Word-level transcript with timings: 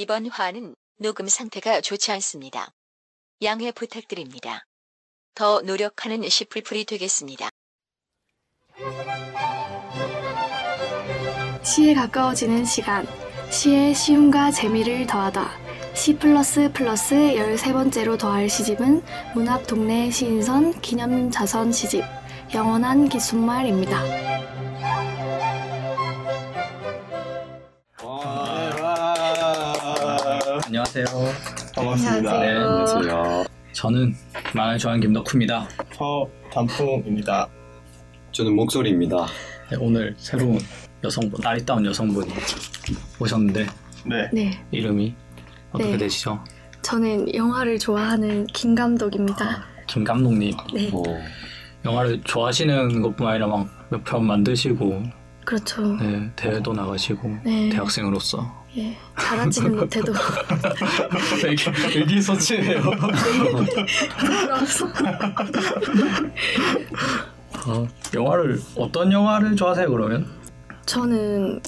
이번 0.00 0.30
화는 0.30 0.74
녹음 0.96 1.28
상태가 1.28 1.82
좋지 1.82 2.10
않습니다. 2.12 2.70
양해 3.42 3.70
부탁드립니다. 3.70 4.64
더 5.34 5.60
노력하는 5.60 6.26
시풀풀이 6.26 6.86
되겠습니다. 6.86 7.50
시에 11.62 11.92
가까워지는 11.92 12.64
시간. 12.64 13.06
시의 13.50 13.94
쉬움과 13.94 14.52
재미를 14.52 15.06
더하다. 15.06 15.50
시 15.94 16.16
플러스 16.16 16.72
플러스 16.72 17.14
13번째로 17.14 18.18
더할 18.18 18.48
시집은 18.48 19.02
문학 19.34 19.66
동네 19.66 20.10
시인선 20.10 20.80
기념자선 20.80 21.72
시집. 21.72 22.02
영원한 22.54 23.06
기순말입니다. 23.06 24.02
안녕하세요. 30.66 31.04
반갑습니다. 31.74 32.32
안녕하세요. 32.32 32.40
네, 32.40 32.56
안녕하세요. 32.64 33.44
저는 33.72 34.14
만화를 34.54 34.78
좋아하는 34.78 35.00
김덕후입니다. 35.00 35.68
서단풍입니다. 35.96 37.48
저는 38.32 38.54
목소리입니다. 38.54 39.26
네, 39.70 39.76
오늘 39.80 40.14
새로운 40.18 40.58
여성분, 41.04 41.44
아리따운 41.44 41.84
여성분이 41.86 42.30
오셨는데 43.20 43.66
네. 44.06 44.30
네, 44.32 44.64
이름이 44.70 45.14
어떻게 45.72 45.92
네. 45.92 45.98
되시죠? 45.98 46.42
저는 46.82 47.34
영화를 47.34 47.78
좋아하는 47.78 48.46
김 48.48 48.74
감독입니다. 48.74 49.64
김 49.86 50.04
감독님. 50.04 50.52
네, 50.74 50.90
어, 50.92 51.02
영화를 51.84 52.20
좋아하시는 52.22 53.02
것뿐 53.02 53.26
아니라 53.26 53.46
막 53.46 53.66
몇 53.90 54.04
편 54.04 54.24
만드시고 54.24 55.02
그렇죠. 55.44 55.82
네, 55.96 56.30
대회도 56.36 56.72
나가시고 56.72 57.38
네. 57.44 57.68
대학생으로서 57.70 58.59
예, 58.76 58.96
잘하지는 59.18 59.76
못해도 59.76 60.12
되게 61.42 61.98
의기소침해요. 61.98 62.82
부끄러워서. 64.18 64.86
어, 67.66 67.86
영화를 68.14 68.60
어떤 68.76 69.10
영화를 69.12 69.56
좋아하세요 69.56 69.90
그러면? 69.90 70.26
저는 70.86 71.60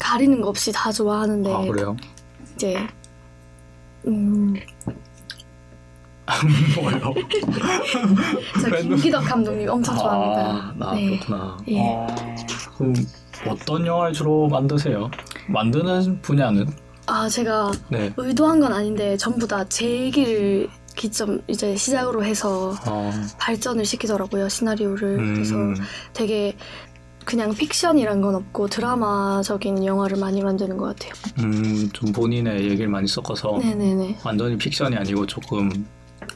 가리는 0.00 0.40
거 0.40 0.48
없이 0.48 0.72
다 0.72 0.90
좋아하는데 0.90 1.52
아 1.52 1.60
그래요? 1.60 1.96
이제 2.54 2.86
음, 4.06 4.54
뭐요? 6.76 7.14
저 8.60 8.76
김기덕 8.82 9.24
감독님 9.24 9.68
엄청 9.68 9.96
좋아합니다. 9.96 10.42
아, 10.42 10.74
아 10.80 10.94
네. 10.94 11.18
그렇구나. 11.18 11.56
예. 11.68 12.06
그럼 12.76 12.94
어떤 13.46 13.86
영화를 13.86 14.12
주로 14.12 14.48
만드세요? 14.48 15.10
만드는 15.48 16.20
분야는? 16.22 16.66
아 17.06 17.28
제가 17.28 17.72
네. 17.90 18.12
의도한 18.16 18.60
건 18.60 18.72
아닌데 18.72 19.16
전부 19.16 19.46
다 19.48 19.64
제 19.68 19.88
얘기를 19.88 20.68
기점 20.94 21.40
이제 21.46 21.74
시작으로 21.76 22.24
해서 22.24 22.74
어, 22.86 23.10
발전을 23.38 23.84
시키더라고요 23.84 24.48
시나리오를 24.48 25.18
음, 25.18 25.34
그래서 25.34 25.54
되게 26.12 26.56
그냥 27.24 27.54
픽션이란 27.54 28.20
건 28.20 28.34
없고 28.34 28.68
드라마적인 28.68 29.84
영화를 29.84 30.18
많이 30.18 30.42
만드는 30.42 30.76
것 30.76 30.96
같아요. 30.96 31.12
음, 31.40 31.88
좀 31.92 32.10
본인의 32.12 32.64
얘기를 32.64 32.88
많이 32.88 33.06
섞어서 33.06 33.58
네네네. 33.58 34.18
완전히 34.24 34.56
픽션이 34.58 34.96
아니고 34.96 35.26
조금 35.26 35.70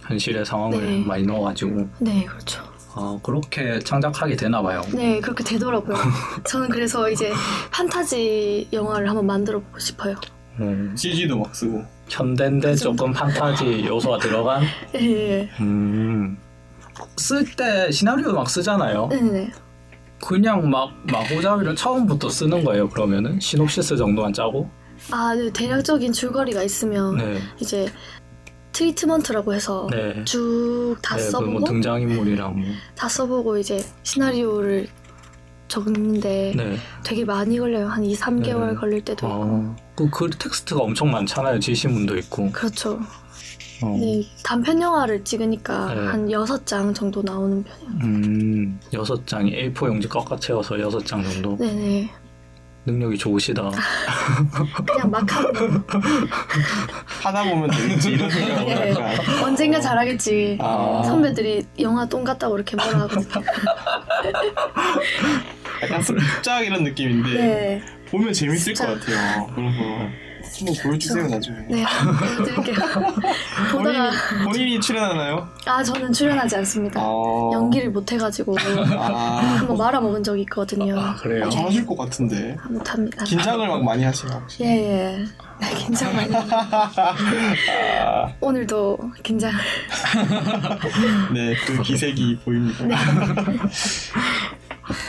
현실의 0.06 0.44
상황을 0.46 0.84
네. 0.84 1.04
많이 1.04 1.22
넣어가지고 1.24 1.88
네 1.98 2.24
그렇죠. 2.24 2.62
어, 2.94 3.18
그렇게 3.22 3.78
창작하게 3.78 4.36
되나 4.36 4.60
봐요. 4.62 4.82
네 4.94 5.20
그렇게 5.20 5.42
되더라고요. 5.44 5.96
저는 6.44 6.68
그래서 6.68 7.08
이제 7.10 7.32
판타지 7.70 8.68
영화를 8.72 9.08
한번 9.08 9.26
만들어 9.26 9.60
보고 9.60 9.78
싶어요. 9.78 10.14
음, 10.60 10.94
CG도 10.96 11.38
막 11.38 11.54
쓰고. 11.54 11.82
현대인데. 12.08 12.74
조금 12.74 13.12
판타지 13.12 13.84
요소가 13.88 14.18
들어간 14.18 14.62
예. 14.96 15.48
음, 15.60 16.36
쓸 17.16 17.44
때 17.56 17.90
시나리오 17.90 18.32
막 18.32 18.50
쓰잖아요. 18.50 19.08
네네. 19.08 19.50
그냥 20.22 20.68
막 20.68 20.90
마구잡이를 21.04 21.74
처음부터 21.74 22.28
쓰는 22.28 22.62
거예요. 22.64 22.88
그러면은 22.90 23.40
시놉시스 23.40 23.96
정도만 23.96 24.32
짜고. 24.34 24.68
아 25.10 25.34
네, 25.34 25.50
대략적인 25.50 26.12
줄거리가 26.12 26.62
있으면 26.62 27.16
네, 27.16 27.38
이제 27.58 27.90
트리트먼트라고 28.72 29.54
해서 29.54 29.86
네. 29.90 30.24
쭉 30.24 30.85
다 30.85 31.16
네, 31.16 31.22
써보고 31.22 31.52
그 31.52 31.59
뭐 31.59 31.68
등장인물이랑 31.68 32.60
뭐. 32.60 32.68
다 32.96 33.08
써보고 33.08 33.58
이제 33.58 33.84
시나리오를 34.02 34.88
적는데 35.68 36.52
네. 36.56 36.76
되게 37.02 37.24
많이 37.24 37.58
걸려요. 37.58 37.88
한 37.88 38.04
2, 38.04 38.14
3개월 38.14 38.70
네. 38.70 38.74
걸릴 38.74 39.04
때도 39.04 39.26
있고. 39.26 39.26
어, 39.26 39.76
그, 39.94 40.10
그 40.10 40.30
텍스트가 40.30 40.82
엄청 40.82 41.10
많잖아요. 41.10 41.60
지시문도 41.60 42.16
있고. 42.18 42.50
그렇죠. 42.52 43.00
어. 43.82 43.96
네, 43.98 44.22
단편 44.44 44.80
영화를 44.80 45.24
찍으니까 45.24 45.94
네. 45.94 46.00
한 46.06 46.28
6장 46.28 46.94
정도 46.94 47.22
나오는 47.22 47.64
편이에요. 47.64 48.04
음, 48.04 48.80
여섯 48.92 49.26
장이 49.26 49.50
A4 49.52 49.86
용지 49.86 50.08
꽉꽉 50.08 50.40
채워서 50.40 50.78
여섯 50.78 51.04
장 51.04 51.22
정도. 51.22 51.56
네네. 51.56 52.10
능력이 52.84 53.16
좋으시다. 53.16 53.70
그냥 54.86 55.10
막 55.10 55.32
하고 55.36 55.48
하다 57.22 57.44
보면 57.44 57.70
되겠지. 57.70 58.10
이런 58.12 58.28
생각을 58.30 58.64
네. 58.66 58.90
약간. 58.90 59.44
언젠가 59.44 59.80
잘하겠지. 59.80 60.58
아. 60.60 61.02
선배들이 61.04 61.64
영화 61.80 62.06
똥 62.06 62.24
같다고 62.24 62.56
이렇게 62.56 62.76
뭐라 62.76 63.00
하거든요. 63.00 63.44
약간 65.82 66.02
습작 66.02 66.62
이런 66.66 66.82
느낌인데. 66.84 67.30
네. 67.34 67.82
보면 68.10 68.32
재밌을. 68.32 68.74
것 68.74 68.86
같아요. 68.86 69.46
그런 69.54 69.76
거. 69.78 70.08
한번 70.58 70.74
보여주세요, 70.82 71.26
나중에. 71.28 71.58
네, 71.68 71.84
보여드릴게요. 72.18 72.76
본인이, 73.72 73.98
보다가, 73.98 74.10
본인이 74.44 74.80
출연하나요? 74.80 75.48
아, 75.66 75.82
저는 75.82 76.12
출연하지 76.12 76.56
않습니다. 76.56 77.00
어. 77.02 77.50
연기를 77.52 77.90
못 77.90 78.10
해가지고 78.10 78.56
아. 78.98 79.56
한번 79.58 79.76
말아먹은 79.76 80.22
적이 80.22 80.42
있거든요. 80.42 80.98
아, 80.98 81.14
그래요? 81.14 81.46
어, 81.46 81.50
잘하실 81.50 81.86
것 81.86 81.96
같은데. 81.96 82.56
못합니다. 82.68 83.24
긴장을 83.24 83.66
막 83.66 83.82
많이 83.82 84.04
하시나? 84.04 84.46
예, 84.60 84.66
예. 84.66 85.24
네, 85.60 85.74
긴장 85.76 86.14
많이. 86.14 86.32
해요. 86.32 86.42
오늘도 88.40 88.98
긴장을. 89.22 89.54
네, 91.32 91.54
그 91.66 91.82
기색이 91.82 92.40
보입니다. 92.44 92.84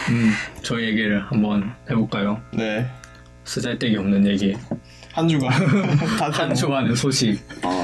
음, 0.09 0.31
저 0.61 0.79
얘기를 0.81 1.23
한번 1.29 1.73
해볼까요? 1.89 2.41
네. 2.53 2.85
쓰잘데기 3.45 3.97
없는 3.97 4.25
얘기. 4.27 4.55
한 5.13 5.27
주간. 5.27 5.51
한 6.33 6.55
주간의 6.55 6.95
소식. 6.95 7.39
아, 7.63 7.83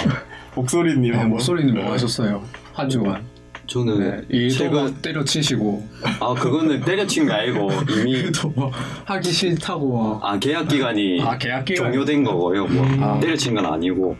목소리님 0.55 1.01
네, 1.03 1.09
한번. 1.11 1.29
목소리는 1.31 1.73
뭐 1.73 1.93
하셨어요? 1.93 2.43
한 2.73 2.89
주간. 2.89 3.23
저는 3.67 3.99
네, 3.99 4.25
일도 4.29 4.99
때려치시고. 5.01 5.87
아 6.19 6.33
그거는 6.33 6.81
때려친 6.81 7.27
게 7.27 7.31
아니고 7.33 7.69
이미 7.99 8.23
막 8.55 8.71
하기 9.05 9.29
싫다고 9.31 9.95
막. 10.19 10.25
아 10.25 10.39
계약 10.39 10.67
기간이 10.67 11.21
아, 11.21 11.37
계약 11.37 11.65
기간. 11.65 11.91
종료된 11.91 12.23
거고요. 12.23 12.65
뭐 12.65 12.83
음. 12.83 13.03
아. 13.03 13.19
때려친 13.19 13.53
건 13.53 13.67
아니고 13.67 14.15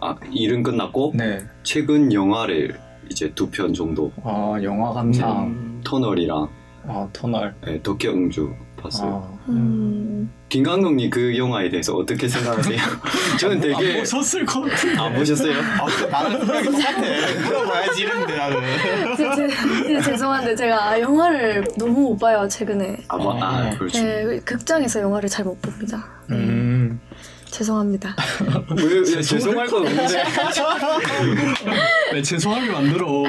아 0.00 0.16
일은 0.32 0.64
끝났고 0.64 1.12
네. 1.14 1.38
최근 1.62 2.12
영화를 2.12 2.76
이제 3.10 3.30
두 3.34 3.48
편 3.48 3.72
정도 3.72 4.10
아, 4.24 4.56
영화 4.64 4.92
감상. 4.92 5.46
음. 5.46 5.80
터널이랑 5.84 6.48
아, 6.86 7.08
터널. 7.12 7.54
네, 7.64 7.80
덕혜옹주 7.82 8.54
봤어요. 8.80 9.36
아, 9.46 9.50
음, 9.50 10.30
김 10.50 10.62
감독님 10.62 11.08
그 11.10 11.36
영화에 11.36 11.68
대해서 11.70 11.94
어떻게 11.94 12.28
생각하세요? 12.28 12.76
저는 13.40 13.56
안 13.56 13.60
되게 13.62 13.98
보셨을 14.00 14.44
것 14.44 14.60
같은데. 14.62 15.00
안 15.00 15.14
보셨어요? 15.14 15.58
아, 15.58 15.86
근데 15.86 16.10
나는 16.10 16.38
생각이 16.46 16.64
똑같아. 16.70 17.00
물어봐야지 17.46 18.02
이랬는데 18.02 18.36
나는. 18.36 18.60
제, 19.16 19.34
제, 19.34 19.48
제, 19.88 20.00
죄송한데 20.02 20.54
제가 20.56 21.00
영화를 21.00 21.64
너무 21.78 21.92
못 22.10 22.18
봐요 22.18 22.46
최근에. 22.48 22.98
아, 23.08 23.16
뭐, 23.16 23.42
아 23.42 23.70
그렇죠. 23.70 24.02
네, 24.02 24.40
극장에서 24.44 25.00
영화를 25.00 25.28
잘 25.28 25.44
못 25.44 25.60
봅니다. 25.62 26.04
네, 26.28 26.36
음. 26.36 26.63
죄송합니다. 27.54 28.16
왜, 28.76 29.14
왜 29.14 29.22
죄송할 29.22 29.68
건 29.68 29.86
없는데 29.86 30.24
네, 32.12 32.20
죄송하게 32.22 32.68
만들어. 32.68 33.22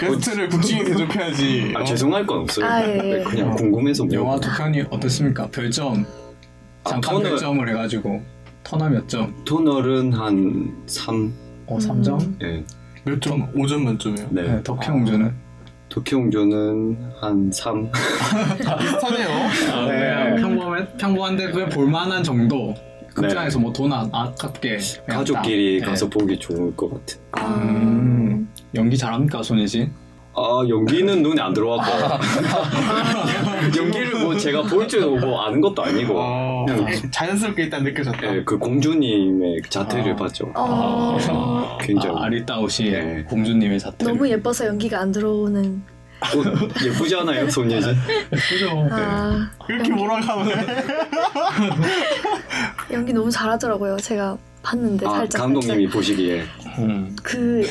게스트를 0.00 0.48
국진이 0.48 0.84
대접해야지. 0.84 1.72
아, 1.76 1.82
어? 1.82 1.84
죄송할 1.84 2.26
건 2.26 2.40
없어요. 2.40 2.66
아, 2.66 2.82
예, 2.84 2.94
예. 2.96 3.18
네, 3.18 3.22
그냥 3.22 3.54
궁금해서 3.54 4.04
뭐 4.06 4.14
영화 4.14 4.40
두 4.40 4.50
편이 4.56 4.82
어떻습니까? 4.90 5.46
별점. 5.52 6.04
아, 6.82 6.90
잠깐 6.90 7.12
터널. 7.12 7.30
별점을 7.30 7.68
해가지고. 7.68 8.22
터널 8.64 8.90
몇 8.90 9.08
점? 9.08 9.32
터널은 9.44 10.12
한 10.14 10.82
3. 10.86 11.32
어, 11.68 11.78
3점? 11.78 12.42
예. 12.42 12.64
몇 13.04 13.20
점? 13.22 13.52
5점 13.52 13.82
만점이요? 13.84 14.26
네. 14.30 14.42
네, 14.42 14.62
덕혜옹주는? 14.64 15.32
도쿄옹조는 15.90 17.12
한 17.20 17.52
3. 17.52 17.88
비슷하네요. 18.80 19.28
아, 19.72 19.86
네. 19.86 20.42
평범해, 20.42 20.96
평범한데 20.96 21.52
그냥 21.52 21.68
볼만한 21.68 22.24
정도. 22.24 22.74
극장에서 23.14 23.58
뭐돈안 23.58 24.10
아깝게. 24.12 24.78
가족끼리 25.08 25.80
딱, 25.80 25.86
가서 25.90 26.08
네. 26.08 26.18
보기 26.18 26.38
좋을 26.38 26.74
것 26.76 26.90
같아. 26.90 27.46
음, 27.48 28.48
연기 28.74 28.96
잘합니까, 28.96 29.42
손예진? 29.42 29.92
아 30.34 30.66
연기는 30.66 31.22
눈에 31.22 31.42
안 31.42 31.52
들어왔고 31.52 31.84
연기를 33.76 34.18
뭐 34.24 34.34
제가 34.34 34.62
볼 34.62 34.88
줄 34.88 35.02
뭐 35.20 35.42
아는 35.42 35.60
것도 35.60 35.82
아니고 35.82 36.14
어, 36.18 36.64
그냥 36.66 36.86
자연스럽게 37.10 37.64
일단 37.64 37.84
느껴졌다. 37.84 38.36
예, 38.36 38.42
그 38.42 38.56
공주님의 38.56 39.60
자태를 39.68 40.12
아. 40.12 40.16
봤죠. 40.16 40.50
어, 40.54 41.18
굉장히 41.82 42.16
아, 42.16 42.24
아리따우시 42.24 42.84
네. 42.92 43.22
공주님의 43.24 43.78
사태. 43.78 44.06
너무 44.06 44.26
예뻐서 44.26 44.66
연기가 44.66 45.00
안 45.00 45.12
들어오는. 45.12 45.82
어, 46.22 46.68
예쁘지 46.84 47.14
않아요 47.16 47.48
손예진? 47.50 47.94
예쁘죠. 48.32 48.88
아, 48.90 49.50
그렇게 49.66 49.90
몰아가면 49.92 50.48
연기 52.92 53.12
너무 53.12 53.30
잘하더라고요. 53.30 53.96
제가 53.98 54.36
봤는데 54.62 55.06
아 55.06 55.10
살짝. 55.10 55.40
감독님이 55.42 55.88
보시기에 55.88 56.44
음. 56.78 57.14
그 57.22 57.66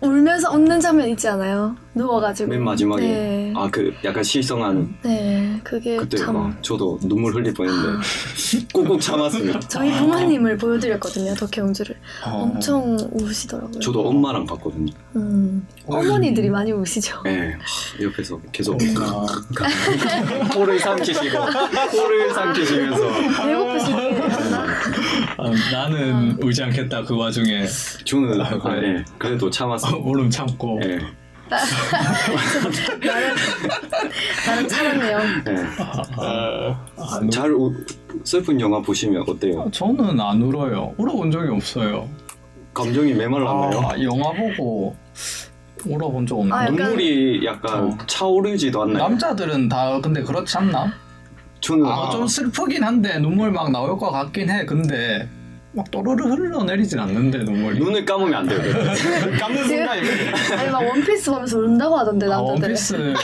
울면서 0.00 0.50
웃는 0.52 0.80
장면 0.80 1.08
있지 1.08 1.28
않아요? 1.28 1.76
누워가지고. 1.94 2.48
맨 2.50 2.64
마지막에 2.64 3.02
네. 3.02 3.52
아그 3.54 3.92
약간 4.04 4.22
실성하는 4.22 4.94
네, 5.02 5.60
그게 5.62 5.96
그때 5.96 6.16
참. 6.16 6.34
막 6.34 6.62
저도 6.62 6.98
눈물 7.02 7.34
흘릴 7.34 7.52
뻔했는데 7.52 7.98
꾹꾹 8.72 8.98
참았습니다. 9.00 9.60
저희 9.60 9.92
부모님을 9.98 10.56
보여드렸거든요, 10.56 11.34
덕혜옹주를. 11.34 11.96
어. 12.24 12.30
엄청 12.44 12.96
우시더라고요. 13.12 13.80
저도 13.80 14.06
엄마랑 14.08 14.46
봤거든요. 14.46 14.92
음, 15.16 15.66
어머니들이 15.86 16.48
많이 16.48 16.72
우시죠. 16.72 17.22
예, 17.26 17.56
옆에서 18.00 18.40
계속 18.52 18.78
아, 18.98 19.26
코를 20.54 20.78
삼키시고 20.78 21.38
코를 21.90 22.32
삼키시면서 22.32 23.02
배고프시겠나? 23.46 24.66
아, 25.42 25.50
나는 25.72 26.38
울지 26.42 26.62
않겠다 26.62 27.02
그 27.04 27.16
와중에 27.16 27.66
저는 28.04 28.40
아, 28.40 28.44
아, 28.46 28.58
그래. 28.58 28.88
예, 28.98 29.04
그래도 29.18 29.48
참았어 29.50 29.92
요. 29.92 30.02
울음 30.04 30.28
참고 30.30 30.78
예, 30.84 30.98
나름 34.46 34.68
참았네요. 34.68 35.18
예. 35.48 35.54
어, 36.22 36.86
안 37.16 37.24
울- 37.24 37.30
잘 37.30 37.52
우, 37.52 37.74
슬픈 38.24 38.60
영화 38.60 38.80
보시면 38.80 39.24
어때요? 39.28 39.68
저는 39.72 40.20
안 40.20 40.42
울어요. 40.42 40.94
울어본 40.96 41.30
적이 41.30 41.48
없어요. 41.52 42.08
감정이 42.74 43.14
메말랐나요? 43.14 43.80
아, 43.80 44.00
영화 44.02 44.32
보고 44.32 44.94
울어본 45.84 46.26
적 46.26 46.36
없는데 46.38 46.54
아, 46.54 46.62
약간- 46.64 46.76
눈물이 46.76 47.44
약간 47.44 47.84
어. 47.84 47.98
차오르지도 48.06 48.82
않나요? 48.82 48.98
남자들은 49.08 49.68
다 49.68 50.00
근데 50.00 50.22
그렇지 50.22 50.56
않나? 50.58 50.92
저는 51.60 51.86
아, 51.86 52.10
좀 52.10 52.26
슬프긴 52.26 52.82
한데 52.82 53.18
눈물 53.18 53.50
막 53.50 53.70
나올 53.70 53.98
것 53.98 54.10
같긴 54.10 54.50
해. 54.50 54.64
근데 54.64 55.28
막 55.72 55.88
또르르 55.90 56.24
흘러내리진 56.32 56.98
않는데 56.98 57.38
눈물이. 57.38 57.78
눈을 57.78 58.04
감으면 58.04 58.34
안 58.34 58.48
돼요. 58.48 58.58
감는 59.38 59.64
순간 59.68 59.98
아니, 60.58 60.70
막 60.70 60.82
원피스 60.82 61.30
보면서 61.30 61.58
운다고 61.58 61.96
하던데, 61.98 62.26
아, 62.26 62.30
남자들. 62.30 62.62
원피스 62.62 63.14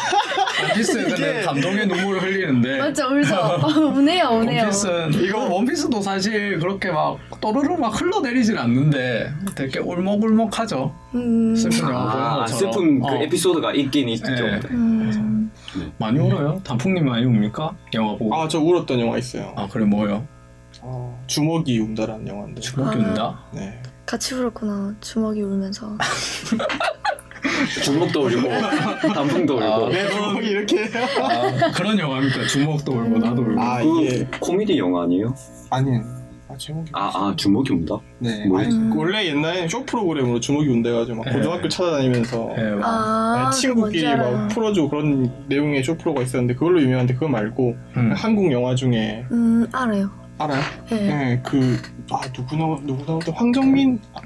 원피스 0.63 1.05
근데 1.07 1.43
감동의 1.43 1.87
눈물을 1.87 2.23
흘리는데 2.23 2.79
맞죠, 2.79 3.07
울죠. 3.09 3.35
어, 3.37 3.67
우네요, 3.97 4.27
우네요. 4.29 4.63
원피스는 4.63 5.15
이거 5.15 5.39
원피스도 5.49 6.01
사실 6.01 6.59
그렇게 6.59 6.91
막 6.91 7.19
또르르 7.41 7.75
막 7.77 7.89
흘러내리진 8.01 8.57
않는데 8.59 9.33
되게 9.55 9.79
울먹울먹하죠. 9.81 10.95
음, 11.15 11.55
슬픈 11.55 11.81
영화 11.89 12.11
보는 12.13 12.25
아, 12.27 12.37
것처럼. 12.41 12.73
슬픈 12.73 13.01
그 13.01 13.07
어. 13.07 13.23
에피소드가 13.23 13.73
있긴 13.73 14.09
있죠. 14.11 14.31
네. 14.33 14.61
음, 14.71 15.51
많이 15.99 16.19
울어요? 16.19 16.61
단풍님 16.65 17.05
많이 17.05 17.25
웁니까? 17.27 17.75
영화 17.95 18.17
보고. 18.17 18.35
아 18.35 18.49
저 18.49 18.59
울었던 18.61 19.01
영화 19.01 19.19
있어요. 19.19 19.53
아 19.57 19.67
그래 19.71 19.85
뭐요? 19.85 20.27
어, 20.83 21.23
주먹이 21.27 21.79
운다라는 21.81 22.29
영화인데. 22.29 22.61
주먹이 22.61 22.97
아. 22.97 22.99
운다? 23.09 23.41
네. 23.53 23.83
같이 24.07 24.35
울었구나, 24.37 24.95
주먹이 25.01 25.43
울면서. 25.43 25.97
주먹도 27.85 28.21
울고 28.27 28.49
단풍도 29.15 29.61
아, 29.63 29.77
울고. 29.79 29.89
내 29.91 30.09
주먹이 30.11 30.47
이렇게. 30.49 30.85
아, 31.23 31.71
그런 31.73 31.99
영화입니까? 31.99 32.47
주먹도 32.47 32.93
울고 32.93 33.19
나도 33.19 33.43
울고. 33.43 33.61
아 33.61 33.83
그 33.83 34.03
이게 34.03 34.27
코미디 34.41 34.79
영화 34.79 35.05
아니에요? 35.05 35.35
아니. 35.71 35.91
아 36.49 36.57
제목이. 36.57 36.91
아, 36.95 37.11
아 37.13 37.35
주먹이 37.37 37.73
운다? 37.73 37.97
네. 38.21 38.47
뭐지? 38.47 38.67
아니, 38.69 38.97
원래 38.97 39.27
옛날에는 39.27 39.69
쇼 39.69 39.85
프로그램으로 39.85 40.39
주먹이 40.39 40.69
운대가지고 40.69 41.17
막 41.17 41.25
네. 41.25 41.33
고등학교 41.33 41.69
찾아다니면서 41.69 42.51
예, 42.57 42.63
막 42.77 42.83
아, 42.87 43.51
네, 43.53 43.59
친구끼리 43.61 44.15
막. 44.17 44.49
풀어주고 44.49 44.89
그런 44.89 45.33
내용의 45.49 45.83
쇼 45.83 45.97
프로가 45.97 46.23
있었는데 46.23 46.55
그걸로 46.55 46.81
유명한데 46.81 47.15
그거 47.15 47.27
말고 47.27 47.77
음. 47.97 48.13
한국 48.15 48.53
영화 48.53 48.77
중에 48.77 49.25
음, 49.33 49.67
알아요. 49.73 50.09
알아요? 50.39 50.61
네. 50.91 50.97
네, 51.01 51.41
그, 51.45 51.79
아, 52.13 52.21
누구 52.33 52.57
나오, 52.57 52.79
누구 52.85 53.11
나오던 53.11 53.35
황정민? 53.35 53.99
아, 54.15 54.21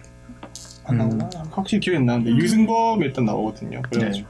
안 0.90 1.00
음. 1.00 1.18
나오나? 1.18 1.30
확실히 1.50 1.80
기억이 1.80 1.98
안 1.98 2.06
나는데, 2.06 2.30
유승범 2.32 3.02
일단 3.02 3.24
나오거든요. 3.24 3.82
그래가지고. 3.90 4.28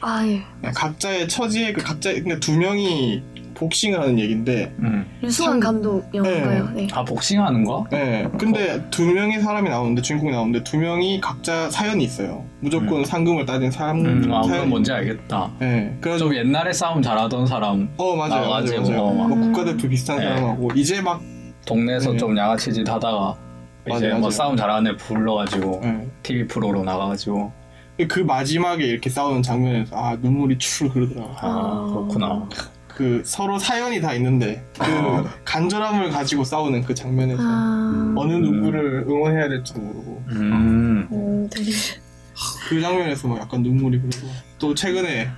아, 0.00 0.24
예. 0.26 0.42
네, 0.62 0.70
각자의 0.74 1.28
처지에, 1.28 1.72
그 1.72 1.82
각자, 1.82 2.10
그러니까 2.12 2.38
두 2.40 2.56
명이 2.56 3.22
복싱을 3.54 3.98
하는 3.98 4.18
얘기인데, 4.18 4.70
음. 4.80 5.06
유승환 5.22 5.52
참- 5.52 5.60
감독 5.60 6.04
영화인가요? 6.14 6.70
네. 6.74 6.86
아 6.92 7.02
복싱하는 7.02 7.64
거? 7.64 7.86
네, 7.90 8.28
근데 8.38 8.84
두 8.90 9.06
명의 9.10 9.40
사람이 9.40 9.70
나오는데, 9.70 10.02
주인공이 10.02 10.30
나오는데, 10.32 10.62
두 10.62 10.76
명이 10.76 11.22
각자 11.22 11.70
사연이 11.70 12.04
있어요. 12.04 12.44
무조건 12.60 12.98
음. 12.98 13.04
상금을 13.04 13.46
따진 13.46 13.70
사람, 13.70 14.04
음, 14.04 14.30
아. 14.30 14.42
그건 14.42 14.68
뭔지 14.68 14.92
알겠다. 14.92 15.50
네, 15.58 15.96
그래가지고, 16.02 16.30
좀 16.32 16.38
옛날에 16.38 16.70
싸움 16.74 17.00
잘하던 17.00 17.46
사람 17.46 17.88
어, 17.96 18.14
맞아요. 18.14 18.28
맞아요. 18.28 18.42
나와가지고 18.42 18.82
맞아요. 18.82 19.00
어, 19.02 19.12
뭐 19.14 19.28
국가대표 19.40 19.88
비슷한 19.88 20.18
네. 20.18 20.24
사람하고, 20.28 20.68
이제 20.74 21.00
막, 21.00 21.22
동네에서 21.64 22.12
네. 22.12 22.18
좀 22.18 22.36
양아치 22.36 22.72
짓 22.74 22.86
하다가 22.88 23.34
맞아요, 23.88 24.10
뭐 24.12 24.18
맞아요. 24.20 24.30
싸움 24.30 24.56
잘하는 24.56 24.92
애 24.92 24.96
불러가지고 24.96 25.80
네. 25.82 26.08
TV 26.22 26.46
프로로 26.46 26.84
나가가지고 26.84 27.52
그 28.08 28.20
마지막에 28.20 28.84
이렇게 28.84 29.08
싸우는 29.08 29.42
장면에서, 29.42 29.96
아, 29.96 30.16
눈물이 30.20 30.58
추르 30.58 30.88
흐르더라고요. 30.90 31.36
아 31.38 31.46
아. 31.46 31.86
그렇구나. 31.92 32.48
그 32.88 33.22
서로 33.24 33.58
사연이 33.58 34.00
다 34.00 34.14
있는데 34.14 34.64
그 34.78 34.84
아. 34.84 35.24
간절함을 35.44 36.10
가지고 36.10 36.44
싸우는 36.44 36.82
그 36.82 36.94
장면에서 36.94 37.42
아, 37.42 38.14
어느 38.16 38.32
누구를 38.32 39.04
응원해야 39.08 39.48
될지도 39.48 39.80
모르고 39.80 40.22
음. 40.30 41.08
음, 41.12 41.48
되게. 41.50 41.70
그 42.68 42.80
장면에서 42.80 43.28
막 43.28 43.38
약간 43.38 43.62
눈물이 43.62 43.98
흐르고 43.98 44.26
또 44.58 44.74
최근에 44.74 45.28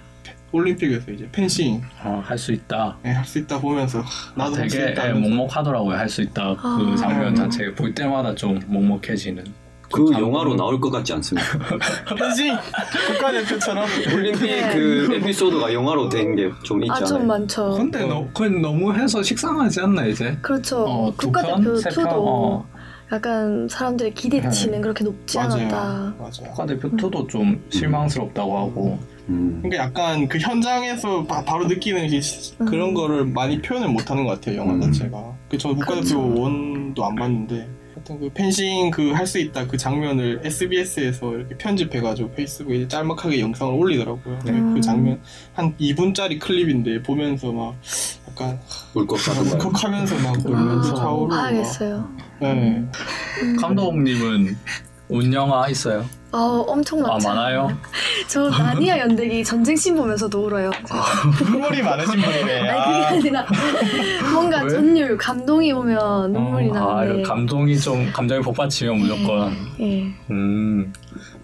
올림픽에서 0.52 1.10
이제 1.10 1.28
펜싱 1.30 1.82
어, 2.02 2.22
할 2.24 2.38
수 2.38 2.52
있다. 2.52 2.96
할수 3.04 3.38
있다 3.38 3.60
보면서 3.60 4.00
하, 4.00 4.04
나도 4.36 4.56
할 4.56 4.70
수 4.70 4.76
되게 4.78 4.92
있다 4.92 5.04
예, 5.04 5.08
하면서 5.08 5.28
먹먹하더라고요. 5.28 5.96
할 5.96 6.08
수 6.08 6.22
있다. 6.22 6.56
그 6.56 6.62
아. 6.66 6.96
장면 6.96 7.34
자체 7.34 7.72
볼 7.74 7.92
때마다 7.94 8.34
좀 8.34 8.58
먹먹해지는. 8.66 9.44
그좀 9.90 10.12
영화로 10.20 10.54
나올 10.54 10.78
것 10.78 10.90
같지 10.90 11.14
않습니까? 11.14 11.58
펜싱 12.18 12.54
국가대표처럼 13.06 13.86
올림픽 14.14 14.46
네. 14.46 14.74
그 14.74 15.08
에피소드가 15.14 15.72
영화로 15.72 16.08
된 16.10 16.36
게 16.36 16.50
좀 16.62 16.82
있지 16.82 16.90
아, 16.92 16.96
않아요? 16.96 17.06
좀 17.06 17.26
많죠. 17.26 17.70
근데 17.70 18.06
너, 18.06 18.26
그건 18.34 18.60
너무 18.60 18.92
해서 18.94 19.22
식상하지 19.22 19.80
않나 19.80 20.04
이제? 20.06 20.36
그렇죠. 20.42 20.84
어, 20.84 21.10
두 21.18 21.26
국가대표 21.32 21.62
편? 21.62 21.76
세 21.78 21.88
편? 21.90 22.04
2도 22.04 22.10
어. 22.16 22.66
약간 23.10 23.66
사람들의 23.70 24.12
기대치는 24.12 24.82
그렇게 24.82 25.04
높지 25.04 25.38
맞아요 25.38 25.52
않았다. 25.52 26.14
맞아요 26.18 26.32
국가대표 26.48 26.90
2도 26.90 27.26
좀 27.30 27.64
실망스럽다고 27.70 28.58
하고 28.58 28.98
음. 29.28 29.58
그러니까 29.62 29.84
약간 29.84 30.26
그 30.28 30.38
현장에서 30.38 31.24
바, 31.24 31.42
로 31.56 31.66
느끼는 31.66 32.08
게 32.08 32.20
시- 32.20 32.54
음. 32.60 32.66
그런 32.66 32.94
거를 32.94 33.24
많이 33.26 33.60
표현을 33.60 33.88
못하는 33.88 34.24
것 34.24 34.40
같아요 34.40 34.56
영화 34.60 34.74
음. 34.74 34.80
자체가. 34.80 35.36
그저 35.50 35.68
국가대표 35.70 36.00
그렇죠. 36.02 36.34
원도 36.40 37.04
안 37.04 37.14
봤는데 37.14 37.68
하여튼 37.94 38.20
그 38.20 38.30
펜싱 38.32 38.90
그 38.90 39.12
할 39.12 39.26
수 39.26 39.38
있다 39.38 39.66
그 39.66 39.76
장면을 39.76 40.40
SBS에서 40.44 41.34
이렇게 41.34 41.56
편집해가지고 41.58 42.30
페이스북에 42.32 42.86
짤막하게 42.88 43.40
영상을 43.40 43.74
올리더라고요. 43.74 44.38
네, 44.44 44.52
음. 44.52 44.74
그 44.74 44.80
장면 44.80 45.20
한 45.52 45.74
2분짜리 45.78 46.38
클립인데 46.38 47.02
보면서 47.02 47.52
막 47.52 47.74
약간. 48.28 48.58
울컥하면서 48.94 50.16
막 50.22 50.46
울면서 50.46 50.92
아, 50.92 50.94
차오르고. 50.94 51.26
막. 51.28 51.42
봐야겠어요. 51.42 52.08
네. 52.40 52.52
음. 52.52 53.56
감독님은 53.60 54.56
운 55.08 55.32
영화 55.32 55.68
있어요? 55.68 56.04
아, 56.30 56.62
엄청 56.66 57.02
아 57.06 57.08
많죠. 57.08 57.28
많아요? 57.28 57.78
저 58.28 58.50
나니아 58.50 58.98
연대기 58.98 59.42
전쟁씬 59.42 59.96
보면서도 59.96 60.44
울어요. 60.44 60.70
눈물이 61.50 61.82
많으신 61.82 62.20
분이네. 62.20 62.68
아니 62.68 63.16
그게 63.16 63.28
아니라 63.30 63.46
뭔가 64.32 64.62
왜? 64.62 64.68
전율 64.68 65.16
감동이 65.16 65.72
오면 65.72 66.32
눈물이 66.32 66.68
어, 66.70 66.74
아, 66.74 67.04
나는데. 67.04 67.22
감동이 67.22 67.78
좀 67.78 68.12
감정이 68.12 68.42
복받치면 68.42 68.98
무조건. 68.98 69.56
예. 69.80 70.12
음 70.30 70.92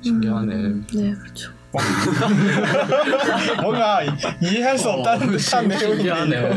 신기하네. 0.02 0.52
음, 0.54 0.86
네, 0.92 1.12
그렇죠. 1.14 1.50
뭔가 3.62 4.00
이해할 4.40 4.78
수 4.78 4.88
없다는 4.90 5.28
어, 5.28 5.30
듯한. 5.36 5.78
신기하네. 5.78 6.50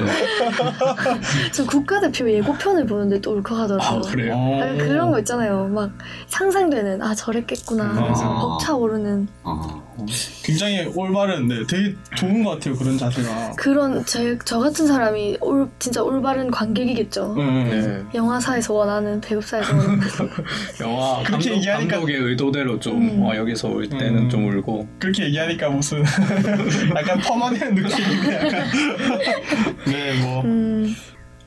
저 1.51 1.65
국가대표 1.67 2.29
예고편을 2.29 2.86
보는데 2.86 3.19
또 3.21 3.31
울컥하더라고요. 3.36 4.00
아 4.00 4.01
그래요? 4.09 4.33
어. 4.36 4.62
아, 4.62 4.74
그런 4.77 5.12
거 5.12 5.19
있잖아요. 5.19 5.67
막 5.67 5.91
상상되는 6.27 7.01
아 7.01 7.15
저랬겠구나. 7.15 7.83
음. 7.83 7.97
하면서 7.97 8.25
아. 8.25 8.39
벅차오르는. 8.41 9.27
아, 9.43 9.81
굉장히 10.43 10.85
올바른, 10.95 11.47
네, 11.47 11.55
되게 11.67 11.95
좋은 12.15 12.43
것 12.43 12.51
같아요 12.51 12.75
그런 12.75 12.97
자세가. 12.97 13.53
그런 13.57 14.05
제, 14.05 14.37
저 14.45 14.59
같은 14.59 14.85
사람이 14.87 15.37
올, 15.41 15.67
진짜 15.79 16.01
올바른 16.03 16.49
관객이겠죠. 16.51 17.35
음, 17.37 17.69
네. 17.69 18.17
영화사에서 18.17 18.73
원하는 18.73 19.19
배급사에서 19.21 19.75
원하는 19.75 19.99
영화 20.81 21.23
그렇게 21.23 21.49
감독, 21.49 21.49
얘기하니까- 21.49 21.89
감독의 21.91 22.15
의도대로 22.15 22.79
좀 22.79 23.01
음. 23.01 23.23
어, 23.23 23.35
여기서 23.35 23.69
올 23.69 23.87
때는 23.89 24.17
음. 24.25 24.29
좀 24.29 24.45
울고 24.47 24.87
그렇게 24.99 25.25
얘기하니까 25.25 25.69
무슨 25.69 26.03
약간 26.95 27.19
퍼머네한 27.19 27.73
느낌인데 27.75 28.35
약간. 28.35 28.65
네, 29.87 30.21
뭐. 30.21 30.41
음, 30.43 30.95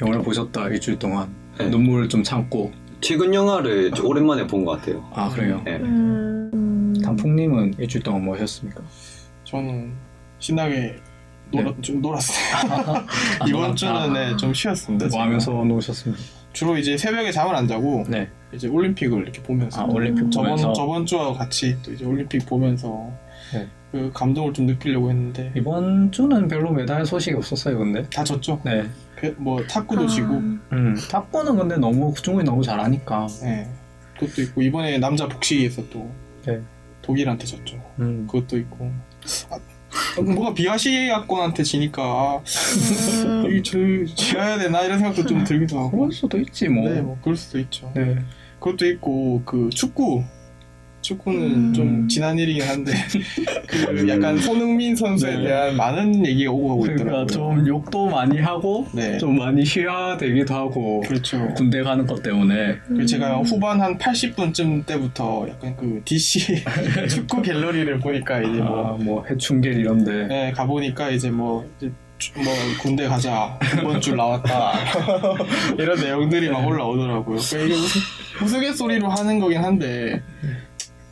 영화를 0.01 0.23
보셨다 0.23 0.67
일주일 0.69 0.99
동안 0.99 1.29
네. 1.59 1.67
눈물을 1.69 2.09
좀 2.09 2.23
참고 2.23 2.73
최근 3.03 3.33
영화를 3.35 3.91
좀 3.93 4.07
오랜만에 4.07 4.47
본 4.47 4.65
것 4.65 4.79
같아요. 4.81 5.05
아 5.15 5.29
그래요. 5.29 5.61
네. 5.65 5.77
음, 5.77 6.51
음. 6.55 6.70
단풍님은 7.17 7.75
일주일 7.79 8.03
동안 8.05 8.25
뭐 8.25 8.35
하셨습니까? 8.35 8.81
저는 9.45 9.93
신나게 10.39 10.97
놀, 11.51 11.65
네. 11.65 11.75
좀 11.83 12.01
놀았어요. 12.01 12.57
아, 12.71 13.07
이번. 13.49 13.75
주는 13.75 14.13
네, 14.13 14.37
좀 14.37 14.55
쉬었습니다. 14.55 15.07
뭐 15.07 15.11
제가. 15.11 15.25
하면서 15.25 15.51
노셨습니까? 15.53 16.23
주로 16.53 16.77
이제 16.79 16.97
새벽에 16.97 17.33
잠을 17.33 17.55
안 17.55 17.67
자고 17.67 18.05
네. 18.09 18.29
이제 18.53 18.69
올림픽을 18.69 19.23
이렇게 19.23 19.43
보면서 19.43 19.83
아 19.83 19.85
올림픽 19.87 20.31
저번 20.31 20.51
보면서 20.51 20.73
저번 20.73 21.07
주와 21.07 21.33
같이 21.33 21.77
또 21.83 21.93
이제 21.93 22.05
올림픽 22.05 22.45
보면서 22.47 23.11
네. 23.53 23.67
그 23.93 24.11
감동을 24.15 24.53
좀 24.53 24.67
느끼려고 24.67 25.11
했는데 25.11 25.53
이번 25.57 26.11
주는 26.13 26.47
별로 26.49 26.71
메달 26.73 27.05
소식이 27.05 27.37
없었어요, 27.37 27.79
근데. 27.79 28.03
다 28.11 28.23
졌죠. 28.23 28.61
네. 28.65 28.85
배- 29.17 29.35
뭐 29.37 29.61
탁구도 29.67 30.05
아, 30.05 30.07
지고, 30.07 30.35
음. 30.35 30.97
탁구는 31.11 31.57
근데 31.57 31.77
너무 31.77 32.15
중국이 32.21 32.45
너무 32.45 32.63
잘하니까. 32.63 33.27
네. 33.43 33.69
그것도 34.19 34.43
있고 34.43 34.63
이번에 34.63 34.99
남자 34.99 35.27
복식에서 35.29 35.83
또 35.91 36.09
네. 36.47 36.61
독일한테 37.11 37.45
졌죠. 37.45 37.83
음. 37.99 38.27
그것도 38.31 38.57
있고. 38.59 38.93
아, 39.51 40.21
뭐가 40.21 40.55
비아시아권한테 40.55 41.65
지니까 41.65 42.03
아, 42.03 42.43
음. 43.27 43.51
이 43.51 43.63
저, 43.63 43.79
지어야 44.15 44.59
되나 44.59 44.83
이런 44.83 44.99
생각도 44.99 45.27
좀 45.27 45.43
들기도 45.45 45.79
하고. 45.79 45.91
그럴 45.91 46.13
수도 46.13 46.39
있지 46.39 46.69
뭐. 46.69 46.89
네, 46.89 47.01
뭐 47.01 47.19
그럴 47.21 47.37
수도 47.37 47.59
있죠. 47.59 47.91
네. 47.95 48.19
그것도 48.61 48.87
있고 48.87 49.43
그 49.45 49.71
축구 49.71 50.23
축구는 51.03 51.41
음. 51.43 51.73
좀 51.73 52.09
지난 52.09 52.39
일이긴 52.39 52.63
한데 52.63 52.93
그 53.67 54.09
약간 54.09 54.37
손흥민 54.39 54.95
선수에 54.95 55.37
네. 55.39 55.45
대한 55.45 55.77
많은 55.77 56.27
얘기가 56.27 56.53
오고 56.53 56.69
가고 56.69 56.81
그러니까 56.83 57.03
있더라고요. 57.05 57.27
좀 57.27 57.67
욕도 57.67 58.07
많이 58.07 58.39
하고 58.39 58.87
네. 58.93 59.17
좀 59.19 59.39
많이 59.39 59.63
희화되기도 59.65 60.55
하고 60.55 61.01
그렇죠. 61.01 61.49
군대 61.57 61.83
가는 61.83 62.07
것 62.07 62.23
때문에 62.23 62.77
그 62.87 63.07
제가 63.07 63.39
후반 63.39 63.81
한 63.81 63.97
80분쯤 63.99 64.85
때부터 64.87 65.47
약간 65.49 65.75
그 65.77 66.03
DC 66.05 66.63
축구 67.09 67.41
갤러리를 67.43 67.99
보니까 68.01 68.41
이제 68.41 68.61
뭐 68.61 68.87
아 68.89 68.97
뭐 69.01 69.25
해충길 69.31 69.75
이런데 69.81 70.27
네, 70.27 70.53
가보니까 70.53 71.11
이제 71.11 71.31
뭐 71.31 71.67
이제 71.79 71.91
주- 72.19 72.33
뭐 72.35 72.53
군대 72.83 73.07
가자 73.09 73.59
이번 73.79 73.99
주 74.01 74.15
나왔다 74.15 74.73
이런 75.79 75.99
내용들이 75.99 76.51
막 76.51 76.67
올라오더라고요. 76.67 77.39
그러니까 77.39 77.59
이게 77.65 77.75
우스- 77.75 78.45
우스갯소리로 78.45 79.09
하는 79.09 79.39
거긴 79.39 79.63
한데 79.65 80.23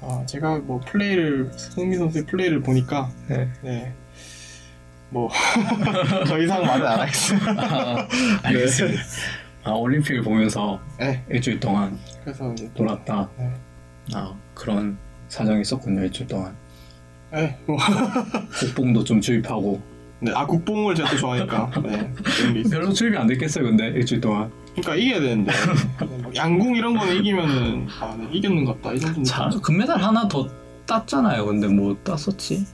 아, 0.08 0.24
제가 0.24 0.58
뭐 0.60 0.80
플레이를 0.80 1.50
손흥민 1.54 1.98
선수의 1.98 2.24
플레이를 2.24 2.62
보니까 2.62 3.10
네. 3.28 3.50
네. 3.62 3.92
뭐 5.10 5.28
더 6.26 6.38
이상 6.38 6.64
말은 6.64 6.86
안 6.86 7.00
하겠습니다. 7.00 7.52
아, 7.52 8.08
알겠습니다. 8.42 9.02
아 9.64 9.70
올림픽을 9.72 10.22
보면서 10.22 10.80
네. 10.98 11.22
일주일 11.28 11.60
동안 11.60 11.98
그래서 12.24 12.50
이제 12.54 12.70
또 12.74 12.84
놀았다. 12.84 13.28
네. 13.36 13.52
아 14.14 14.34
그런 14.54 14.96
사정이 15.28 15.60
있었군요 15.60 16.02
일주일 16.04 16.26
동안. 16.26 16.56
네, 17.30 17.58
뭐, 17.66 17.76
국뽕도 18.58 19.04
좀 19.04 19.20
주입하고 19.20 19.78
네, 20.20 20.32
아 20.34 20.46
국뽕을 20.46 20.94
제가 20.94 21.10
또 21.10 21.16
좋아하니까 21.18 21.70
네. 21.82 22.10
별로 22.70 22.90
주입이 22.90 23.14
안 23.14 23.26
됐겠어요 23.26 23.64
근데 23.64 23.88
일주일 23.88 24.22
동안. 24.22 24.50
그러니까 24.80 24.94
이겨야 24.96 25.20
되는데 25.20 25.52
네, 25.52 26.22
막 26.22 26.36
양궁 26.36 26.76
이런 26.76 26.96
거는 26.96 27.16
이기면은 27.16 27.86
아, 28.00 28.16
네, 28.18 28.28
이겼는 28.32 28.64
것 28.64 28.80
같다 28.82 28.94
이 28.94 29.00
정도 29.00 29.22
자 29.22 29.44
느낌. 29.46 29.60
금메달 29.62 29.98
하나 30.02 30.26
더 30.28 30.46
땄잖아요. 30.86 31.44
근데 31.46 31.66
뭐 31.68 31.96
땄었지? 32.02 32.64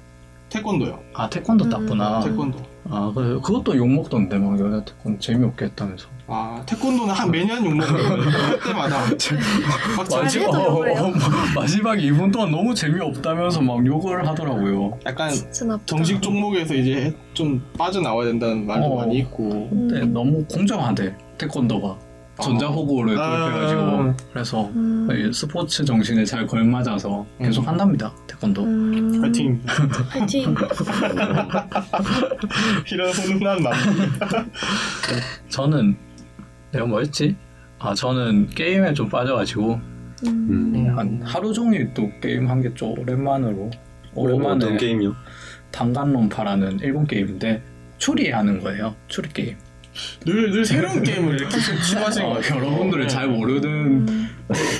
태권도요. 0.50 1.00
아 1.14 1.28
태권도 1.28 1.64
음. 1.64 1.70
땄구나. 1.70 2.20
태권도. 2.20 2.58
아 2.88 3.10
그, 3.14 3.40
그것도 3.42 3.76
욕 3.76 3.88
먹던데 3.88 4.38
막 4.38 4.58
여자 4.60 4.84
태권도 4.84 5.18
재미없게 5.18 5.64
했다면서. 5.66 6.06
아 6.26 6.62
태권도는 6.64 7.12
한 7.12 7.30
매년 7.30 7.64
욕먹어요. 7.64 8.18
그때마다 8.60 9.00
막잘 9.96 10.28
저- 10.28 10.40
해도 10.40 10.64
욕을 10.64 10.94
해요. 10.94 11.12
마지막 11.56 11.96
2분 11.96 12.32
동안 12.32 12.50
너무 12.52 12.72
재미없다면서 12.74 13.60
막 13.62 13.84
욕을 13.84 14.26
하더라고요. 14.28 14.98
약간. 15.06 15.30
정식 15.86 16.22
종목에서 16.22 16.74
이제 16.74 17.14
좀 17.34 17.60
빠져나와야 17.76 18.26
된다는 18.28 18.64
말도 18.66 18.86
어. 18.86 18.96
많이 19.00 19.18
있고 19.18 19.68
근데 19.70 20.02
음. 20.02 20.12
너무 20.12 20.44
공정하대 20.44 21.14
태권도가 21.38 21.96
전자호구를 22.42 23.16
아. 23.18 23.46
도입해가지고 23.46 24.14
그래서 24.32 24.66
음. 24.74 25.08
이 25.12 25.32
스포츠 25.32 25.84
정신에 25.84 26.24
잘 26.24 26.46
걸맞아서 26.46 27.24
계속 27.38 27.62
음. 27.62 27.68
한답니다 27.68 28.12
태권도. 28.26 28.64
음. 28.64 29.20
파이팅 29.20 29.62
파이팅. 30.10 30.54
이런 32.92 33.10
훈훈한 33.12 33.62
남 33.62 33.72
저는 35.48 35.96
내가 36.72 36.86
뭐였지? 36.86 37.36
아 37.78 37.94
저는 37.94 38.48
게임에 38.48 38.94
좀 38.94 39.08
빠져가지고 39.08 39.74
음. 40.26 40.28
음. 40.74 40.98
한 40.98 41.22
하루 41.22 41.52
종일 41.52 41.92
또 41.94 42.10
게임 42.20 42.48
한 42.48 42.60
게 42.62 42.72
좀 42.74 42.98
오랜만으로 42.98 43.70
오랜만에 44.14 44.76
게임이요? 44.76 45.14
단간론파라는 45.70 46.80
일본 46.80 47.06
게임인데 47.06 47.62
추리하는 47.98 48.60
거예요. 48.60 48.94
추리 49.08 49.28
게임. 49.28 49.56
늘, 50.26 50.50
늘 50.50 50.64
새로운 50.64 51.02
게임을 51.02 51.34
이렇게 51.40 51.58
시도하시는 51.58 52.26
것 52.28 52.32
어, 52.32 52.40
같아요 52.40 52.58
여러분들이 52.60 53.08
잘 53.08 53.28
모르는 53.28 54.08
음. 54.08 54.28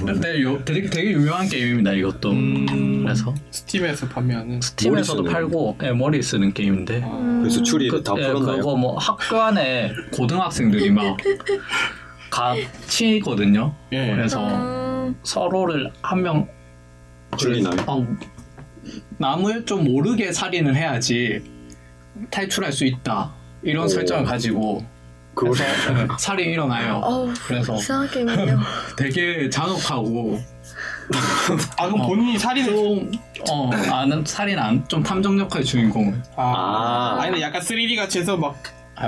근데 0.04 0.42
요- 0.42 0.62
되게 0.64 0.88
되게 0.90 1.12
유명한 1.12 1.48
게임입니다 1.48 1.92
이것도. 1.92 2.30
음. 2.32 3.02
그래서 3.04 3.32
스팀에서 3.50 4.08
판매하는 4.08 4.60
스팀에서도 4.60 5.22
머리 5.22 5.30
쓰는. 5.30 5.32
팔고 5.32 5.78
예, 5.84 5.90
머리 5.92 6.22
쓰는 6.22 6.52
게임인데 6.52 7.02
아, 7.04 7.38
그래서 7.40 7.62
추리 7.62 7.88
그, 7.88 8.02
다 8.02 8.14
예, 8.18 8.26
풀었나요? 8.28 8.56
그거 8.58 8.76
뭐 8.76 8.98
학교 8.98 9.40
안에 9.40 9.92
고등학생들이 10.12 10.90
막 10.90 11.16
같이거든요. 12.30 13.74
예. 13.92 14.10
그래서 14.14 14.44
음. 14.46 15.14
서로를 15.22 15.92
한 16.02 16.22
명 16.22 16.48
줄리나요? 17.36 17.76
어, 17.86 18.06
남을 19.18 19.64
좀 19.66 19.84
모르게 19.84 20.32
살인을 20.32 20.74
해야지 20.76 21.42
탈출할 22.30 22.72
수 22.72 22.84
있다. 22.84 23.32
이런 23.62 23.84
오. 23.84 23.88
설정을 23.88 24.24
가지고 24.24 24.84
그래서 25.34 25.64
예, 25.64 26.06
살인이 26.18 26.52
일어나요. 26.52 27.00
어우, 27.02 27.32
그래서 27.46 27.74
이상한 27.76 28.08
게임이네요. 28.10 28.60
되게 28.96 29.48
잔혹하고 29.50 30.40
아 31.76 31.86
그럼 31.86 32.00
어. 32.00 32.06
본인이 32.06 32.38
살인을 32.38 32.74
좀 32.74 33.12
어, 33.50 33.70
아는 33.92 34.24
살인 34.24 34.58
안좀 34.58 35.02
탐정 35.02 35.38
역할 35.38 35.62
주인공을 35.62 36.20
아, 36.36 36.42
아. 36.42 37.16
아니 37.20 37.32
근데 37.32 37.42
약간 37.42 37.60
3D 37.60 37.96
같이 37.96 38.20
해서 38.20 38.36
막 38.36 38.56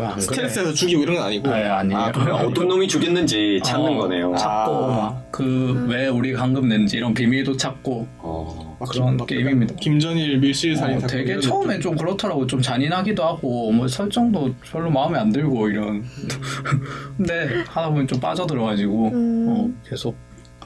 아. 0.05 0.19
스텔스에서 0.19 0.73
죽이고 0.73 1.03
이런 1.03 1.17
건 1.17 1.25
아니고 1.27 1.49
아, 1.49 1.61
예, 1.61 1.65
아니에요. 1.65 1.99
아, 1.99 2.13
그래요? 2.13 2.35
어떤 2.35 2.69
놈이 2.69 2.89
죽였는지 2.89 3.61
찾는 3.65 3.93
어. 3.93 3.97
거네요. 3.97 4.35
찾고 4.37 4.75
아. 4.75 5.23
막그왜 5.33 6.09
우리가 6.09 6.41
감금 6.41 6.69
냈는지 6.69 6.97
이런 6.99 7.15
비밀도 7.15 7.57
찾고 7.57 8.07
어. 8.19 8.77
막 8.79 8.89
그런 8.91 9.17
막 9.17 9.27
게임입니다. 9.27 9.75
김전일 9.77 10.39
밀실 10.39 10.77
살인 10.77 11.03
어, 11.03 11.07
되게 11.07 11.39
처음에 11.41 11.79
좀 11.81 11.97
그렇더라고 11.97 12.47
좀 12.47 12.61
잔인하기도 12.61 13.25
하고 13.25 13.73
뭐 13.73 13.89
설정도 13.89 14.55
별로 14.71 14.91
마음에 14.91 15.19
안 15.19 15.31
들고 15.31 15.69
이런 15.69 16.05
근데 17.17 17.65
하다 17.69 17.89
보면 17.91 18.07
좀 18.07 18.21
빠져들어가지고 18.21 19.09
음. 19.09 19.47
어, 19.49 19.89
계속 19.89 20.17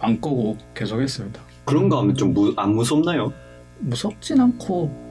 안 0.00 0.20
끄고 0.20 0.56
계속 0.74 1.00
했습니다 1.00 1.40
그런 1.64 1.88
거 1.88 2.00
하면 2.00 2.14
좀 2.14 2.34
안 2.56 2.74
무섭나요? 2.74 3.32
무섭진 3.80 4.40
않고 4.40 5.10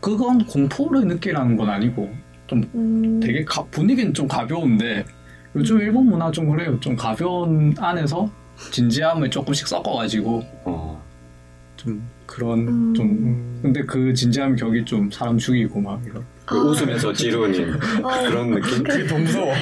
그건 0.00 0.44
공포를 0.46 1.06
느끼라는 1.06 1.56
건 1.56 1.70
아니고 1.70 2.08
음. 2.56 3.20
되게 3.20 3.44
가- 3.44 3.64
분위기는 3.70 4.12
좀 4.14 4.26
가벼운데 4.28 5.04
요즘 5.54 5.80
일본 5.80 6.06
문화 6.06 6.30
좀 6.30 6.48
그래요 6.50 6.78
좀 6.80 6.96
가벼운 6.96 7.74
안에서 7.78 8.30
진지함을 8.72 9.30
조금씩 9.30 9.66
섞어가지고 9.68 10.42
어. 10.64 11.02
좀 11.76 12.02
그런 12.38 12.68
음. 12.68 12.94
좀 12.94 13.06
음. 13.08 13.58
근데 13.60 13.82
그 13.82 14.14
진지함 14.14 14.54
격이 14.54 14.84
좀 14.84 15.10
사람 15.10 15.36
죽이고 15.36 15.80
막 15.80 16.00
이런 16.06 16.24
그 16.46 16.56
웃으면서 16.56 17.12
찌르는 17.12 17.80
아, 18.04 18.22
그런 18.30 18.50
느낌? 18.52 18.84
그게 18.84 19.04
더 19.06 19.18
무서워 19.18 19.52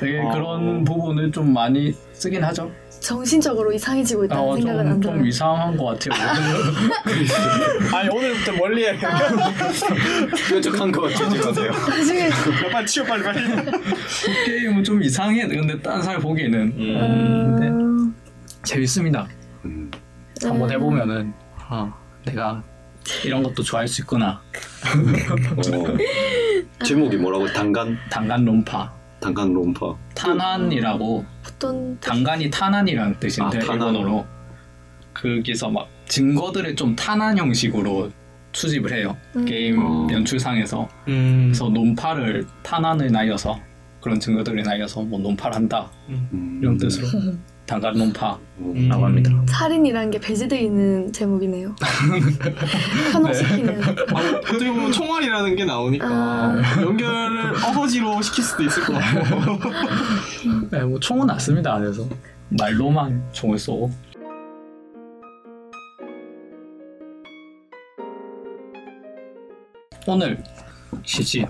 되게 0.00 0.20
아. 0.20 0.32
그런 0.32 0.82
부분을 0.82 1.30
좀 1.30 1.52
많이 1.52 1.94
쓰긴 2.14 2.42
하죠. 2.42 2.72
정신적으로 3.00 3.70
이상해지고 3.70 4.24
있다는 4.24 4.42
어, 4.42 4.56
생각은 4.56 4.84
좀, 4.84 4.92
안좀 4.92 5.12
들어요. 5.12 5.26
이상한 5.26 5.76
것 5.76 5.84
같아요. 5.84 6.26
아니 7.94 8.08
오늘부터 8.08 8.52
멀리해 8.52 8.96
뾰족한 10.48 10.90
거 10.90 11.10
조심하세요. 11.10 11.70
나중에 11.70 12.30
빨리 12.72 12.86
치워 12.86 13.04
빨리 13.04 13.22
빨리 13.22 13.40
그 13.42 14.44
게임은 14.46 14.82
좀 14.82 15.02
이상해. 15.02 15.46
근데 15.46 15.78
딴 15.82 16.00
사람 16.00 16.22
보기에는 16.22 16.60
음. 16.78 18.14
재밌습니다. 18.62 19.28
음. 19.66 19.90
한번 20.42 20.70
음. 20.70 20.74
해보면은 20.74 21.43
아, 21.74 21.92
내가 22.24 22.62
이런 23.24 23.42
것도 23.42 23.62
좋아할 23.62 23.88
수 23.88 24.02
있구나. 24.02 24.40
어. 25.56 25.96
제목이 26.84 27.16
뭐라고? 27.16 27.46
단간? 27.52 27.98
단간 28.10 28.44
론파. 28.44 28.92
단간 29.20 29.52
롬파. 29.52 29.96
탄환이라고 30.14 31.24
어떤 31.46 31.98
단간이 31.98 32.50
탄환이라는 32.50 33.18
뜻인데 33.18 33.58
아, 33.58 33.60
탄환. 33.60 33.94
일본어로 33.94 34.26
거기서 35.14 35.70
막 35.70 35.88
증거들을 36.06 36.76
좀 36.76 36.94
탄환 36.94 37.36
형식으로 37.38 38.10
수집을 38.52 38.92
해요. 38.92 39.16
음. 39.36 39.44
게임 39.44 39.78
어. 39.78 40.06
연출상에서 40.10 40.88
음. 41.08 41.46
그래서 41.46 41.68
논파를 41.68 42.46
탄환을 42.62 43.10
날려서 43.10 43.58
그런 44.00 44.20
증거들을 44.20 44.62
날려서 44.62 45.02
뭐 45.02 45.18
논파를 45.18 45.56
한다 45.56 45.90
음. 46.08 46.60
이런 46.62 46.76
뜻으로 46.78 47.08
단간 47.66 47.94
논파라고 47.94 48.42
음. 48.58 48.90
합니다. 48.90 49.30
살인이라는 49.48 50.10
게 50.10 50.20
배제되어 50.20 50.58
있는 50.58 51.12
제목이네요. 51.12 51.74
현혹시키는. 53.12 53.82
아, 53.82 54.38
어떻게 54.38 54.68
보면 54.70 54.92
총알이라는 54.92 55.56
게 55.56 55.64
나오니까 55.64 56.06
아. 56.06 56.62
연결을 56.82 57.54
어거지로 57.64 58.20
시킬 58.20 58.44
수도 58.44 58.64
있을 58.64 58.84
것 58.84 58.92
같고. 58.92 59.58
네, 60.70 60.84
뭐 60.84 61.00
총은 61.00 61.26
났습니다 61.26 61.74
안에서 61.74 62.06
말로만 62.50 63.30
총을 63.32 63.58
쏘고 63.58 63.90
오늘 70.06 70.42
시집 71.02 71.48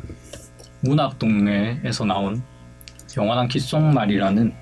문학동네에서 0.83 2.05
나온 2.05 2.41
영원한 3.17 3.49
귓속말이라는 3.49 4.55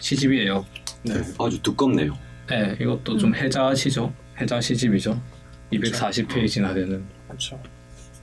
시집이에요. 0.00 0.64
네, 1.06 1.22
아주 1.38 1.62
두껍네요. 1.62 2.12
네, 2.48 2.76
이것도 2.80 3.18
좀 3.18 3.34
해자시죠. 3.34 4.12
해자 4.40 4.60
시집이죠. 4.60 5.20
240페이지나 5.72 6.74
되는 6.74 7.04
그렇죠. 7.26 7.60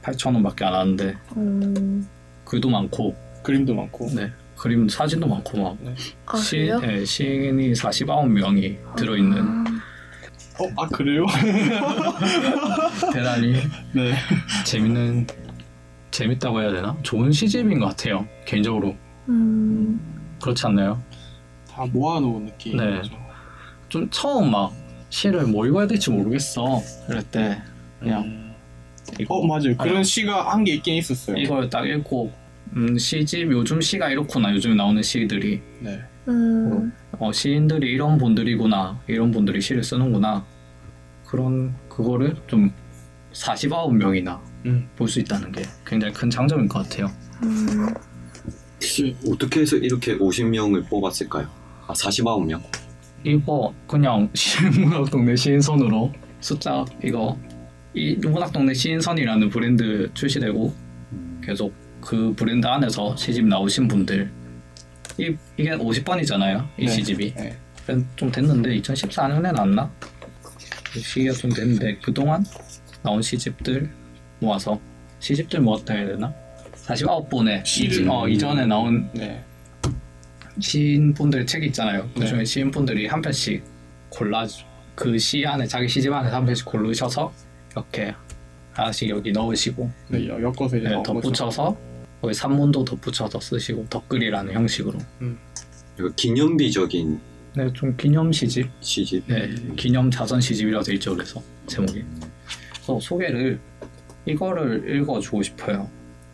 8,000원밖에 0.01 0.63
안 0.63 0.73
하는데 0.73 1.15
음. 1.37 2.07
글도 2.45 2.69
많고 2.69 3.15
그림도 3.43 3.73
많고. 3.73 4.09
네, 4.13 4.31
그림 4.57 4.87
사진도 4.87 5.27
많고 5.27 5.61
막 5.61 5.77
아, 6.25 6.37
시, 6.37 6.57
그래요? 6.57 6.79
네, 6.79 7.03
시인이 7.03 7.73
49명이 7.73 8.95
들어 8.95 9.17
있는 9.17 9.39
아, 9.41 9.63
어, 10.59 10.83
아 10.83 10.87
그래요? 10.87 11.25
대단히 13.11 13.53
네. 13.93 14.13
재밌는 14.65 15.27
재밌다고 16.11 16.61
해야 16.61 16.71
되나? 16.71 16.95
좋은 17.01 17.31
시집인 17.31 17.79
것 17.79 17.87
같아요. 17.87 18.27
개인적으로 18.45 18.95
음. 19.29 19.99
그렇지 20.41 20.65
않나요? 20.67 21.01
다 21.73 21.85
모아놓은 21.91 22.45
느낌. 22.45 22.77
네. 22.77 23.01
좀 23.89 24.07
처음 24.11 24.51
막 24.51 24.71
시를 25.09 25.45
뭐 25.47 25.65
읽어야 25.65 25.87
될지 25.87 26.11
모르겠어. 26.11 26.81
그럴 27.07 27.23
때 27.23 27.61
그냥 27.99 28.23
음. 28.23 28.53
이거 29.19 29.35
어 29.35 29.45
맞아요. 29.45 29.75
그런 29.77 30.03
시가 30.03 30.51
한개 30.51 30.73
있긴 30.73 30.95
있었어요. 30.95 31.37
이걸 31.37 31.69
딱 31.69 31.85
읽고 31.87 32.31
음, 32.75 32.97
시집 32.97 33.51
요즘 33.51 33.81
시가 33.81 34.09
이렇구나. 34.09 34.53
요즘 34.53 34.75
나오는 34.75 35.01
시들이 35.01 35.61
네. 35.79 35.99
음. 36.27 36.91
어, 37.19 37.31
시인들이 37.31 37.91
이런 37.91 38.17
분들이구나. 38.17 39.01
이런 39.07 39.31
분들이 39.31 39.61
시를 39.61 39.83
쓰는구나. 39.83 40.45
그런 41.25 41.75
그거를 41.89 42.35
좀 42.47 42.71
49명이나 43.33 44.39
음. 44.65 44.87
볼수 44.95 45.19
있다는 45.19 45.51
게 45.51 45.63
굉장히 45.85 46.13
큰 46.13 46.29
장점인 46.29 46.67
것 46.67 46.83
같아요. 46.83 47.07
음. 47.43 47.87
어떻게 49.31 49.61
해서 49.61 49.77
이렇게 49.77 50.17
50명을 50.17 50.87
뽑았을까요? 50.89 51.62
아, 51.87 51.93
49명? 51.93 52.61
이거 53.25 53.73
그냥 53.87 54.29
시문학동네 54.35 55.35
시인선으로 55.35 56.11
숫자 56.39 56.83
이거 57.03 57.37
이 57.93 58.15
문학동네 58.15 58.73
시인선이라는 58.73 59.49
브랜드 59.49 60.09
출시되고 60.13 60.73
계속 61.43 61.73
그 62.01 62.33
브랜드 62.35 62.67
안에서 62.67 63.15
시집 63.15 63.45
나오신 63.45 63.87
분들 63.87 64.29
이, 65.19 65.35
이게 65.57 65.71
50번이잖아요 65.71 66.67
이 66.77 66.85
네. 66.85 66.91
시집이 66.91 67.33
네. 67.35 67.57
좀 68.15 68.31
됐는데 68.31 68.77
2014년에 68.81 69.53
나왔나? 69.53 69.89
그 70.91 70.99
시기가 70.99 71.33
좀 71.33 71.51
됐는데 71.51 71.97
그동안 72.03 72.43
나온 73.03 73.21
시집들 73.21 73.89
모아서 74.39 74.79
시집들 75.19 75.61
모았다 75.61 75.93
해야 75.93 76.07
되나? 76.07 76.33
49분의 76.85 77.63
시를- 77.63 78.09
어, 78.09 78.27
이전에 78.27 78.65
나온 78.65 79.09
네. 79.13 79.43
시인분들 80.59 81.45
책 81.45 81.63
있잖아요. 81.63 82.09
그 82.13 82.19
네. 82.21 82.25
중에 82.27 82.45
시인분들이 82.45 83.07
한 83.07 83.21
편씩 83.21 83.63
골라 84.09 84.45
그 84.95 85.17
시 85.17 85.43
안에 85.45 85.65
자기 85.65 85.87
시집 85.87 86.13
안에 86.13 86.29
한 86.29 86.45
편씩 86.45 86.65
고르셔서 86.65 87.31
이렇게 87.71 88.13
하나씩 88.73 89.09
여기 89.09 89.31
넣으시고 89.31 89.89
네. 90.09 90.27
여- 90.27 90.41
엮어서 90.41 90.77
이제 90.77 90.89
네. 90.89 91.03
덧붙여서 91.03 91.77
거기 92.21 92.33
산문도 92.33 92.85
덧붙여서 92.85 93.39
쓰시고 93.39 93.87
덧글이라는 93.89 94.53
형식으로. 94.53 94.97
이거 95.99 96.09
기념비적인 96.15 97.19
네, 97.55 97.71
좀 97.73 97.95
기념 97.97 98.31
시집, 98.31 98.67
시집. 98.79 99.23
네, 99.27 99.53
기념 99.75 100.09
자선 100.09 100.39
시집이라고 100.41 100.83
돼 100.83 100.93
있죠. 100.93 101.13
그래서 101.15 101.41
제목이. 101.67 102.03
그래서 102.73 102.99
소개를 102.99 103.59
이거를 104.25 104.95
읽어주고 104.95 105.43
싶어요. 105.43 105.87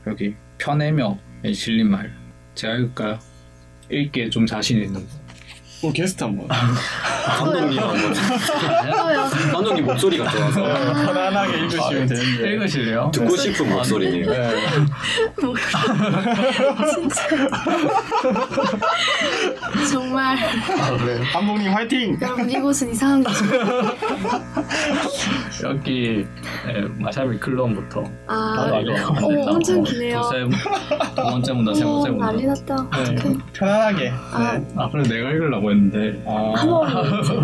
여기 0.08 0.34
편애며 0.60 1.17
실린 1.54 1.89
말. 1.89 2.13
제가 2.56 2.76
읽을까요? 2.76 3.20
읽기에 3.89 4.30
좀 4.30 4.45
자신 4.45 4.82
있는 4.82 5.06
거. 5.82 5.88
뭐 5.88 5.94
게스트 5.94 6.24
한 6.24 6.36
번. 6.38 6.48
감독님 7.38 7.80
한번. 7.80 8.13
또요. 8.92 9.30
감독님 9.52 9.86
목소리가 9.86 10.30
좋아서 10.30 10.63
편안하게 10.63 11.58
읽으시면 11.60 12.08
되는데. 12.08 12.50
읽으실래요? 12.54 13.12
듣고 13.13 13.36
싶은 13.36 13.70
목소리네요. 13.70 14.30
네. 14.32 14.56
정말 19.92 20.38
아, 20.38 20.98
그래요? 20.98 21.22
감독님 21.32 21.72
화이팅! 21.74 22.18
여러분 22.22 22.50
이곳은 22.50 22.92
이상한 22.92 23.24
곳. 23.24 23.32
여기 25.63 26.26
예, 26.68 26.82
마샤미 26.98 27.38
클론부터 27.39 28.04
아, 28.28 28.72
오, 28.72 28.84
된다. 28.84 29.08
엄청 29.52 29.80
어, 29.80 29.84
기네요. 29.84 30.22
두세 30.22 30.46
두 31.15 31.22
번째 31.22 31.54
문다 31.54 31.74
세 31.74 31.84
번째 31.84 32.10
어, 32.10 32.12
문다 32.12 32.26
난리 32.26 32.46
났다. 32.48 32.89
네. 33.04 33.15
편안하게. 33.54 34.10
아. 34.32 34.58
네. 34.58 34.68
아 34.76 34.89
내가 35.08 35.32
읽으려고 35.32 35.69
했는데 35.72 36.22
아, 36.26 36.54
한번 36.56 36.88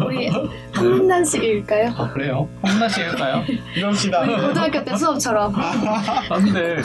우리 0.08 0.28
한 0.28 1.08
단씩 1.08 1.44
읽을까요? 1.44 1.94
아 1.98 2.10
그래요? 2.12 2.48
한 2.62 2.80
번씩 2.80 3.04
할까요? 3.06 3.44
이럽시다. 3.76 4.22
우리 4.22 4.36
고등학교 4.36 4.84
때 4.84 4.96
수업처럼. 4.96 5.54
아 5.56 6.36
근데 6.36 6.78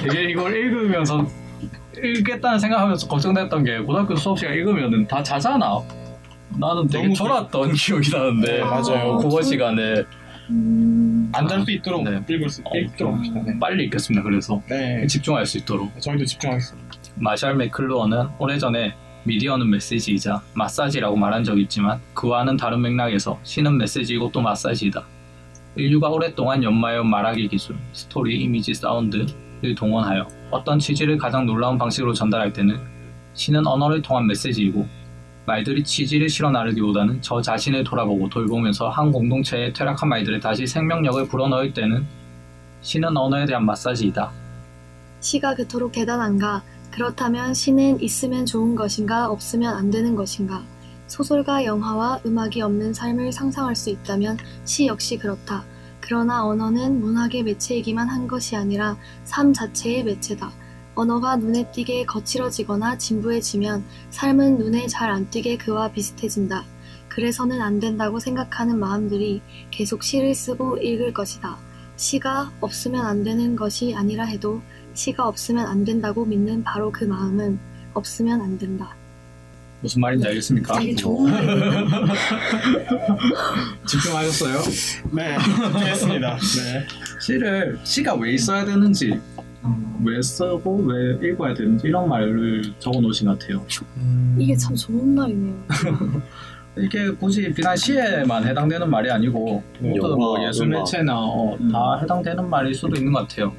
되게 0.00 0.30
이걸 0.30 0.54
읽으면서 0.56 1.26
읽겠다는 2.02 2.58
생각하면서 2.58 3.08
걱정됐던 3.08 3.64
게 3.64 3.78
고등학교 3.78 4.16
수업 4.16 4.38
시간 4.38 4.54
읽으면은 4.54 5.06
다 5.06 5.22
자잖아 5.22 5.78
나는 6.58 6.86
되게 6.88 7.04
너무 7.04 7.14
졸았던 7.14 7.72
기억이 7.74 8.10
나는데 8.10 8.52
네, 8.58 8.60
맞아요. 8.64 9.16
국어 9.18 9.40
시간에 9.42 10.04
음. 10.50 11.30
안잘 11.34 11.64
수 11.64 11.70
있도록 11.70 12.04
네. 12.04 12.20
읽을 12.28 12.48
수 12.50 12.62
읽도록 12.74 13.16
합시다. 13.16 13.40
네. 13.46 13.58
빨리 13.58 13.84
읽겠습니다 13.84 14.22
그래서 14.22 14.60
네. 14.68 15.06
집중할 15.06 15.46
수 15.46 15.58
있도록 15.58 15.98
저희도 16.00 16.24
집중하겠습니다. 16.24 16.88
마샬 17.16 17.54
맥클루어는 17.56 18.28
오래전에 18.38 18.94
미디어는 19.24 19.70
메시지이자 19.70 20.42
마사지라고 20.54 21.16
말한 21.16 21.44
적이 21.44 21.62
있지만 21.62 22.00
그와는 22.14 22.56
다른 22.56 22.80
맥락에서 22.80 23.38
시는 23.42 23.76
메시지이고 23.78 24.32
또 24.32 24.40
마사지이다. 24.40 25.02
인류가 25.76 26.08
오랫동안 26.08 26.62
연마해온 26.62 27.08
말하기 27.08 27.48
기술, 27.48 27.76
스토리, 27.92 28.42
이미지, 28.42 28.74
사운드를 28.74 29.74
동원하여 29.76 30.26
어떤 30.50 30.78
취지를 30.78 31.16
가장 31.16 31.46
놀라운 31.46 31.78
방식으로 31.78 32.12
전달할 32.12 32.52
때는 32.52 32.78
시는 33.34 33.66
언어를 33.66 34.02
통한 34.02 34.26
메시지이고 34.26 34.86
말들이 35.46 35.82
취지를 35.82 36.28
실어 36.28 36.50
나르기보다는 36.50 37.22
저 37.22 37.40
자신을 37.40 37.84
돌아보고 37.84 38.28
돌보면서 38.28 38.88
한 38.90 39.10
공동체의 39.10 39.72
퇴락한 39.72 40.08
말들에 40.08 40.38
다시 40.40 40.66
생명력을 40.66 41.26
불어넣을 41.28 41.72
때는 41.72 42.06
시는 42.82 43.16
언어에 43.16 43.46
대한 43.46 43.64
마사지이다. 43.64 44.30
시가 45.20 45.54
그토록 45.54 45.92
대단한가? 45.92 46.62
그렇다면 46.92 47.54
시는 47.54 48.00
있으면 48.02 48.44
좋은 48.44 48.74
것인가? 48.74 49.30
없으면 49.30 49.74
안 49.74 49.90
되는 49.90 50.14
것인가? 50.14 50.62
소설과 51.06 51.64
영화와 51.64 52.20
음악이 52.26 52.60
없는 52.60 52.92
삶을 52.92 53.32
상상할 53.32 53.74
수 53.74 53.88
있다면 53.90 54.36
시 54.64 54.86
역시 54.86 55.16
그렇다. 55.16 55.64
그러나 56.00 56.44
언어는 56.44 57.00
문학의 57.00 57.44
매체이기만 57.44 58.08
한 58.08 58.28
것이 58.28 58.56
아니라 58.56 58.96
삶 59.24 59.54
자체의 59.54 60.04
매체다. 60.04 60.52
언어가 60.94 61.36
눈에 61.36 61.70
띄게 61.72 62.04
거칠어지거나 62.04 62.98
진부해지면 62.98 63.84
삶은 64.10 64.58
눈에 64.58 64.86
잘 64.86 65.10
안 65.10 65.30
띄게 65.30 65.56
그와 65.56 65.92
비슷해진다. 65.92 66.64
그래서는 67.08 67.62
안 67.62 67.80
된다고 67.80 68.20
생각하는 68.20 68.78
마음들이 68.78 69.40
계속 69.70 70.02
시를 70.02 70.34
쓰고 70.34 70.76
읽을 70.78 71.14
것이다. 71.14 71.56
시가 71.96 72.52
없으면 72.60 73.06
안 73.06 73.22
되는 73.22 73.56
것이 73.56 73.94
아니라 73.94 74.24
해도 74.24 74.60
시가 74.94 75.26
없으면 75.28 75.66
안 75.66 75.84
된다고 75.84 76.24
믿는 76.24 76.62
바로 76.64 76.90
그 76.90 77.04
마음은 77.04 77.58
없으면 77.94 78.40
안 78.40 78.58
된다. 78.58 78.94
무슨 79.80 80.00
말인지 80.00 80.26
알겠습니까? 80.28 80.78
되게 80.78 80.94
좋은 80.94 81.30
말이에요. 81.30 82.06
집중하셨어요? 83.86 84.58
네, 85.12 85.36
좋겠습니다. 85.74 86.36
네. 86.36 86.86
시를 87.20 87.78
시가 87.82 88.14
왜 88.14 88.32
있어야 88.34 88.64
되는지 88.64 89.18
왜 90.04 90.22
쓰고 90.22 90.84
왜 90.84 91.28
읽어야 91.28 91.54
되는지 91.54 91.88
이런 91.88 92.08
말을 92.08 92.62
적어 92.78 93.00
놓으신 93.00 93.26
것 93.26 93.38
같아요. 93.38 93.64
이게 94.38 94.56
참 94.56 94.74
좋은 94.76 95.14
말이네요. 95.14 95.54
이게 96.78 97.10
굳이 97.10 97.52
비단 97.52 97.76
시에만 97.76 98.46
해당되는 98.46 98.88
말이 98.88 99.10
아니고 99.10 99.62
모든 99.80 100.16
뭐 100.16 100.46
예술. 100.46 100.68
매체나 100.68 101.12
어, 101.18 101.58
다 101.70 101.98
해당되는 102.00 102.48
말일 102.48 102.74
수도 102.74 102.96
있는 102.96 103.12
것 103.12 103.28
같아요. 103.28 103.52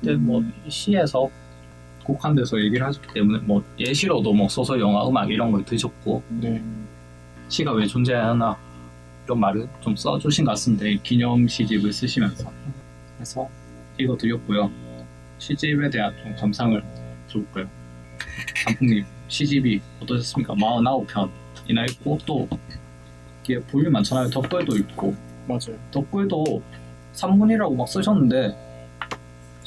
근데 0.00 0.14
뭐이 0.16 0.44
시에서 0.68 1.28
국한돼서 2.04 2.60
얘기를 2.60 2.86
하셨기 2.86 3.14
때문에 3.14 3.40
뭐 3.44 3.64
예시로도 3.78 4.32
뭐 4.32 4.48
소설, 4.48 4.80
영화, 4.80 5.06
음악 5.08 5.30
이런 5.30 5.50
걸 5.50 5.64
드셨고 5.64 6.22
네. 6.28 6.62
시가 7.48 7.72
왜 7.72 7.86
존재하나 7.86 8.56
이런 9.24 9.40
말을 9.40 9.68
좀 9.80 9.96
써주신 9.96 10.44
것 10.44 10.52
같은데 10.52 10.96
기념 11.02 11.48
시집을 11.48 11.92
쓰시면서 11.92 12.50
그래서 13.16 13.48
읽어드렸고요. 13.98 14.70
시집에 15.38 15.90
대한 15.90 16.14
좀 16.22 16.34
감상을 16.36 16.82
들어볼까요? 17.28 17.68
단풍님 18.64 19.04
시집이 19.28 19.80
어떠셨습니까? 20.02 20.54
49편이나 20.54 21.90
있고 21.90 22.18
또 22.24 22.48
이게 23.42 23.58
볼륨 23.60 23.92
많잖아요. 23.94 24.30
덧글도 24.30 24.76
있고 24.76 25.14
맞아요. 25.48 25.78
덧글도 25.90 26.62
산문이라고 27.12 27.74
막 27.74 27.88
쓰셨는데 27.88 28.65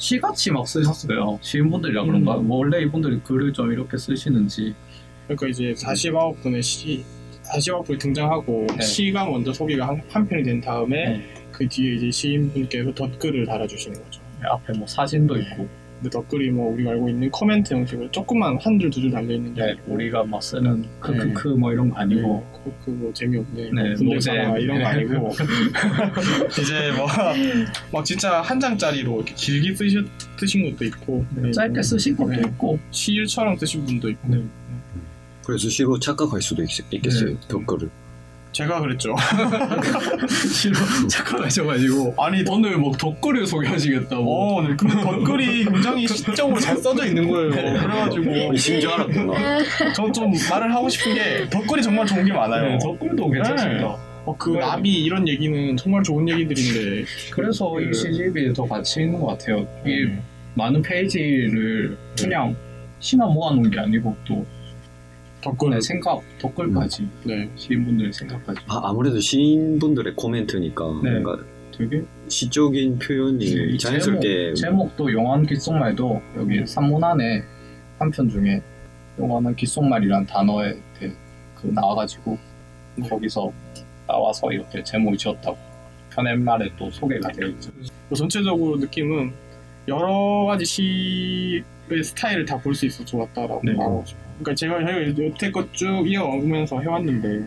시같이 0.00 0.50
막 0.50 0.66
쓰셨어요. 0.66 1.38
시인분들이라 1.42 2.04
그런가? 2.04 2.38
음. 2.38 2.48
뭐 2.48 2.58
원래 2.58 2.80
이분들이 2.80 3.20
글을 3.20 3.52
좀 3.52 3.70
이렇게 3.70 3.98
쓰시는지 3.98 4.74
그러니까 5.28 5.46
이제 5.48 5.74
49분의 5.74 6.62
시 6.62 7.04
49분이 7.44 8.00
등장하고 8.00 8.66
네. 8.78 8.82
시가 8.82 9.26
먼저 9.26 9.52
소개가 9.52 9.88
한, 9.88 10.02
한 10.08 10.26
편이 10.26 10.42
된 10.42 10.60
다음에 10.60 11.04
네. 11.04 11.34
그 11.52 11.68
뒤에 11.68 11.96
이제 11.96 12.10
시인분께서 12.10 12.94
덧글을 12.94 13.44
달아주시는 13.44 14.02
거죠. 14.02 14.22
앞에 14.42 14.72
뭐 14.78 14.86
사진도 14.86 15.36
있고 15.36 15.68
근데 16.00 16.08
덧글이 16.10 16.50
뭐 16.50 16.72
우리가 16.72 16.92
알고 16.92 17.10
있는 17.10 17.30
코멘트 17.30 17.74
형식으로 17.74 18.10
조금만 18.10 18.56
한 18.58 18.78
줄 18.78 18.88
두 18.90 19.00
줄 19.02 19.10
달려 19.10 19.34
있는 19.34 19.52
게 19.52 19.60
네, 19.62 19.70
아니고 19.72 19.92
우리가 19.92 20.24
막 20.24 20.42
쓰는 20.42 20.84
크크크 21.00 21.48
뭐 21.48 21.70
이런 21.72 21.90
거 21.90 21.96
아니고 21.96 22.46
그, 22.64 22.72
그뭐 22.86 23.12
재미없네 23.12 23.70
네, 23.70 23.82
뭐 23.88 23.94
군대 23.96 24.14
노잼. 24.14 24.34
가라 24.36 24.58
이런 24.58 24.78
거 24.78 24.82
네. 24.82 24.84
아니고 24.86 25.30
이제 26.60 26.92
뭐 26.96 27.06
막 27.92 28.04
진짜 28.04 28.40
한 28.40 28.58
장짜리로 28.58 29.16
이렇게 29.16 29.34
길게 29.34 29.74
쓰신, 29.74 30.08
쓰신 30.38 30.70
것도 30.70 30.84
있고 30.86 31.24
네, 31.34 31.50
짧게 31.50 31.72
뭐 31.74 31.82
쓰신 31.82 32.16
것도 32.16 32.30
네. 32.30 32.40
있고 32.46 32.78
시일처럼 32.90 33.58
쓰신 33.58 33.84
분도 33.84 34.08
있고 34.08 34.28
네. 34.28 34.42
그래서 35.44 35.68
시로 35.68 35.98
착각할 35.98 36.40
수도 36.40 36.62
있, 36.62 36.68
겠어요 36.90 37.30
네. 37.30 37.36
덧글을. 37.48 37.90
제가 38.52 38.80
그랬죠 38.80 39.14
싫어 40.52 40.74
착각하셔가지고 41.08 42.14
아니 42.18 42.42
오늘 42.48 42.76
뭐 42.78 42.92
덧글을 42.92 43.46
소개하시겠다고 43.46 44.58
어, 44.58 44.62
네. 44.62 44.74
근데 44.76 45.00
덧글이 45.00 45.64
굉장히 45.66 46.06
시적으로 46.08 46.58
잘 46.58 46.76
써져 46.76 47.06
있는 47.06 47.28
거예요. 47.30 47.50
그래가지고 47.50 48.56
신줄 48.56 48.90
알았구나. 48.90 49.58
저 49.94 50.10
좀 50.12 50.32
말을 50.50 50.74
하고 50.74 50.88
싶은 50.88 51.14
게 51.14 51.48
덧글이 51.48 51.82
정말 51.82 52.04
좋은 52.06 52.24
게 52.24 52.32
많아요. 52.32 52.62
네, 52.72 52.78
덧글도 52.82 53.30
괜찮습니다 53.30 53.96
어, 54.26 54.36
그 54.36 54.50
나비 54.50 55.04
이런 55.04 55.26
얘기는 55.28 55.76
정말 55.76 56.02
좋은 56.02 56.28
얘기들인데 56.28 57.04
그래서 57.30 57.70
그- 57.70 57.88
이 57.88 57.94
시집이 57.94 58.52
더 58.52 58.66
가치 58.66 59.02
있는 59.02 59.20
것 59.20 59.26
같아요 59.28 59.66
이 59.86 60.02
음. 60.02 60.20
많은 60.54 60.82
페이지를 60.82 61.96
그냥 62.18 62.54
시만 62.98 63.32
모아놓은 63.32 63.70
게 63.70 63.78
아니고 63.78 64.14
또 64.26 64.44
덧글 65.40 65.70
내 65.70 65.80
생각 65.80 66.20
덧글까지 66.38 67.08
네. 67.24 67.48
시인분들의 67.56 68.12
생각까지 68.12 68.60
아, 68.68 68.80
아무래도 68.84 69.20
시인분들의 69.20 70.14
코멘트니까 70.16 70.84
네. 71.02 71.10
뭔가 71.20 71.42
되게 71.76 72.02
시적인 72.28 72.98
표현이 72.98 73.44
이 73.44 73.78
자연스럽게 73.78 74.54
제목, 74.54 74.94
도 74.96 75.10
용한 75.10 75.46
귓속말도 75.46 76.20
여기 76.36 76.66
산문 76.66 77.02
안에 77.02 77.42
한 77.98 78.10
편 78.10 78.28
중에 78.28 78.60
용한 79.18 79.54
귓속말이란 79.56 80.26
단어에 80.26 80.74
대해 80.98 81.12
그 81.54 81.66
나와가지고 81.68 82.38
거기서 83.08 83.52
나와서 84.06 84.50
이렇게 84.52 84.82
제목을 84.82 85.16
지었다고 85.16 85.56
편의말에 86.10 86.70
또 86.78 86.90
소개가 86.90 87.30
되어 87.32 87.48
있죠. 87.48 87.70
뭐 88.08 88.16
전체적으로 88.16 88.76
느낌은 88.76 89.32
여러 89.88 90.46
가지 90.46 90.64
시의 90.64 91.62
스타일을 92.02 92.44
다 92.44 92.58
볼 92.58 92.74
수 92.74 92.86
있어 92.86 93.04
좋았다라고 93.04 93.60
네. 93.64 93.72
말하고 93.72 94.04
싶어요. 94.06 94.29
그러니까 94.40 94.54
제가 94.54 94.82
여태껏 95.26 95.72
쭉 95.72 96.04
이어오면서 96.06 96.80
해왔는데 96.80 97.46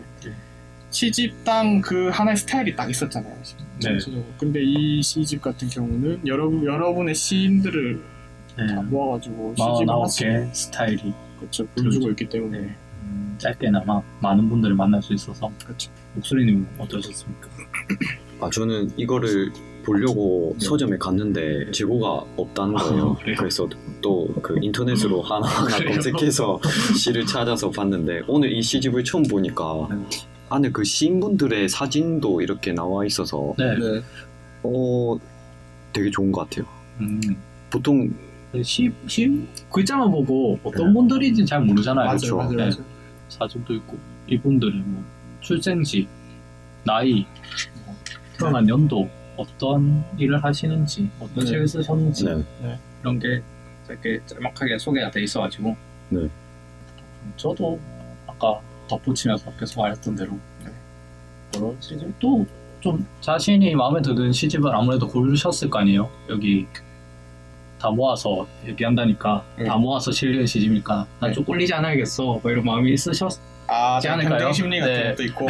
시집당 0.90 1.80
그 1.80 2.08
하나의 2.08 2.36
스타일이 2.36 2.74
딱 2.76 2.88
있었잖아요. 2.88 3.34
전체적으로. 3.80 4.24
근데 4.38 4.62
이 4.62 5.02
시집 5.02 5.42
같은 5.42 5.68
경우는 5.68 6.26
여러 6.26 6.44
여러분의 6.64 7.14
시인들을 7.16 8.00
네. 8.56 8.66
다 8.68 8.82
모아가지고 8.82 9.54
시집을 9.56 9.92
하나씩 9.92 10.26
49개 10.28 10.54
스타일이 10.54 11.12
그렇죠. 11.38 11.66
보여주고 11.66 12.10
있기 12.10 12.28
때문에 12.28 12.60
네. 12.60 12.76
짧게나마 13.38 14.00
많은 14.20 14.48
분들을 14.48 14.76
만날 14.76 15.02
수 15.02 15.12
있어서 15.12 15.50
그렇죠. 15.64 15.90
목소리님 16.14 16.64
어떠셨습니까? 16.78 17.48
아 18.40 18.48
저는 18.50 18.92
이거를 18.96 19.52
보려고 19.84 20.56
네. 20.58 20.66
서점에 20.66 20.98
갔는데 20.98 21.70
재고가 21.70 22.24
없다는 22.36 22.76
아, 22.76 22.82
거예요. 22.82 23.14
그래요? 23.14 23.36
그래서 23.38 23.68
또 24.00 24.24
그 24.42 24.58
인터넷으로 24.60 25.22
하나하나? 25.22 25.76
검색해서 25.92 26.60
시를 26.96 27.24
찾아서 27.26 27.70
봤는데 27.70 28.22
오늘 28.26 28.52
이 28.52 28.62
시집을 28.62 29.04
처음 29.04 29.22
보니까 29.24 29.86
네. 29.90 29.96
안에 30.50 30.70
그 30.70 30.84
시인분들의 30.84 31.68
사진도 31.68 32.40
이렇게 32.42 32.72
나와 32.72 33.04
있어서 33.06 33.54
네. 33.58 33.64
어 34.62 35.18
되게 35.92 36.10
좋은 36.10 36.30
것 36.32 36.48
같아요. 36.48 36.66
음. 37.00 37.20
보통 37.70 38.10
시, 38.62 38.90
시 39.06 39.46
글자만 39.72 40.10
보고 40.10 40.58
어떤 40.62 40.88
네. 40.88 40.92
분들인지 40.92 41.46
잘 41.46 41.60
모르잖아요. 41.62 42.04
맞아요, 42.06 42.18
그렇죠. 42.18 42.36
맞아요, 42.36 42.50
네. 42.50 42.56
맞아요. 42.64 42.84
사진도 43.28 43.74
있고 43.74 43.98
이분들의 44.28 44.74
뭐 44.86 45.02
출생지, 45.40 46.06
나이, 46.84 47.26
뭐 47.84 47.94
태어난 48.38 48.68
연도, 48.68 49.08
어떤 49.36 50.04
일을 50.16 50.42
하시는지, 50.42 51.10
어떤 51.20 51.44
네. 51.44 51.50
책을 51.50 51.68
쓰셨는지 51.68 52.24
네. 52.24 52.78
이런 53.02 53.18
게 53.18 53.42
이렇게 53.88 54.20
짤막하게 54.26 54.78
소개가 54.78 55.10
돼 55.10 55.22
있어가지고 55.22 55.76
네. 56.10 56.28
저도 57.36 57.78
아까 58.26 58.60
덧붙이면서 58.88 59.52
계속 59.58 59.80
말했던 59.80 60.16
대로 60.16 60.38
여러 61.56 61.74
시집도 61.80 62.46
좀 62.80 63.06
자신이 63.20 63.74
마음에 63.74 64.02
드는 64.02 64.32
시집을 64.32 64.74
아무래도 64.74 65.08
고르셨을 65.08 65.70
거 65.70 65.78
아니에요. 65.78 66.10
여기 66.28 66.66
다 67.84 67.90
모아서 67.90 68.46
얘기한다니까 68.66 69.44
네. 69.58 69.64
다 69.66 69.76
모아서 69.76 70.10
실린 70.10 70.46
시집이니까 70.46 71.06
난 71.20 71.28
네. 71.30 71.34
좀 71.34 71.44
꼴리지 71.44 71.74
않아야겠어 71.74 72.40
뭐 72.42 72.50
이런 72.50 72.64
마음이 72.64 72.90
있으셨 72.94 73.38
아, 73.66 73.96
있지 73.98 74.08
않을까요? 74.08 74.38
경쟁 74.38 74.52
심리 74.54 74.80
같은 74.80 74.94
네. 74.94 75.10
것도 75.10 75.22
있고 75.24 75.46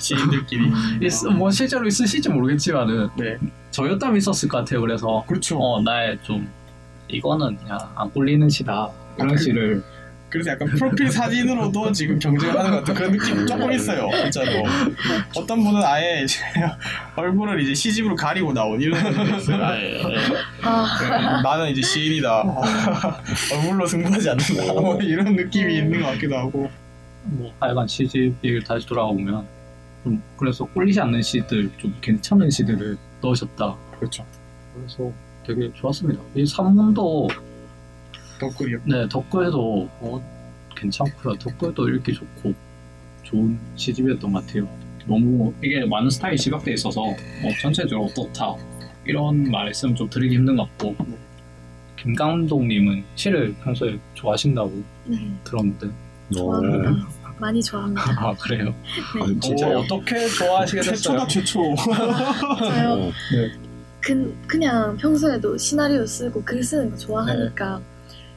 시인들끼리 0.00 0.70
있, 1.04 1.26
뭐 1.36 1.50
실제로 1.50 1.84
있으실지 1.88 2.28
모르겠지만은 2.28 3.08
네 3.18 3.36
저였다면 3.72 4.18
있었을 4.18 4.48
것 4.48 4.58
같아요. 4.58 4.80
그래서 4.82 5.24
그렇죠. 5.26 5.58
어 5.58 5.80
나의 5.82 6.16
좀 6.22 6.48
이거는 7.08 7.56
그냥 7.56 7.76
안 7.96 8.08
꼴리는 8.12 8.48
시다 8.48 8.88
이런 9.16 9.30
그- 9.34 9.36
시를 9.42 9.82
그래서 10.34 10.50
약간 10.50 10.66
프로필 10.66 11.12
사진으로도 11.12 11.92
지금 11.92 12.18
경쟁을 12.18 12.58
하는 12.58 12.70
것 12.72 12.78
같은 12.78 12.94
그런 12.94 13.12
느낌 13.12 13.46
조금 13.46 13.70
있어요, 13.70 14.08
진짜로. 14.22 14.64
어떤 15.36 15.62
분은 15.62 15.80
아예 15.80 16.24
이제 16.24 16.40
얼굴을 17.14 17.60
이제 17.60 17.72
시집으로 17.72 18.16
가리고 18.16 18.52
나온 18.52 18.80
이런 18.80 19.00
분도 19.00 19.36
있어요. 19.36 19.64
아예. 19.64 19.94
예. 19.94 20.02
아, 20.62 20.98
네, 21.00 21.40
나는 21.40 21.70
이제 21.70 21.82
시인이다. 21.82 22.42
얼굴로 23.54 23.86
승부하지 23.86 24.30
않는다. 24.30 24.72
뭐 24.72 25.00
이런 25.00 25.36
느낌이 25.36 25.78
있는 25.78 26.00
것 26.02 26.08
같기도 26.08 26.36
하고. 26.36 26.68
뭐 27.26 27.54
하여간 27.60 27.86
시집 27.86 28.34
얘기를 28.42 28.64
다시 28.64 28.84
돌아가 28.88 29.06
보면 29.06 29.46
좀 30.02 30.20
그래서 30.36 30.64
꼴리지 30.64 31.00
않는 31.00 31.22
시들 31.22 31.70
좀 31.78 31.94
괜찮은 32.00 32.50
시들을 32.50 32.98
넣으셨다. 33.22 33.76
그렇죠. 34.00 34.26
그래서 34.74 35.12
되게 35.46 35.72
좋았습니다. 35.74 36.20
이 36.34 36.44
산문도 36.44 37.28
덧글이요. 38.38 38.80
네 38.84 39.08
덧글도 39.08 39.88
어, 40.00 40.22
괜찮고요. 40.76 41.34
덧글도 41.36 41.88
읽기 41.90 42.14
좋고 42.14 42.54
좋은 43.22 43.58
시집이었던 43.76 44.32
것 44.32 44.46
같아요. 44.46 44.68
너무 45.06 45.52
이게 45.62 45.84
많은 45.84 46.10
스타일이 46.10 46.36
시각돼 46.36 46.72
있어서 46.74 47.00
뭐 47.02 47.52
전체적으로 47.60 48.06
어떻다 48.06 48.54
이런 49.04 49.50
말씀 49.50 49.94
좀 49.94 50.08
드리기 50.08 50.34
힘든 50.36 50.56
것 50.56 50.64
같고 50.78 50.96
김 51.96 52.14
감독님은 52.14 53.04
시를 53.14 53.54
평소에 53.62 53.98
좋아하신다고 54.14 54.82
네, 55.06 55.30
들었는데 55.44 55.88
좋아합니다. 56.34 57.06
많이 57.38 57.62
좋아합니다. 57.62 58.02
아 58.18 58.34
그래요? 58.40 58.74
아, 59.20 59.40
진짜 59.40 59.68
어, 59.68 59.80
어떻게 59.80 60.26
좋아하시게 60.28 60.80
됐어요? 60.80 60.94
최초다 60.96 61.26
최초. 61.26 61.74
저요 61.76 62.90
어, 62.92 63.12
그, 64.00 64.36
그냥 64.46 64.96
평소에도 64.96 65.56
시나리오 65.58 66.06
쓰고 66.06 66.42
글 66.44 66.62
쓰는 66.62 66.90
거 66.90 66.96
좋아하니까 66.96 67.80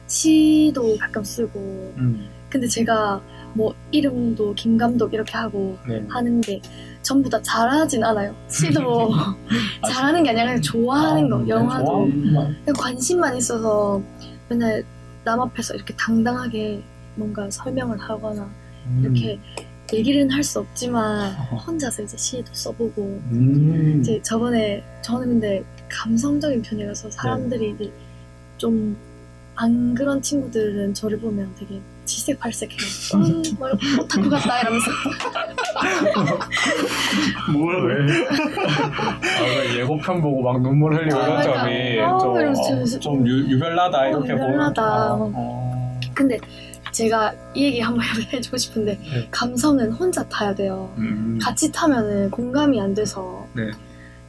시도 0.08 0.96
가끔 0.98 1.22
쓰고 1.22 1.58
음. 1.98 2.28
근데 2.50 2.66
제가 2.66 3.20
뭐 3.54 3.74
이름도 3.90 4.54
김 4.54 4.76
감독 4.78 5.12
이렇게 5.14 5.36
하고 5.36 5.76
네. 5.86 6.04
하는데 6.08 6.60
전부 7.02 7.28
다 7.30 7.40
잘하진 7.42 8.02
않아요. 8.04 8.34
시도 8.48 9.10
잘하는 9.90 10.22
게 10.22 10.30
아니라 10.30 10.46
그냥 10.46 10.62
좋아하는 10.62 11.30
거, 11.30 11.38
네, 11.38 11.48
영화도. 11.48 12.04
그냥 12.06 12.74
관심만 12.76 13.36
있어서 13.36 14.02
맨날 14.48 14.84
남 15.24 15.40
앞에서 15.40 15.74
이렇게 15.74 15.94
당당하게 15.96 16.82
뭔가 17.16 17.48
설명을 17.50 17.98
하거나 17.98 18.48
음. 18.86 19.02
이렇게 19.04 19.38
얘기는 19.92 20.30
할 20.30 20.42
수 20.42 20.60
없지만 20.60 21.32
혼자서 21.66 22.02
이제 22.02 22.16
시도 22.16 22.52
써보고 22.52 23.02
음. 23.32 23.98
이제 24.00 24.20
저번에 24.22 24.82
저는 25.02 25.28
근데 25.28 25.64
감성적인 25.90 26.62
편이라서 26.62 27.10
사람들이 27.10 27.70
이제 27.70 27.90
좀 28.58 28.96
안 29.60 29.92
그런 29.92 30.22
친구들은 30.22 30.94
저를 30.94 31.18
보면 31.18 31.52
되게 31.58 31.80
질색팔색해요. 32.04 32.78
음, 33.16 33.42
뭘 33.58 33.72
오타쿠 34.00 34.30
같다 34.30 34.60
이러면서 34.60 34.86
뭘 37.52 37.88
왜? 37.88 37.96
아, 38.28 39.18
그 39.20 39.78
예고편 39.78 40.22
보고 40.22 40.42
막 40.42 40.62
눈물 40.62 40.94
흘리고 40.94 41.18
아, 41.18 41.22
이런 41.24 41.34
맞아. 41.38 41.52
점이 41.54 42.00
아, 42.00 42.18
좀, 42.18 42.36
이러면서 42.36 42.96
어. 42.96 43.00
좀 43.00 43.26
유, 43.26 43.50
유별나다 43.50 44.06
이렇게 44.06 44.28
보면 44.32 44.48
유별나다. 44.48 45.14
어, 45.14 45.32
어. 45.34 46.00
근데 46.14 46.38
제가 46.92 47.34
이 47.52 47.64
얘기 47.64 47.80
한번 47.80 48.04
해주고 48.32 48.56
싶은데 48.56 48.94
네. 48.94 49.26
감성은 49.32 49.90
혼자 49.90 50.22
타야 50.28 50.54
돼요. 50.54 50.94
음. 50.98 51.36
같이 51.42 51.72
타면은 51.72 52.30
공감이 52.30 52.80
안 52.80 52.94
돼서 52.94 53.44
네. 53.54 53.72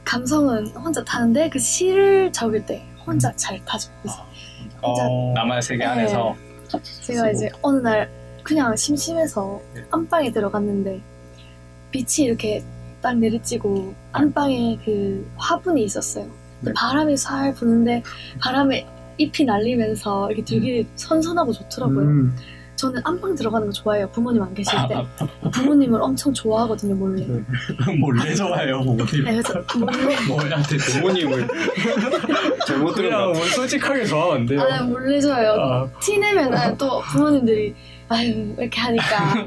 감성은 0.04 0.66
혼자 0.70 1.04
타는데 1.04 1.50
그 1.50 1.60
시를 1.60 2.32
적을 2.32 2.66
때 2.66 2.84
혼자 3.06 3.30
잘 3.36 3.64
타죠. 3.64 3.92
그래서 4.02 4.24
혼자 4.82 5.06
어. 5.06 5.32
나만의 5.34 5.62
세계 5.62 5.78
네. 5.78 5.86
안에서 5.86 6.34
제가 7.02 7.30
이제 7.30 7.48
어느 7.62 7.78
날 7.78 8.10
그냥 8.42 8.74
심심해서 8.76 9.60
네. 9.74 9.84
안방에 9.90 10.30
들어갔는데 10.32 11.00
빛이 11.90 12.26
이렇게 12.26 12.62
딱 13.02 13.14
내리쬐고 13.14 13.94
안방에 14.12 14.78
그 14.84 15.28
화분이 15.36 15.82
있었어요. 15.84 16.24
근데 16.60 16.70
네. 16.70 16.72
바람이 16.76 17.16
살 17.16 17.54
부는데 17.54 18.02
바람에 18.40 18.86
잎이 19.18 19.44
날리면서 19.46 20.30
이게 20.32 20.44
되게 20.44 20.86
선선하고 20.96 21.52
좋더라고요. 21.52 22.00
음. 22.00 22.36
저는 22.80 23.02
안방 23.04 23.34
들어가는 23.34 23.66
거 23.66 23.72
좋아해요. 23.74 24.08
부모님 24.08 24.42
안 24.42 24.54
계실 24.54 24.72
때. 24.88 25.04
부모님을 25.52 26.00
엄청 26.00 26.32
좋아하거든요, 26.32 26.94
몰래. 26.94 27.26
네. 27.26 27.42
몰래 28.00 28.34
좋아해요 28.34 28.80
부모님 28.80 29.24
네, 29.24 29.32
그래서 29.32 29.62
몰래, 29.78 30.16
뭐한테 30.26 30.76
부모님을 30.78 31.46
잘못 32.66 32.94
들은 32.94 33.10
것 33.10 33.16
그냥 33.16 33.32
같아. 33.32 33.38
뭐 33.38 33.46
솔직하게 33.48 34.04
좋아하면 34.06 34.36
안 34.36 34.46
돼요 34.46 34.62
아, 34.62 34.82
몰래 34.82 35.20
좋아해요. 35.20 35.50
아, 35.52 35.90
티 36.00 36.18
내면은 36.18 36.78
또 36.78 37.00
부모님들이 37.02 37.74
아유 38.08 38.54
이렇게 38.58 38.80
하니까 38.80 39.46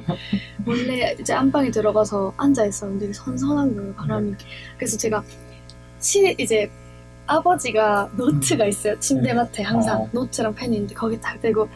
몰래 0.64 1.16
이제 1.20 1.34
안방에 1.34 1.72
들어가서 1.72 2.34
앉아 2.38 2.66
있었는데 2.66 3.06
되게 3.08 3.14
선선한 3.14 3.76
거예요 3.76 3.94
바람이. 3.96 4.34
그래서 4.78 4.96
제가 4.96 5.24
시 6.00 6.36
이제 6.38 6.70
아버지가 7.26 8.12
노트가 8.16 8.66
있어요 8.66 9.00
침대맡에 9.00 9.64
항상 9.64 10.02
어. 10.02 10.10
노트랑 10.12 10.54
펜이 10.54 10.76
있는데 10.76 10.94
거기 10.94 11.20
딱 11.20 11.42
대고 11.42 11.68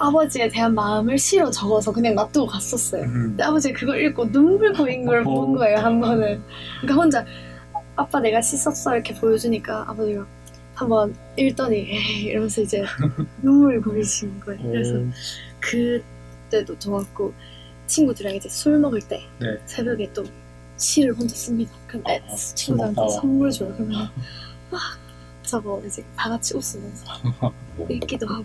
아버지에 0.00 0.48
대한 0.48 0.74
마음을 0.74 1.18
시로 1.18 1.50
적어서 1.50 1.92
그냥 1.92 2.14
놔두고 2.14 2.46
갔었어요. 2.46 3.02
음. 3.02 3.12
근데 3.12 3.44
아버지가 3.44 3.78
그걸 3.78 4.02
읽고 4.02 4.32
눈물 4.32 4.72
고인 4.72 5.04
걸 5.04 5.20
어. 5.20 5.24
본 5.24 5.56
거예요 5.56 5.76
한 5.78 6.00
번은. 6.00 6.42
그러니까 6.80 6.94
혼자 7.02 7.24
아빠 7.96 8.18
내가 8.18 8.40
시 8.40 8.56
썼어 8.56 8.94
이렇게 8.94 9.14
보여주니까 9.14 9.84
아버지가 9.88 10.26
한번 10.74 11.14
읽더니 11.36 11.76
에이 11.76 12.22
이러면서 12.24 12.62
이제 12.62 12.82
눈물 13.42 13.80
고이시는 13.82 14.40
거예요. 14.40 14.62
그래서 14.62 14.94
음. 14.94 15.12
그때도 15.60 16.78
좋았고 16.78 17.34
친구들이랑 17.86 18.36
이제 18.36 18.48
술 18.48 18.78
먹을 18.78 19.00
때 19.00 19.20
네. 19.38 19.58
새벽에 19.66 20.10
또 20.14 20.24
시를 20.78 21.12
혼자 21.12 21.34
씁니다. 21.34 21.72
그럼 21.86 22.02
애- 22.08 22.22
아, 22.26 22.34
친구들한테. 22.34 23.08
선물 23.16 23.50
줘요. 23.50 23.74
그러면 23.76 24.08
막 24.72 24.80
저거 25.42 25.82
이제 25.86 26.02
다 26.16 26.30
같이 26.30 26.56
웃으면서 26.56 27.04
읽기도 27.90 28.26
하고 28.28 28.44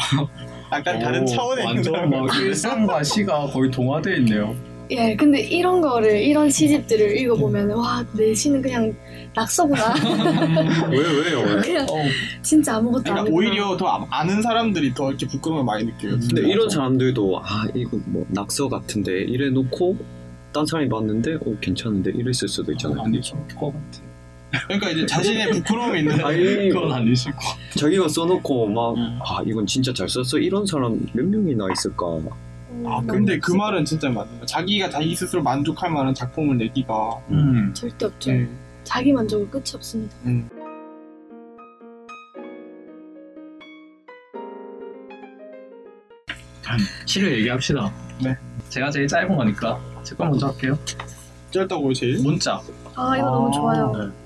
약간 0.72 0.98
다른 0.98 1.22
오, 1.22 1.26
차원의 1.26 1.64
완전. 1.64 2.10
막 2.10 2.36
일상과 2.36 3.02
시가 3.02 3.46
거의 3.48 3.70
동화되어 3.70 4.16
있네요 4.16 4.54
예, 4.90 5.16
근데 5.16 5.40
이런 5.40 5.80
거를 5.80 6.20
이런 6.20 6.50
시집들을 6.50 7.16
읽어보면 7.18 7.70
와 7.70 8.04
내 8.14 8.34
시는 8.34 8.60
그냥 8.60 8.94
낙서구나. 9.34 9.94
왜 10.90 10.98
왜요? 10.98 11.40
왜? 11.40 11.60
그냥 11.62 11.86
어, 11.88 12.04
진짜 12.42 12.76
아무것도 12.76 13.04
그러니까 13.04 13.22
아니구나. 13.22 13.36
오히려 13.36 13.76
더 13.78 13.86
아- 13.86 14.06
아는 14.10 14.42
사람들이 14.42 14.92
더 14.92 15.08
이렇게 15.08 15.26
부끄러움을 15.28 15.64
많이 15.64 15.84
느껴요 15.84 16.18
근데 16.18 16.42
이런 16.46 16.68
사람들도 16.68 17.40
아 17.42 17.64
이거 17.74 17.98
뭐 18.06 18.26
낙서 18.28 18.68
같은데 18.68 19.20
이래 19.22 19.48
놓고 19.48 19.96
딴 20.52 20.66
사람이 20.66 20.90
봤는데 20.90 21.36
어 21.36 21.56
괜찮은데 21.62 22.10
이랬을 22.10 22.48
수도 22.48 22.72
있잖아요. 22.72 23.00
아니죠 23.02 23.42
그거 23.48 23.68
같아 23.68 24.01
그러니까 24.66 24.90
이제 24.90 25.06
자신의 25.06 25.50
부끄러움이 25.50 26.00
있는 26.00 26.24
아니 26.24 26.68
그건 26.68 26.92
아니실 26.92 27.32
거 27.32 27.38
자기가 27.78 28.08
써놓고 28.08 28.68
막 28.68 28.94
음. 28.96 29.18
아 29.20 29.42
이건 29.46 29.66
진짜 29.66 29.92
잘 29.92 30.08
썼어 30.08 30.38
이런 30.38 30.66
사람 30.66 31.00
몇 31.12 31.24
명이나 31.24 31.66
있을까? 31.72 32.06
음, 32.16 32.84
아 32.86 33.00
근데 33.06 33.38
그 33.38 33.52
말은 33.52 33.84
진짜 33.84 34.08
맞네요 34.10 34.44
자기가 34.44 34.90
자기 34.90 35.14
스스로 35.14 35.42
만족할 35.42 35.90
만한 35.90 36.14
작품을 36.14 36.58
내기가 36.58 37.18
음. 37.30 37.72
절대 37.74 38.06
없죠. 38.06 38.32
네. 38.32 38.48
자기 38.84 39.12
만족은 39.12 39.50
끝이 39.50 39.64
없습니다. 39.74 40.14
음. 40.26 40.48
시를 47.04 47.38
얘기합시다 47.38 47.92
네. 48.22 48.34
제가 48.70 48.90
제일 48.90 49.06
짧은 49.06 49.36
거니까 49.36 49.78
제거 50.02 50.24
먼저 50.24 50.46
할게요 50.46 50.78
짧다고요 51.50 51.92
제일? 51.92 52.22
문자 52.22 52.62
아 52.94 53.16
이거 53.16 53.26
너무 53.26 53.48
아, 53.48 53.50
좋아요. 53.50 53.92
네. 53.92 54.21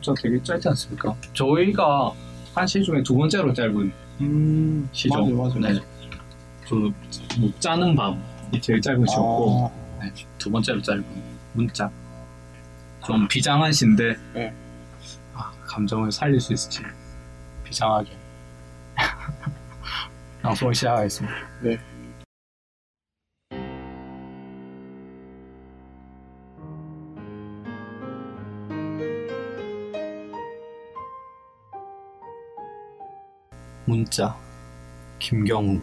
문자 0.00 0.14
되게 0.22 0.42
짧지 0.42 0.68
않습니까? 0.68 1.14
저희가 1.34 2.12
한 2.54 2.66
시 2.66 2.82
중에 2.82 3.02
두 3.02 3.14
번째로 3.14 3.52
짧은 3.52 3.92
음 4.22 4.88
시죠 4.92 5.14
맞아요 5.20 5.36
맞아요 5.36 5.60
네. 5.74 5.80
그 6.68 6.92
뭐, 7.38 7.52
짜는 7.60 7.94
밤이 7.94 8.60
제일 8.60 8.80
짧은 8.80 9.06
시였고 9.06 9.70
아, 10.00 10.04
네, 10.04 10.12
두 10.38 10.50
번째로 10.50 10.80
짧은 10.82 11.04
문자. 11.52 11.90
좀 13.06 13.26
비장한 13.28 13.72
시인데 13.72 14.16
네. 14.34 14.52
아, 15.34 15.50
감정을 15.66 16.10
살릴 16.12 16.40
수 16.40 16.52
있을지 16.52 16.82
비장하게 17.64 18.10
방송을 20.42 20.74
시작하겠습니다. 20.74 21.36
네. 21.62 21.78
문자 33.90 34.36
김경우 35.18 35.80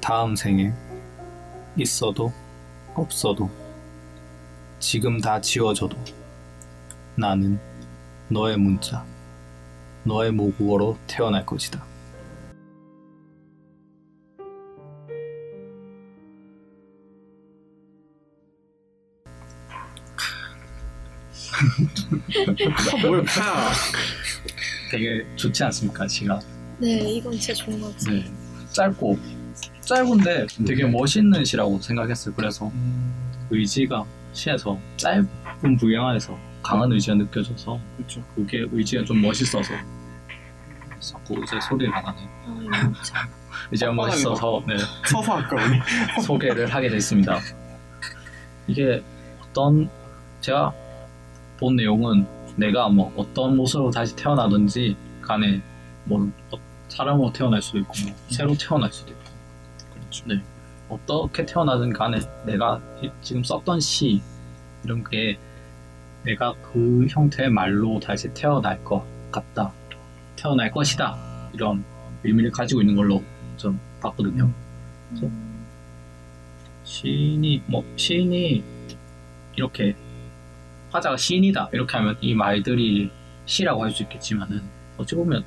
다음 0.00 0.34
생에 0.34 0.72
있어도 1.76 2.32
없어도 2.96 3.48
지금 4.80 5.20
다 5.20 5.40
지워져도 5.40 5.96
나는 7.14 7.60
너의 8.28 8.56
문자 8.56 9.04
너의 10.02 10.32
모국어로 10.32 10.98
태어날 11.06 11.46
것이다. 11.46 11.80
뭐야 23.00 23.22
되게 24.90 25.24
좋지 25.36 25.62
않습니까, 25.64 26.08
시가? 26.08 26.53
네, 26.78 26.98
이건 27.12 27.32
진짜 27.32 27.54
좋은 27.54 27.80
것 27.80 27.96
같아요. 27.96 28.16
네. 28.16 28.24
짧고 28.72 29.18
짧은데 29.80 30.46
되게 30.66 30.84
멋있는 30.84 31.44
시라고 31.44 31.80
생각했어요. 31.80 32.34
그래서 32.34 32.72
의지가 33.50 34.04
시에서 34.32 34.78
짧은 34.96 35.76
분량 35.78 36.08
안에서 36.08 36.36
강한 36.62 36.90
의지가 36.90 37.16
느껴져서 37.16 37.78
그렇죠 37.96 38.22
그게 38.34 38.66
의지가 38.72 39.04
좀 39.04 39.20
멋있어서 39.20 39.74
자꾸 40.98 41.34
이제 41.42 41.60
소리가 41.60 42.00
나네. 42.00 42.18
아, 42.46 42.92
진짜. 43.02 43.28
의지가 43.70 43.92
멋있어서 43.92 44.62
네, 44.66 44.74
서서 45.06 45.36
할까 45.36 45.56
우리 45.56 45.80
소개를 46.22 46.66
하게 46.66 46.88
됐습니다. 46.88 47.38
이게 48.66 49.02
어떤 49.42 49.88
제가 50.40 50.72
본 51.58 51.76
내용은 51.76 52.26
내가 52.56 52.88
뭐 52.88 53.12
어떤 53.16 53.56
모습으로 53.56 53.90
다시 53.90 54.16
태어나든지 54.16 54.96
간에 55.22 55.62
뭐 56.04 56.30
어- 56.52 56.58
사람으로 56.88 57.32
태어날 57.32 57.60
수도 57.62 57.78
있고 57.78 57.92
뭐 58.06 58.14
새로 58.28 58.54
태어날 58.56 58.92
수도 58.92 59.10
있고. 59.12 59.20
그렇죠. 59.94 60.24
네. 60.26 60.42
어떻게 60.88 61.44
태어나든 61.46 61.92
간에 61.92 62.18
내가 62.44 62.80
이- 63.02 63.10
지금 63.22 63.42
썼던 63.42 63.80
시 63.80 64.20
이런 64.84 65.02
게 65.04 65.38
내가 66.24 66.54
그 66.72 67.06
형태의 67.08 67.50
말로 67.50 67.98
다시 68.00 68.32
태어날 68.34 68.82
것 68.84 69.04
같다. 69.32 69.72
태어날 70.36 70.70
것이다. 70.70 71.16
이런 71.52 71.84
의미를 72.22 72.50
가지고 72.50 72.80
있는 72.82 72.96
걸로 72.96 73.22
전 73.56 73.78
봤거든요. 74.00 74.50
그래서 75.10 75.28
시인이 76.84 77.62
뭐 77.66 77.84
시인이 77.96 78.62
이렇게 79.56 79.96
화자가 80.90 81.16
시인이다. 81.16 81.70
이렇게 81.72 81.96
하면 81.96 82.16
이 82.20 82.34
말들이 82.34 83.10
시라고 83.46 83.82
할 83.84 83.90
수 83.90 84.02
있겠지만은 84.04 84.62
어찌 84.98 85.14
보면 85.14 85.44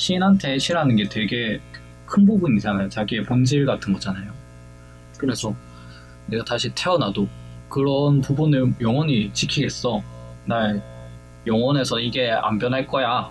시인한테 0.00 0.58
시라는 0.58 0.96
게 0.96 1.08
되게 1.10 1.60
큰 2.06 2.24
부분이잖아요. 2.24 2.88
자기의 2.88 3.24
본질 3.24 3.66
같은 3.66 3.92
거잖아요. 3.92 4.32
그래서 5.18 5.54
내가 6.26 6.42
다시 6.42 6.70
태어나도 6.74 7.28
그런 7.68 8.22
부분을 8.22 8.72
영원히 8.80 9.30
지키겠어. 9.34 10.02
날 10.46 10.82
영원해서 11.46 12.00
이게 12.00 12.30
안 12.30 12.58
변할 12.58 12.86
거야. 12.86 13.30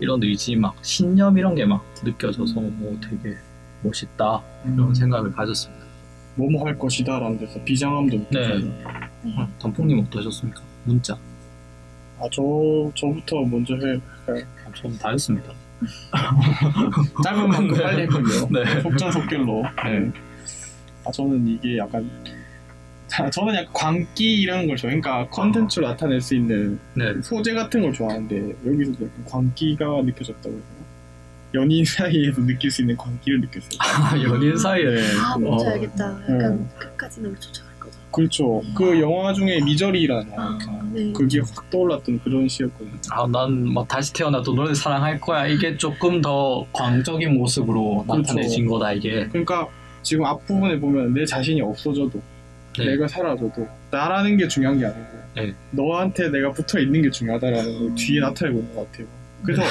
이런 0.00 0.20
의지 0.24 0.56
막 0.56 0.74
신념 0.82 1.38
이런 1.38 1.54
게 1.54 1.64
막 1.64 1.84
느껴져서 2.02 2.60
뭐 2.60 2.98
되게 3.00 3.36
멋있다 3.84 4.42
이런 4.74 4.92
생각을 4.92 5.30
가졌습니다. 5.30 5.84
뭐뭐 6.34 6.66
할 6.66 6.76
것이다 6.76 7.20
라는 7.20 7.38
데서 7.38 7.62
비장함도 7.62 8.16
느껴져요. 8.18 8.72
어, 9.24 9.48
덤풍님 9.60 10.00
어떠셨습니까? 10.00 10.60
문자. 10.84 11.14
아, 12.18 12.24
저, 12.32 12.42
저부터 12.96 13.42
먼저 13.44 13.74
해. 13.76 14.00
아, 14.26 14.72
저는 14.74 14.98
다 14.98 15.10
했습니다. 15.10 15.52
짧은 17.24 17.48
만큼 17.48 17.76
빨리 17.82 18.02
했군요. 18.02 18.48
네. 18.50 18.80
속전속결로. 18.82 19.62
네. 19.84 20.10
아, 21.04 21.10
저는 21.10 21.46
이게 21.48 21.78
약간, 21.78 22.08
자, 23.08 23.28
저는 23.30 23.54
약간 23.54 23.72
광기 23.72 24.42
이런 24.42 24.66
걸 24.66 24.76
좋아해요. 24.76 25.00
그러니까 25.00 25.28
컨텐츠로 25.30 25.88
나타낼 25.88 26.20
수 26.20 26.34
있는 26.34 26.78
네. 26.94 27.14
소재 27.22 27.54
같은 27.54 27.82
걸 27.82 27.92
좋아하는데, 27.92 28.54
여기서도 28.66 29.04
약간 29.06 29.24
광기가 29.26 29.84
느껴졌다고 30.04 30.50
해요. 30.50 30.62
연인 31.54 31.84
사이에서 31.84 32.40
느낄 32.46 32.70
수 32.70 32.80
있는 32.82 32.96
광기를 32.96 33.40
느꼈어요. 33.42 33.78
아, 33.80 34.16
연인 34.22 34.56
사이에. 34.56 34.86
아 35.18 35.36
뭔지 35.36 35.66
어, 35.66 35.70
알겠다. 35.70 36.04
약간 36.30 36.68
끝까지 36.78 37.20
널 37.20 37.36
쫓아갈 37.36 37.71
거다. 37.71 37.71
그렇죠. 38.10 38.62
그 38.74 39.00
영화 39.00 39.32
중에 39.32 39.60
미저리라는 39.60 40.32
아, 40.38 40.58
영화. 40.66 40.82
네. 40.92 41.12
그게 41.12 41.40
확 41.40 41.70
떠올랐던 41.70 42.20
그런 42.22 42.46
시였거든요. 42.46 42.92
아, 43.10 43.26
난뭐 43.26 43.86
다시 43.86 44.12
태어나도 44.12 44.54
너를 44.54 44.74
사랑할 44.74 45.20
거야. 45.20 45.46
이게 45.46 45.76
조금 45.76 46.20
더 46.20 46.66
광적인 46.72 47.38
모습으로 47.38 48.04
그렇죠. 48.06 48.32
나타내진 48.34 48.66
거다, 48.66 48.92
이게. 48.92 49.26
그러니까 49.28 49.66
지금 50.02 50.24
앞부분에 50.24 50.78
보면 50.78 51.14
내 51.14 51.24
자신이 51.24 51.62
없어져도 51.62 52.20
네. 52.78 52.86
내가 52.86 53.08
사라져도 53.08 53.66
나라는 53.90 54.36
게 54.36 54.48
중요한 54.48 54.78
게 54.78 54.86
아니고 54.86 55.22
네. 55.36 55.54
너한테 55.70 56.28
내가 56.30 56.52
붙어 56.52 56.78
있는 56.78 57.02
게 57.02 57.10
중요하다라는 57.10 57.78
걸 57.78 57.94
뒤에 57.94 58.20
나타내고 58.20 58.58
있는 58.58 58.74
것 58.74 58.90
같아요. 58.90 59.06
그래서 59.42 59.62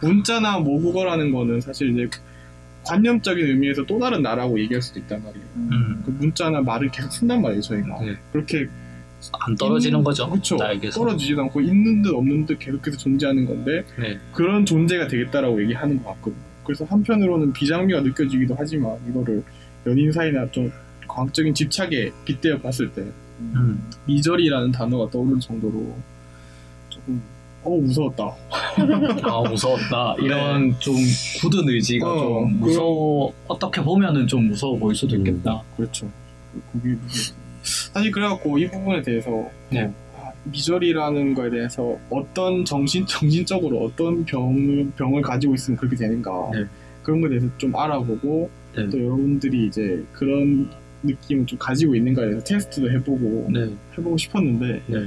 문자나 0.00 0.58
모국어라는 0.58 1.32
거는 1.32 1.60
사실 1.60 1.90
이제 1.90 2.08
관념적인 2.86 3.44
의미에서 3.44 3.84
또 3.84 3.98
다른 3.98 4.22
나라고 4.22 4.58
얘기할 4.60 4.80
수도 4.80 5.00
있단 5.00 5.22
말이에요. 5.22 5.46
음, 5.56 6.02
그 6.04 6.10
문자나 6.10 6.60
말을 6.62 6.90
계속 6.90 7.12
쓴단 7.12 7.42
말이에요, 7.42 7.60
저희가. 7.60 8.00
네. 8.00 8.16
그렇게 8.32 8.68
안 9.46 9.56
떨어지는 9.56 10.04
거죠. 10.04 10.28
그렇죠. 10.30 10.56
떨어지지도 10.56 11.42
않고 11.42 11.60
있는 11.60 12.02
듯 12.02 12.14
없는 12.14 12.46
듯 12.46 12.58
계속해서 12.58 12.96
존재하는 12.96 13.44
건데 13.46 13.84
네. 13.98 14.18
그런 14.32 14.64
존재가 14.64 15.08
되겠다라고 15.08 15.60
얘기하는 15.62 16.02
것 16.02 16.10
같거든요. 16.14 16.42
그래서 16.64 16.84
한편으로는 16.84 17.52
비장미가 17.52 18.00
느껴지기도 18.02 18.54
하지만 18.58 18.98
이거를 19.08 19.42
연인 19.86 20.12
사이나 20.12 20.50
좀 20.50 20.70
과학적인 21.08 21.54
집착에 21.54 22.12
빗대어 22.24 22.58
봤을 22.58 22.92
때 22.92 23.04
음. 23.40 23.82
미절이라는 24.06 24.72
단어가 24.72 25.10
떠오를 25.10 25.40
정도로 25.40 25.96
조금 26.88 27.22
어 27.66 27.70
무서웠다. 27.78 28.32
아 29.26 29.48
무서웠다 29.48 30.14
이런 30.20 30.78
좀 30.78 30.94
굳은 31.40 31.68
의지가 31.68 32.08
어, 32.08 32.18
좀 32.18 32.60
무서워 32.60 33.32
어떻게 33.48 33.82
보면은 33.82 34.28
좀 34.28 34.46
무서워 34.46 34.78
보일 34.78 34.94
수도 34.94 35.16
음. 35.16 35.26
있겠다 35.26 35.62
그렇죠. 35.76 36.08
그게 36.72 36.96
사실 37.92 38.12
그래갖고 38.12 38.56
이 38.58 38.70
부분에 38.70 39.02
대해서 39.02 39.30
네. 39.70 39.92
아, 40.16 40.30
미절이라는 40.44 41.34
거에 41.34 41.50
대해서 41.50 41.98
어떤 42.08 42.64
정신 42.64 43.04
정신적으로 43.08 43.84
어떤 43.84 44.24
병을 44.24 44.92
병을 44.96 45.22
가지고 45.22 45.54
있으면 45.54 45.76
그렇게 45.76 45.96
되는가 45.96 46.50
네. 46.52 46.64
그런 47.02 47.20
거에 47.20 47.30
대해서 47.30 47.48
좀 47.58 47.74
알아보고 47.74 48.48
네. 48.76 48.88
또 48.90 48.96
여러분들이 48.96 49.66
이제 49.66 50.04
그런 50.12 50.70
느낌을 51.02 51.46
좀 51.46 51.58
가지고 51.58 51.96
있는가에 51.96 52.26
대해서 52.26 52.44
테스트도 52.44 52.92
해보고 52.92 53.48
네. 53.52 53.70
해보고 53.98 54.16
싶었는데 54.16 54.82
네. 54.86 55.06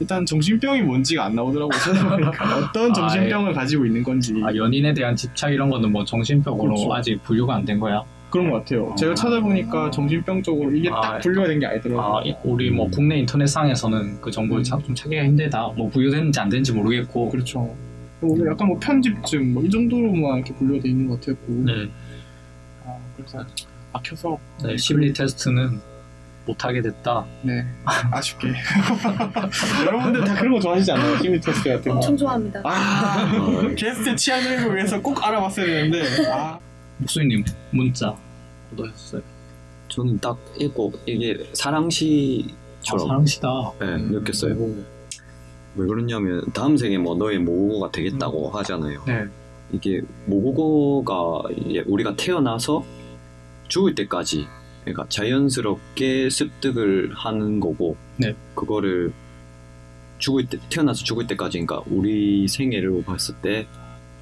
일단 0.00 0.26
정신병이 0.26 0.82
뭔지가 0.82 1.24
안 1.26 1.34
나오더라고요. 1.36 1.78
찾아보니까 1.78 2.56
어떤 2.58 2.92
정신병을 2.92 3.52
가지고 3.52 3.86
있는 3.86 4.02
건지 4.02 4.34
아 4.44 4.54
연인에 4.54 4.92
대한 4.92 5.14
집착 5.14 5.52
이런 5.52 5.70
거는 5.70 5.92
뭐 5.92 6.04
정신병으로 6.04 6.64
그렇죠. 6.74 6.92
아직 6.94 7.22
분류가 7.22 7.54
안 7.54 7.64
된 7.64 7.78
거야 7.78 8.02
그런 8.30 8.50
것 8.50 8.58
같아요. 8.58 8.92
제가 8.98 9.14
찾아보니까 9.14 9.92
정신병 9.92 10.42
쪽으로 10.42 10.74
이게 10.74 10.90
아, 10.90 11.00
딱 11.00 11.18
분류가 11.20 11.46
된 11.46 11.60
게 11.60 11.66
아니더라고요. 11.66 12.16
아 12.16 12.22
이- 12.24 12.34
우리 12.42 12.70
뭐 12.70 12.90
국내 12.90 13.18
인터넷상에서는 13.18 14.20
그 14.20 14.30
정보를 14.32 14.62
음. 14.62 14.64
참- 14.64 14.82
좀 14.82 14.94
찾기가 14.94 15.22
힘들다 15.24 15.68
뭐 15.76 15.88
분류됐는지 15.90 16.40
안 16.40 16.48
됐는지 16.48 16.72
모르겠고 16.72 17.30
그렇죠. 17.30 17.72
뭐 18.20 18.36
약간 18.50 18.66
뭐 18.68 18.78
편집증 18.80 19.54
뭐 19.54 19.62
이 19.62 19.70
정도로만 19.70 20.38
이렇게 20.38 20.52
분류가 20.54 20.82
돼 20.82 20.88
있는 20.88 21.08
것 21.08 21.20
같았고 21.20 21.52
네. 21.64 21.88
아, 22.84 22.96
그래서 23.16 23.44
막혀서 23.92 24.38
네, 24.64 24.76
심리 24.76 25.12
테스트는 25.12 25.78
못하게 26.46 26.82
됐다 26.82 27.24
네 27.42 27.64
아쉽게 28.12 28.48
여러분들 29.86 30.24
다 30.24 30.34
그런 30.34 30.54
거 30.54 30.60
좋아하시지 30.60 30.92
않나요? 30.92 31.18
심리 31.18 31.40
테스트 31.40 31.68
같은 31.68 31.90
거 31.90 31.96
엄청 31.96 32.16
좋아합니다. 32.16 32.60
아 32.64 33.68
게스트 33.76 34.14
취향을 34.14 34.74
위해서 34.74 35.00
꼭 35.00 35.22
알아봤어야 35.24 35.66
되는데 35.66 36.30
아 36.30 36.58
목수님 36.98 37.44
문자 37.70 38.14
어떠셨어요? 38.72 39.22
저는 39.88 40.18
딱 40.18 40.36
읽고 40.58 40.92
이게 41.06 41.36
아, 41.40 41.44
사랑시처럼 41.52 43.06
사랑시다 43.06 43.48
네, 43.80 43.96
느꼈어요. 43.98 44.54
왜 45.76 45.86
그러냐면 45.86 46.44
다음 46.52 46.76
생에 46.76 46.98
뭐 46.98 47.16
너의 47.16 47.38
모국어가 47.38 47.90
되겠다고 47.90 48.50
하잖아요. 48.50 49.02
네. 49.06 49.24
이게 49.72 50.02
모국어가 50.26 51.48
우리가 51.86 52.14
태어나서 52.16 52.84
죽을 53.68 53.94
때까지 53.94 54.46
그러니까 54.84 55.06
자연스럽게 55.08 56.30
습득을 56.30 57.12
하는 57.14 57.60
거고 57.60 57.96
네. 58.16 58.34
그거를 58.54 59.12
죽을 60.18 60.46
때 60.46 60.58
태어나서 60.70 61.04
죽을 61.04 61.26
때까지 61.26 61.64
그러니까 61.64 61.88
우리 61.90 62.46
생애를 62.46 63.02
봤을 63.04 63.34
때 63.42 63.66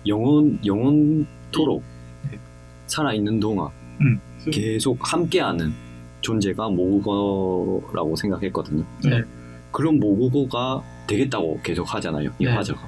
영원 0.06 0.58
영원토록 0.64 1.82
네. 2.30 2.38
살아 2.86 3.12
있는 3.12 3.40
동안 3.40 3.70
음. 4.00 4.20
계속 4.50 4.98
함께하는 5.00 5.72
존재가 6.20 6.68
모국어라고 6.68 8.16
생각했거든요. 8.16 8.84
네. 9.04 9.22
그런 9.70 9.98
모국어가 9.98 10.82
되겠다고 11.06 11.60
계속 11.62 11.92
하잖아요. 11.94 12.30
이 12.38 12.44
네. 12.44 12.50
화자가. 12.52 12.80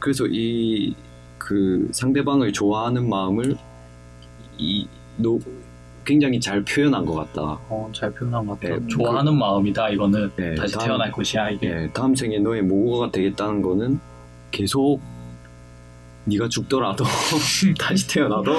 그래서 0.00 0.26
이 0.26 0.94
그 1.48 1.88
상대방을 1.92 2.52
좋아하는 2.52 3.08
마음을 3.08 3.56
이 4.58 4.86
노, 5.16 5.40
굉장히 6.08 6.40
잘 6.40 6.64
표현한 6.64 7.04
것 7.04 7.12
같다. 7.16 7.42
어, 7.68 7.90
잘 7.94 8.10
표현한 8.14 8.46
것 8.46 8.58
같아요. 8.58 8.80
네, 8.80 8.86
좋아하는 8.88 9.36
마음이다 9.36 9.90
이거는 9.90 10.30
네, 10.36 10.54
다시 10.54 10.72
다음- 10.74 10.86
태어날 10.86 11.12
것이야 11.12 11.50
이게. 11.50 11.66
예, 11.68 11.90
다음 11.92 12.14
생에 12.14 12.38
너의 12.38 12.62
모국어가 12.62 13.10
되겠다는 13.12 13.60
거는 13.60 14.00
계속 14.50 15.00
네가 16.24 16.48
죽더라도 16.48 17.04
다시 17.78 18.08
태어나도 18.08 18.52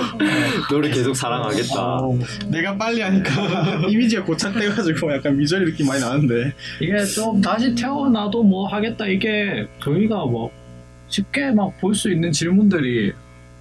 너를 0.72 0.92
계속 0.92 1.16
사랑하겠다. 1.16 1.98
어, 1.98 2.20
내가 2.52 2.78
빨리 2.78 3.02
하니까 3.02 3.32
이미지가 3.90 4.26
고착돼가지고 4.26 5.12
약간 5.16 5.36
미저리 5.36 5.66
느낌 5.66 5.88
많이 5.88 6.00
나는데 6.02 6.54
이게 6.80 7.04
좀 7.06 7.42
다시 7.42 7.74
태어나도 7.74 8.44
뭐 8.44 8.68
하겠다 8.68 9.08
이게 9.08 9.66
저희가 9.84 10.26
뭐 10.26 10.52
쉽게 11.08 11.50
막 11.52 11.76
볼 11.80 11.96
수 11.96 12.12
있는 12.12 12.32
질문들이 12.32 13.12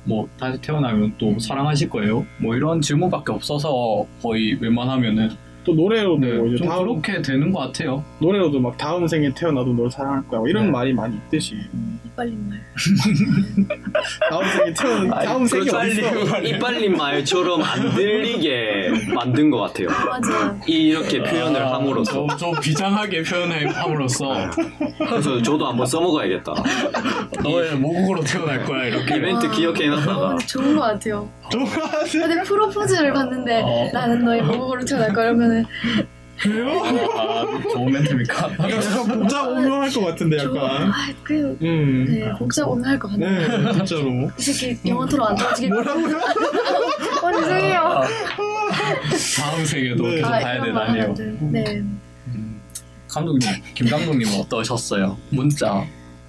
뭐 0.08 0.26
다시 0.38 0.58
태어나면 0.62 1.14
또 1.18 1.38
사랑하실 1.38 1.90
거예요? 1.90 2.26
뭐 2.38 2.56
이런 2.56 2.80
질문밖에 2.80 3.30
없어서 3.30 4.06
거의 4.22 4.56
웬만하면은 4.60 5.30
또 5.68 5.74
노래로도 5.74 6.18
네, 6.20 6.48
이제 6.48 6.56
좀 6.56 6.66
다음 6.68 6.86
그렇게 6.86 7.20
되는 7.20 7.52
것 7.52 7.60
같아요. 7.60 8.02
노래로도 8.20 8.58
막 8.58 8.78
다음 8.78 9.06
생에 9.06 9.30
태어나도 9.34 9.74
널 9.74 9.90
사랑할 9.90 10.26
거야 10.26 10.40
뭐 10.40 10.48
이런 10.48 10.64
네. 10.66 10.70
말이 10.70 10.94
많이 10.94 11.16
있듯이 11.16 11.56
이빨린 12.06 12.48
말. 12.48 12.58
다음 14.30 14.44
생에 14.48 14.72
태어나 14.72 15.20
다음 15.20 15.46
생에 15.46 15.68
어딨어 15.68 16.40
이빨린 16.42 16.96
말처럼 16.96 17.62
안 17.62 17.94
들리게 17.94 19.12
만든 19.14 19.50
것 19.50 19.58
같아요. 19.58 19.88
맞아요. 19.88 20.58
이렇게 20.66 21.22
표현을 21.22 21.66
함으로써. 21.70 22.12
좀, 22.12 22.28
좀 22.38 22.60
비장하게 22.60 23.22
표현함으로써 23.24 24.50
그래서 24.98 25.42
저도 25.42 25.66
한번 25.66 25.86
써먹어야겠다. 25.86 26.52
너의 27.42 27.76
모국으로 27.76 28.22
태어날 28.22 28.64
거야 28.64 28.84
이렇게. 28.84 29.16
이벤트 29.16 29.46
와. 29.46 29.52
기억해놨다가. 29.52 30.28
어, 30.28 30.38
좋은 30.38 30.74
것 30.74 30.80
같아요. 30.82 31.28
좋아하지 31.50 32.18
근데 32.18 32.42
프로포즈를 32.42 33.12
봤는데 33.12 33.62
어. 33.64 33.90
나는 33.92 34.24
너의 34.24 34.42
모국으로 34.42 34.84
태어날 34.84 35.12
거야 35.12 35.26
이러면 35.26 35.57
은 35.58 36.06
그래요? 36.40 36.82
아, 37.16 37.44
좋은 37.72 37.92
멘트입니까? 37.92 38.52
약간 38.52 39.20
복잡 39.20 39.48
오묘할 39.48 39.90
것 39.90 40.04
같은데 40.04 40.38
저, 40.38 40.44
약간. 40.44 40.88
아, 40.88 41.12
그, 41.24 41.58
음. 41.62 42.04
네, 42.04 42.32
복잡 42.38 42.68
오늘 42.68 42.88
할것 42.90 43.10
같네요. 43.10 43.48
네, 43.48 43.72
진짜로. 43.72 44.30
이 44.38 44.42
새끼 44.42 44.88
영어 44.88 45.04
토로 45.04 45.26
안 45.26 45.34
떨어지게. 45.34 45.68
뭐라고요? 45.68 46.16
어, 47.22 47.32
죄송해요. 47.32 47.80
아, 47.80 48.02
다음 49.36 49.64
세계도 49.64 50.02
네. 50.04 50.16
계속 50.16 50.26
아, 50.32 50.36
안 50.36 51.14
돼. 51.14 51.36
네. 51.40 51.82
음. 52.28 52.60
감독님, 53.08 53.48
김 53.74 53.88
감독님은 53.88 54.40
어떠셨어요? 54.40 55.18
문자. 55.30 55.84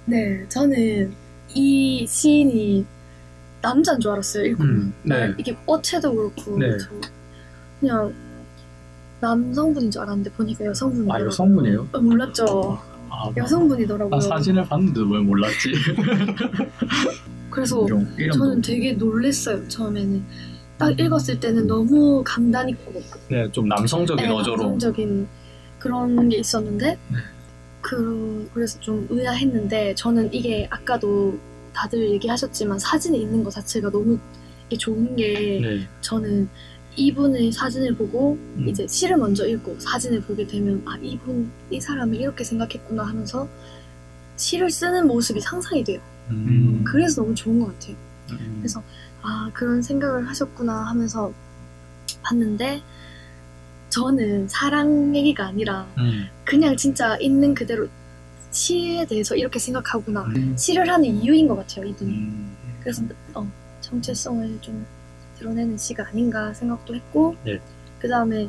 네, 0.06 0.44
저는 0.48 1.14
이 1.54 2.04
시인이 2.08 2.84
남자인 3.62 4.00
줄 4.00 4.10
알았어요. 4.10 4.44
읽고. 4.46 4.62
음, 4.64 4.92
네. 5.04 5.32
이게 5.38 5.56
어체도 5.66 6.14
그렇고 6.14 6.58
네. 6.58 6.66
저 6.78 6.88
그냥 7.78 8.12
남성분인 9.20 9.90
줄 9.90 10.02
알았는데 10.02 10.30
보니까 10.32 10.64
여성분이더라고요. 10.66 11.22
아, 11.22 11.26
여성분이에요? 11.26 11.88
어, 11.92 11.98
몰랐죠. 12.00 12.78
아, 13.10 13.30
여성분이더라고요. 13.36 14.14
아, 14.16 14.20
사진을 14.20 14.64
봤는데 14.66 15.00
왜 15.00 15.18
몰랐지? 15.22 15.72
그래서 17.50 17.84
이런, 17.86 18.14
이런 18.16 18.38
저는 18.38 18.54
거. 18.56 18.60
되게 18.62 18.92
놀랬어요. 18.92 19.66
처음에는 19.68 20.22
딱 20.78 20.98
읽었을 20.98 21.40
때는 21.40 21.66
너무 21.66 22.22
강단 22.24 22.68
있고 22.70 23.02
네, 23.28 23.50
좀 23.52 23.68
남성적인 23.68 24.24
네, 24.24 24.30
어조로. 24.32 24.56
남성적인 24.56 25.28
그런 25.78 26.28
게 26.28 26.38
있었는데 26.38 26.86
네. 27.08 27.16
그 27.82 28.48
그래서 28.54 28.78
좀 28.80 29.06
의아했는데 29.10 29.94
저는 29.94 30.32
이게 30.32 30.66
아까도 30.70 31.38
다들 31.74 32.10
얘기하셨지만 32.12 32.78
사진에 32.78 33.18
있는 33.18 33.42
것 33.44 33.50
자체가 33.50 33.90
너무 33.90 34.18
이게 34.68 34.78
좋은 34.78 35.16
게 35.16 35.60
네. 35.62 35.88
저는 36.00 36.48
이분의 36.96 37.52
사진을 37.52 37.94
보고 37.94 38.34
음. 38.56 38.68
이제 38.68 38.86
시를 38.86 39.16
먼저 39.16 39.46
읽고 39.46 39.78
사진을 39.78 40.22
보게 40.22 40.46
되면 40.46 40.82
아 40.86 40.98
이분 41.00 41.50
이 41.70 41.80
사람이 41.80 42.18
이렇게 42.18 42.44
생각했구나 42.44 43.04
하면서 43.04 43.48
시를 44.36 44.70
쓰는 44.70 45.06
모습이 45.06 45.40
상상이 45.40 45.84
돼요. 45.84 46.00
음. 46.30 46.82
그래서 46.84 47.22
너무 47.22 47.34
좋은 47.34 47.60
것 47.60 47.66
같아요. 47.66 47.96
음. 48.32 48.56
그래서 48.58 48.82
아 49.22 49.50
그런 49.52 49.82
생각을 49.82 50.28
하셨구나 50.28 50.86
하면서 50.86 51.32
봤는데 52.22 52.82
저는 53.90 54.48
사랑 54.48 55.14
얘기가 55.14 55.46
아니라 55.46 55.86
음. 55.98 56.26
그냥 56.44 56.76
진짜 56.76 57.16
있는 57.18 57.54
그대로 57.54 57.88
시에 58.52 59.04
대해서 59.06 59.34
이렇게 59.36 59.58
생각하구나 59.58 60.22
음. 60.24 60.56
시를 60.56 60.88
하는 60.88 61.06
이유인 61.06 61.48
것 61.48 61.56
같아요 61.56 61.86
이분이 61.86 62.10
음. 62.10 62.56
그래서 62.80 63.02
어, 63.34 63.48
정체성을 63.80 64.58
좀 64.60 64.84
드러내는 65.40 65.78
시가 65.78 66.08
아닌가 66.08 66.52
생각도 66.52 66.94
했고 66.94 67.34
네. 67.44 67.60
그 67.98 68.08
다음에 68.08 68.48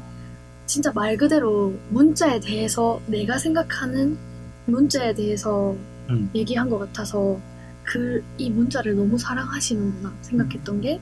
진짜 0.66 0.92
말 0.92 1.18
그대로 1.18 1.74
문자에 1.90 2.40
대해서 2.40 3.02
내가 3.08 3.38
생각하는 3.38 4.18
문자에 4.66 5.14
대해서 5.14 5.76
음. 6.10 6.30
얘기한 6.36 6.70
것 6.70 6.78
같아서 6.80 7.40
그 7.84 8.24
이 8.38 8.50
문자를 8.50 8.96
너무 8.96 9.18
사랑하시는구나 9.18 10.14
생각했던 10.22 10.82
게 10.82 11.00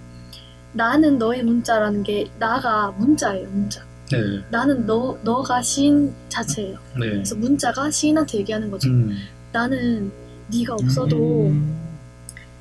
나는 0.74 1.18
너의 1.18 1.44
문자라는 1.44 2.04
게 2.04 2.30
나가 2.38 2.92
문자예요 2.92 3.48
문자 3.50 3.84
네. 4.12 4.18
나는 4.50 4.86
너 4.86 5.18
너가 5.24 5.62
시인 5.62 6.14
자체예요 6.30 6.78
네. 7.00 7.10
그래서 7.10 7.36
문자가 7.36 7.90
시인한테 7.90 8.40
얘기하는 8.40 8.70
거죠 8.72 8.90
음. 8.90 9.16
나는 9.52 10.12
네가 10.52 10.74
없어도 10.74 11.48
음. 11.48 11.79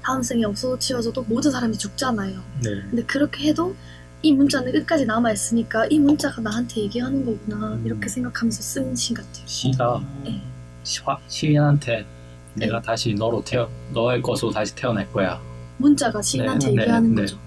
다음 0.09 0.22
생에 0.22 0.42
없어지어져도 0.44 1.22
모든 1.28 1.50
사람이 1.50 1.76
죽잖아요 1.76 2.40
네. 2.64 2.70
근데 2.88 3.02
그렇게 3.02 3.48
해도 3.48 3.76
이 4.22 4.32
문자는 4.32 4.72
끝까지 4.72 5.04
남아 5.04 5.32
있으니까 5.32 5.84
이 5.90 5.98
문자가 5.98 6.40
나한테 6.40 6.80
얘기하는 6.80 7.26
거구나 7.26 7.74
음. 7.74 7.82
이렇게 7.84 8.09
생각하면서 8.09 8.62
쓴 8.62 8.96
시 8.96 9.12
같아요 9.12 9.44
시가 9.44 10.02
네. 10.24 10.42
시, 10.82 11.02
시인한테 11.28 12.06
내가 12.54 12.80
다시 12.80 13.12
너로 13.12 13.44
태어 13.44 13.68
너의 13.92 14.22
것으로 14.22 14.50
다시 14.50 14.74
태어날 14.74 15.12
거야 15.12 15.38
문자가 15.76 16.22
시인한테 16.22 16.68
네, 16.68 16.74
네, 16.74 16.80
얘기하는 16.82 17.14
네. 17.14 17.22
거죠 17.22 17.38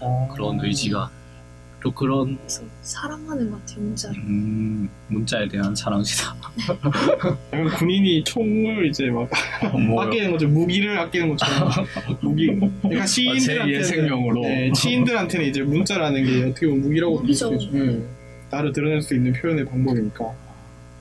어. 0.00 0.28
그런 0.34 0.58
의지가 0.60 1.08
또 1.82 1.92
그런 1.92 2.36
그래서 2.38 2.62
사랑하는 2.82 3.50
것 3.50 3.60
같아요 3.60 3.80
문자를 3.84 4.16
음, 4.18 4.88
문자에 5.08 5.46
대한 5.48 5.74
사랑시다 5.76 6.34
약간 7.52 7.68
군인이 7.76 8.24
총을 8.24 8.86
이제 8.88 9.06
막뭐 9.10 10.02
아끼는 10.02 10.32
거죠. 10.32 10.48
무기를 10.48 10.98
아끼는 10.98 11.30
것처럼. 11.36 11.70
무기. 12.20 12.46
그러니까 12.82 13.06
시인들한테는 13.06 13.66
제2의 13.80 13.84
생명으로 13.84 14.40
네, 14.42 14.72
시인들한테는 14.74 15.46
이제 15.46 15.62
문자라는 15.62 16.24
게 16.24 16.44
어떻게 16.50 16.66
보면 16.66 16.82
무기라고 16.82 17.20
볼 17.22 17.34
수 17.34 17.46
무기죠. 17.50 17.64
있죠. 17.66 17.76
네. 17.78 18.02
나를 18.50 18.72
드러낼 18.72 19.02
수 19.02 19.14
있는 19.14 19.32
표현의 19.34 19.64
방법이니까. 19.66 20.24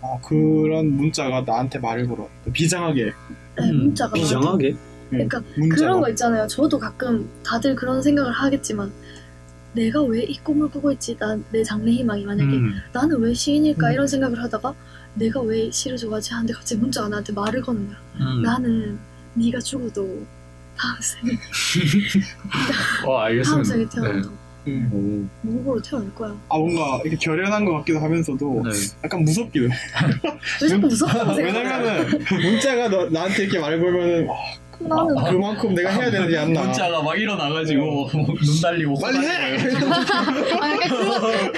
아, 0.01 0.17
그런 0.23 0.91
문자가 0.95 1.41
나한테 1.41 1.80
말을 1.80 2.07
걸어. 2.07 2.30
비장하게. 2.53 3.05
네, 3.05 3.11
음, 3.63 3.78
문자가 3.86 4.13
비장하게? 4.13 4.71
네, 4.71 4.78
그러니까 5.09 5.41
문자가. 5.57 5.82
그런 5.82 6.01
거 6.01 6.09
있잖아요 6.09 6.47
저도 6.47 6.78
가끔 6.78 7.28
다들 7.43 7.75
그런 7.75 8.01
생각을 8.01 8.32
하겠지만 8.32 8.91
내가 9.78 10.01
왜 10.03 10.23
이 10.23 10.38
꿈을 10.43 10.69
꾸고 10.69 10.91
있지 10.93 11.15
난 11.17 11.43
내 11.51 11.63
장래 11.63 11.91
희망이 11.91 12.25
만약에 12.25 12.43
음, 12.55 12.73
나는 12.93 13.19
왜 13.19 13.34
시인일까 13.34 13.88
음. 13.88 13.93
이런 13.93 14.07
생각을 14.07 14.41
하다가 14.43 14.73
내가 15.13 15.39
왜 15.41 15.69
시를 15.71 15.97
좋아하지 15.97 16.34
하는데 16.34 16.53
갑자기 16.53 16.82
문자가 16.82 17.07
나한테 17.09 17.34
말을 17.34 17.61
거는 17.61 17.88
거야 17.88 17.97
음. 18.19 18.41
나는 18.43 18.99
네가 19.36 19.59
죽어도 19.59 20.25
다음 20.78 20.95
생에 21.01 21.32
어 23.05 23.17
다음 23.17 23.25
알겠습니다 23.25 23.63
생에 23.63 23.86
태어나도 23.89 24.30
음. 24.67 25.30
오. 25.43 25.47
몽골로 25.47 25.82
태어날 25.82 26.13
거야 26.13 26.30
아, 26.49 26.57
뭔가 26.57 26.99
이렇게 27.05 27.15
결연한 27.17 27.63
것 27.65 27.73
같기도 27.78 27.99
하면서도 27.99 28.63
네. 28.65 28.71
약간 29.05 29.23
무섭기도 29.23 29.65
해. 29.69 29.73
왜 30.61 30.67
자꾸 30.67 30.88
무섭다고 30.88 31.34
생각해 31.36 31.43
왜냐면은 31.63 32.19
문자가 32.43 32.89
너, 32.89 33.09
나한테 33.09 33.43
이렇게 33.43 33.59
말을 33.59 33.80
걸면은 33.80 34.28
와, 34.28 34.36
나는 34.80 35.15
그만큼 35.15 35.73
내가 35.73 35.89
해야 35.89 36.11
되는지 36.11 36.38
않나. 36.38 36.61
문자가 36.61 37.01
막 37.01 37.17
일어나가지고 37.17 38.09
눈 38.11 38.61
달리고 38.61 38.93
코 38.93 39.01
빨리 39.01 39.17
해! 39.19 39.57
아 40.61 40.71
약간 40.71 41.51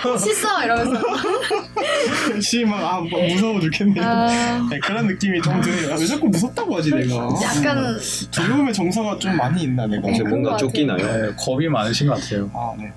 그런 0.00 0.18
씻어 0.18 0.64
이러면서 0.64 1.00
시막 2.42 2.80
아, 2.82 3.00
뭐 3.00 3.22
무서워 3.28 3.60
죽겠네. 3.60 4.00
아 4.02 4.66
네, 4.70 4.78
그런 4.80 5.06
느낌이 5.06 5.40
좀 5.42 5.60
드네요. 5.60 5.92
아, 5.94 5.96
왜 5.96 6.06
자꾸 6.06 6.28
무섭다고 6.28 6.76
하지 6.76 6.90
내가? 6.90 7.28
약간 7.42 7.96
두려움의 8.30 8.74
정서가 8.74 9.18
좀 9.18 9.36
많이 9.36 9.62
있나 9.62 9.86
내가? 9.86 10.02
것 10.10 10.28
뭔가. 10.28 10.56
쫓기나요? 10.56 10.96
네, 10.98 11.30
겁이 11.38 11.68
많으신 11.68 12.08
것 12.08 12.20
같아요 12.20 12.50
아 12.54 12.74
네. 12.76 12.92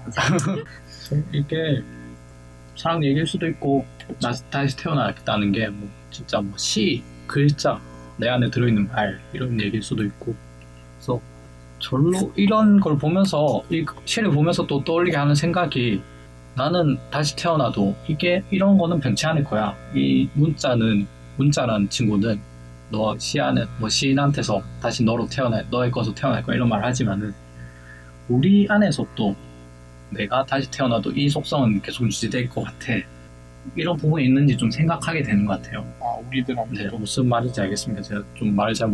이게 1.32 1.56
사랑 2.76 3.04
얘기일 3.04 3.26
수도 3.28 3.48
있고 3.48 3.86
나 4.22 4.32
다시 4.50 4.76
태어나겠다는 4.78 5.52
게 5.52 5.68
뭐 5.70 5.88
진짜 6.10 6.40
뭐 6.42 6.54
시, 6.58 7.04
글자, 7.28 7.80
내 8.18 8.28
안에 8.28 8.50
들어있는 8.50 8.88
말 8.90 9.20
이런 9.34 9.60
얘기일 9.62 9.82
수도 9.82 10.04
있고. 10.04 10.36
그래서 10.98 11.22
절로 11.80 12.34
이런 12.36 12.80
걸 12.80 12.98
보면서 12.98 13.64
이 13.70 13.86
시를 14.06 14.32
보면서 14.32 14.66
또 14.66 14.84
떠올리게 14.84 15.16
하는 15.16 15.36
생각이 15.36 16.02
나는 16.56 16.98
다시 17.12 17.36
태어나도 17.36 17.96
이게 18.08 18.44
이런 18.50 18.78
거는 18.78 19.00
변치 19.00 19.28
않을 19.28 19.44
거야. 19.44 19.76
이 19.94 20.28
문자는 20.34 21.08
문자라는 21.38 21.90
친구는 21.90 22.40
너 22.90 23.18
시안에 23.18 23.66
뭐 23.80 23.90
시인한테서 23.90 24.64
다시 24.82 25.04
너로 25.04 25.28
태어날 25.28 25.66
너의 25.70 25.92
것으로 25.92 26.16
태어날 26.16 26.42
거야. 26.42 26.56
이런 26.56 26.68
말 26.68 26.84
하지만은 26.84 27.34
우리 28.28 28.66
안에서 28.70 29.06
또 29.16 29.36
내가 30.10 30.46
다시 30.46 30.70
태어나도 30.72 31.12
이 31.12 31.30
속성은 31.30 31.82
계속 31.82 32.06
유지될 32.06 32.50
것 32.50 32.64
같아. 32.64 32.94
이런 33.76 33.98
부분이 33.98 34.26
있는지 34.26 34.56
좀 34.58 34.70
생각하게 34.72 35.24
되는 35.24 35.46
것 35.46 35.62
같아요. 35.62 35.86
아 36.00 36.18
우리들한테 36.28 36.90
네, 36.90 36.98
무슨 36.98 37.28
말인지 37.28 37.62
알겠습니다. 37.62 38.02
제가 38.02 38.24
좀 38.36 38.56
말을 38.56 38.74
잘, 38.74 38.90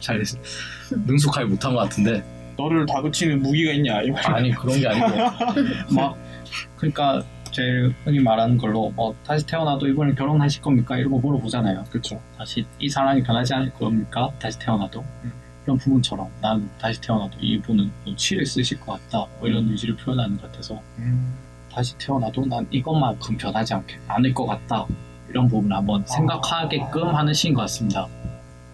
잘 0.00 0.22
능숙하게 1.06 1.46
못한 1.46 1.74
것 1.74 1.80
같은데. 1.80 2.22
너를 2.56 2.86
다그치는 2.86 3.40
무기가 3.40 3.72
있냐 3.72 4.02
이 4.02 4.10
말. 4.10 4.34
아니, 4.34 4.50
그런 4.50 4.80
게 4.80 4.88
아니고. 4.88 5.94
막, 5.94 6.16
그러니까 6.76 7.22
제일 7.52 7.94
흔히 8.04 8.18
말하는 8.18 8.58
걸로, 8.58 8.92
어, 8.96 9.14
다시 9.24 9.46
태어나도 9.46 9.86
이번에 9.86 10.12
결혼하실 10.14 10.60
겁니까? 10.60 10.98
이런 10.98 11.12
거 11.12 11.18
물어보잖아요. 11.18 11.84
그렇죠. 11.88 12.20
다시 12.36 12.66
이 12.80 12.88
사랑이 12.88 13.22
변하지 13.22 13.54
않을 13.54 13.70
겁니까? 13.74 14.30
다시 14.40 14.58
태어나도. 14.58 15.04
음. 15.24 15.32
이런 15.64 15.76
부분처럼 15.78 16.28
난 16.40 16.68
다시 16.80 17.00
태어나도 17.00 17.36
이분은 17.40 17.90
뭐 18.04 18.14
시를 18.16 18.44
쓰실 18.44 18.80
것 18.80 18.92
같다. 18.92 19.26
뭐 19.38 19.48
이런 19.48 19.68
의지를 19.68 19.96
표현하는 19.96 20.36
것 20.38 20.50
같아서. 20.50 20.80
음. 20.98 21.34
다시 21.78 21.96
태어나도 21.96 22.44
난 22.46 22.66
이것만큼 22.72 23.36
변하지 23.36 23.74
않게 23.74 24.00
않을 24.08 24.34
것 24.34 24.46
같다 24.46 24.84
이런 25.28 25.46
부분을 25.46 25.76
한번 25.76 26.04
생각하게끔 26.08 27.14
하는 27.14 27.32
시인 27.32 27.54
것 27.54 27.60
같습니다. 27.60 28.08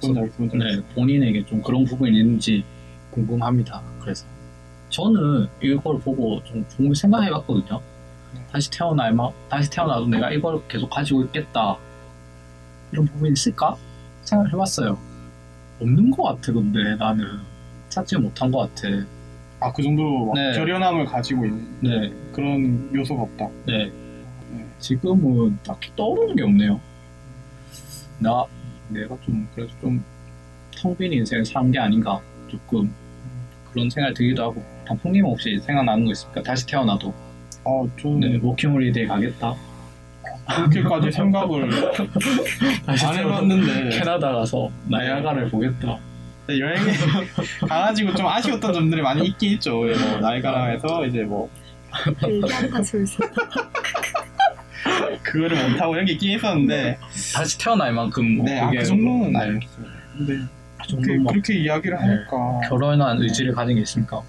알죠. 0.02 0.56
네, 0.56 0.82
본인에게 0.94 1.44
좀 1.44 1.62
그런 1.62 1.84
부분이 1.84 2.18
있는지 2.18 2.64
궁금합니다. 3.10 3.82
그래서 4.00 4.24
저는 4.88 5.48
이걸 5.62 5.98
보고 5.98 6.42
좀 6.44 6.64
종종 6.70 6.94
생각해봤거든요. 6.94 7.78
다시 8.50 8.70
태어날 8.70 9.12
마, 9.12 9.30
다시 9.50 9.68
태어나도 9.68 10.06
내가 10.06 10.30
이걸 10.30 10.66
계속 10.66 10.88
가지고 10.88 11.24
있겠다 11.24 11.76
이런 12.90 13.04
부분이 13.04 13.32
있을까 13.32 13.76
생각해봤어요. 14.22 14.96
없는 15.78 16.10
것 16.10 16.22
같아 16.22 16.54
근데 16.54 16.96
나는 16.96 17.26
찾지 17.90 18.16
못한 18.16 18.50
것 18.50 18.60
같아. 18.74 18.88
아 19.60 19.72
그 19.72 19.82
정도로 19.82 20.26
막 20.26 20.34
네. 20.34 20.52
결연함을 20.52 21.06
가지고 21.06 21.46
있는 21.46 21.66
네, 21.80 22.12
그런 22.32 22.90
요소가 22.94 23.22
없다. 23.22 23.48
네. 23.66 23.90
네. 24.52 24.64
지금은 24.78 25.58
딱히 25.66 25.90
떠오르는 25.96 26.36
게 26.36 26.42
없네요. 26.42 26.80
나 28.18 28.44
내가 28.88 29.16
좀 29.24 29.46
그래도 29.54 29.72
좀 29.80 30.02
텅 30.76 30.94
빈 30.96 31.12
인생을 31.12 31.44
산 31.46 31.70
게 31.72 31.78
아닌가 31.78 32.20
조금 32.48 32.92
그런 33.72 33.88
생각 33.88 34.12
들기도 34.14 34.42
하고 34.42 34.62
단풍님 34.86 35.24
혹시 35.24 35.58
생각나는 35.60 36.04
거 36.04 36.10
있습니까? 36.12 36.42
다시 36.42 36.66
태어나도 36.66 37.14
어, 37.64 37.88
좀 37.96 38.20
네, 38.20 38.38
워킹홀리데이 38.42 39.06
가겠다. 39.06 39.54
그렇게까지 40.46 41.10
생각을 41.12 41.70
안 42.86 43.18
해봤는데 43.18 43.98
캐나다 43.98 44.32
가서 44.32 44.68
나이아가라를 44.88 45.48
보겠다. 45.50 45.98
네, 46.46 46.58
여행에 46.60 46.78
가가지고 47.68 48.14
좀 48.14 48.26
아쉬웠던 48.26 48.72
점들이 48.72 49.00
많이 49.02 49.26
있긴 49.28 49.52
있죠. 49.52 49.76
뭐 49.76 49.86
나이가라에서 50.20 51.06
이제 51.06 51.22
뭐 51.22 51.48
얘기한다 52.28 52.82
소리서. 52.82 53.24
그거를 55.22 55.70
못하고 55.70 55.94
이런 55.94 56.04
게 56.06 56.12
있긴 56.12 56.32
있었는데 56.36 56.98
다시 57.34 57.58
태어날 57.58 57.92
만큼 57.92 58.36
뭐 58.36 58.44
네, 58.44 58.60
아, 58.60 58.66
그게 58.66 58.78
그 58.80 58.84
정도는 58.84 59.32
네, 59.32 59.38
아니었어요. 59.38 59.86
근데 60.16 60.34
그 60.86 61.00
그, 61.00 61.10
막 61.12 61.30
그렇게 61.32 61.54
이야기를 61.54 61.98
하니까 61.98 62.60
결혼한 62.68 63.18
의지를 63.22 63.54
가진 63.54 63.76
게 63.76 63.80
있습니까? 63.82 64.20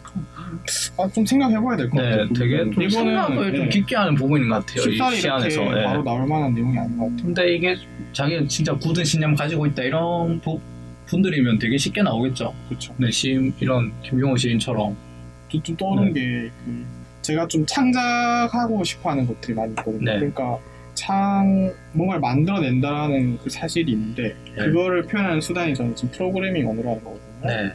아, 0.97 1.07
좀 1.13 1.26
생각해봐야 1.26 1.76
될것 1.76 2.01
네, 2.01 2.09
같아요. 2.11 2.28
되게 2.34 2.57
좀 2.59 2.72
이거는 2.82 2.89
생각을 2.89 3.53
좀 3.55 3.63
네, 3.66 3.70
깊게 3.70 3.95
하는 3.97 4.16
부분인 4.16 4.47
것 4.47 4.66
같아요. 4.66 4.89
이 4.89 5.20
시안에서. 5.20 5.61
네. 5.66 5.84
바로 5.84 6.01
나올 6.01 6.26
만한 6.26 6.53
내용이 6.53 6.80
아닌 6.80 6.97
것 6.97 7.03
같아요. 7.09 7.26
근데 7.26 7.53
이게 7.55 7.76
자기는 8.13 8.47
진짜 8.47 8.74
굳은 8.74 9.03
신념 9.03 9.36
가지고 9.36 9.66
있다 9.68 9.84
이런 9.84 10.39
부- 10.39 10.61
분들이면 11.08 11.60
되게 11.60 11.78
쉽게 11.78 12.01
나오겠죠. 12.01 12.53
그렇죠. 12.68 12.93
네, 12.97 13.12
시인 13.12 13.53
이런 13.60 13.91
김용호 14.01 14.38
시인처럼. 14.38 14.95
좀, 15.47 15.62
좀 15.62 15.78
떠오른 15.78 16.14
네. 16.14 16.22
게 16.22 16.51
그, 16.66 16.86
제가 17.22 17.47
좀 17.47 17.66
창작하고 17.66 18.84
싶어하는 18.84 19.28
것들이 19.28 19.53
많이 19.53 19.72
있거든요. 19.72 19.99
네. 19.99 20.20
그러니까 20.20 20.58
창 20.93 21.74
뭔가를 21.93 22.22
만들어낸다라는 22.22 23.38
그 23.39 23.49
사실이 23.49 23.91
있는데 23.91 24.36
네. 24.58 24.66
그거를 24.66 25.03
표현하는 25.03 25.41
수단이 25.41 25.76
저는 25.76 25.95
지금 25.95 26.12
프로그래밍 26.12 26.68
언어라는 26.68 27.03
거거든요. 27.03 27.45
네. 27.45 27.72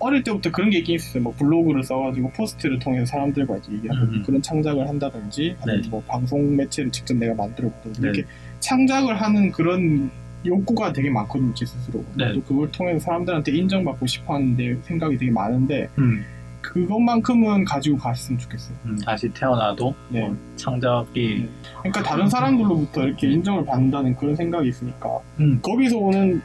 어릴 0.00 0.22
때부터 0.24 0.50
그런 0.50 0.70
게 0.70 0.78
있긴 0.78 0.96
있었어요. 0.96 1.22
뭐 1.22 1.34
블로그를 1.38 1.82
써가지고 1.82 2.30
포스트를 2.30 2.78
통해서 2.78 3.06
사람들과 3.06 3.58
이제 3.58 3.72
얘기하고 3.72 4.00
음. 4.06 4.22
그런 4.24 4.40
창작을 4.42 4.88
한다든지 4.88 5.56
아니면 5.60 5.82
네. 5.82 5.88
뭐 5.88 6.02
방송 6.06 6.56
매체를 6.56 6.90
직접 6.90 7.14
내가 7.14 7.34
만들어보든지 7.34 8.00
네. 8.00 8.08
이렇게 8.08 8.24
창작을 8.60 9.20
하는 9.20 9.52
그런 9.52 10.10
욕구가 10.44 10.92
되게 10.92 11.10
많거든요, 11.10 11.52
제 11.54 11.64
스스로. 11.66 12.04
네. 12.14 12.32
또 12.32 12.42
그걸 12.42 12.70
통해서 12.70 12.98
사람들한테 13.00 13.52
인정받고 13.52 14.06
싶어 14.06 14.34
하는데 14.34 14.76
생각이 14.82 15.16
되게 15.16 15.30
많은데 15.30 15.88
음, 15.98 16.24
그것만큼은 16.60 17.64
가지고 17.64 17.98
갔으면 17.98 18.38
좋겠어요. 18.38 18.76
음, 18.86 18.98
다시 19.04 19.28
태어나도 19.30 19.94
네. 20.08 20.20
뭐 20.20 20.36
창작이 20.56 21.48
그러니까 21.78 22.02
다른 22.02 22.28
사람들로부터 22.28 23.04
이렇게 23.06 23.30
인정을 23.30 23.64
받는다는 23.66 24.16
그런 24.16 24.34
생각이 24.36 24.68
있으니까 24.68 25.18
음, 25.40 25.60
거기서 25.62 25.96
오는 25.98 26.40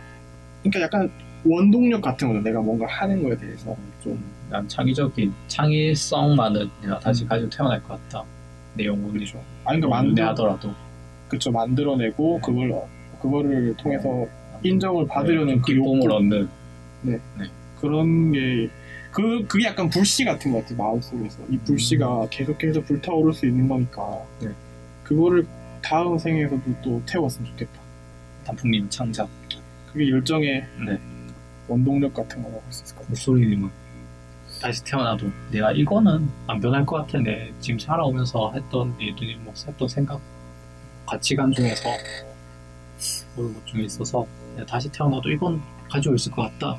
그러니까 0.64 0.82
약간 0.82 1.12
원동력 1.46 2.02
같은 2.02 2.28
거죠. 2.28 2.42
내가 2.42 2.60
뭔가 2.62 2.86
하는 2.88 3.24
거에 3.24 3.38
대해서 3.38 3.76
좀 4.04 4.40
난 4.50 4.68
창의적인 4.68 5.32
창의성만은 5.48 6.70
내가 6.82 7.00
다시 7.00 7.26
가지고 7.28 7.50
태어날 7.50 7.82
것 7.84 7.90
같다. 8.10 8.24
내 8.74 8.86
영혼이 8.86 9.14
그렇죠. 9.14 9.38
아니 9.64 9.80
그러니까 9.80 9.88
뭐 9.88 9.98
만들 9.98 10.28
하더라도 10.28 10.74
그쵸 11.28 11.52
만들어내고 11.52 12.42
그걸 12.42 12.74
그거를 13.22 13.76
통해서 13.78 14.26
인정을 14.64 15.08
받으려는 15.08 15.62
그 15.62 15.74
기쁨을 15.74 16.12
얻는 16.12 16.50
그런 17.80 18.32
게 18.32 18.70
그, 19.12 19.46
그게 19.48 19.66
약간 19.66 19.90
불씨 19.90 20.24
같은 20.24 20.52
것 20.52 20.60
같아요, 20.60 20.78
마음속에서. 20.78 21.40
이 21.50 21.58
불씨가 21.60 22.28
계속해서 22.30 22.82
불타오를 22.82 23.34
수 23.34 23.46
있는 23.48 23.68
거니까. 23.68 24.22
네. 24.42 24.50
그거를 25.04 25.48
다음 25.82 26.18
생에서도 26.18 26.62
또 26.84 27.02
태웠으면 27.08 27.50
좋겠다. 27.52 27.80
단풍님 28.46 28.90
창작. 28.90 29.28
그게 29.92 30.10
열정의 30.12 30.64
네. 30.86 31.00
원동력 31.68 32.14
같은 32.14 32.42
거라고 32.44 32.62
할 32.62 32.72
수 32.72 32.84
있을 32.84 32.96
것 32.96 33.02
같아요. 33.02 33.10
목소리님은 33.10 33.70
다시 34.62 34.84
태어나도 34.84 35.32
내가 35.52 35.72
이거는 35.72 36.28
안 36.48 36.60
변할 36.60 36.86
것 36.86 36.98
같아. 36.98 37.18
내 37.20 37.52
지금 37.60 37.80
살아오면서 37.80 38.52
했던 38.54 38.94
일들이 39.00 39.38
뭐 39.38 39.54
했던 39.68 39.88
생각, 39.88 40.20
가치관 41.08 41.52
중에서 41.52 41.90
모든 43.40 43.54
것 43.54 43.66
중에 43.66 43.84
있어서 43.84 44.26
다시 44.68 44.90
태어나도 44.92 45.30
이건 45.32 45.62
가지고 45.90 46.16
있을 46.16 46.32
것 46.32 46.44
같다. 46.44 46.78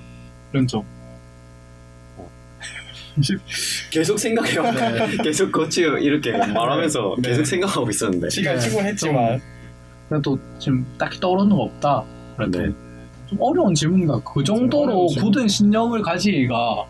이런 0.53 0.67
점. 0.67 0.85
계속 3.91 4.19
생각해요. 4.19 4.63
계속 5.25 5.51
거치 5.51 5.81
이렇게 5.81 6.33
말하면서 6.33 7.17
네. 7.23 7.31
계속 7.31 7.45
생각하고 7.45 7.91
있었는데. 7.91 8.31
시간 8.31 8.55
네. 8.55 8.61
치곤 8.61 8.87
했지만, 8.87 9.41
그래도 10.09 10.39
지금 10.59 10.87
딱히 10.97 11.19
떠오르는 11.19 11.51
거 11.51 11.63
없다. 11.63 12.05
그래도 12.37 12.59
네. 12.61 12.73
좀 13.27 13.39
어려운 13.41 13.75
질문인가. 13.75 14.21
그 14.21 14.45
정도로. 14.45 15.07
굳은 15.07 15.49
신념을 15.49 16.03
가지기가 16.03 16.87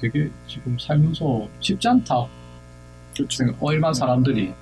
되게 0.00 0.30
지금 0.48 0.76
살면서 0.78 1.46
쉽지 1.60 1.88
않다. 1.88 2.26
그렇죠. 3.14 3.44
어, 3.60 3.72
일반 3.72 3.92
사람들이. 3.94 4.52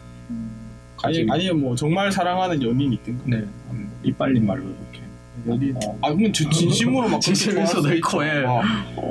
아니, 1.03 1.27
아니면 1.31 1.61
뭐 1.61 1.77
정말 1.77 2.11
사랑하는 2.11 2.63
연인이 2.63 2.97
있든가. 2.97 3.25
네. 3.27 3.37
음, 3.71 3.88
이빨린 4.03 4.47
말로 4.47 4.63
이렇게. 4.63 5.03
연인. 5.47 5.75
어. 5.77 5.97
아, 6.03 6.09
그러면 6.09 6.33
진- 6.33 6.51
진심으로 6.51 7.09
막 7.09 7.21
있고, 7.27 7.31
있죠. 7.31 8.25
예. 8.25 8.45
어. 8.45 8.61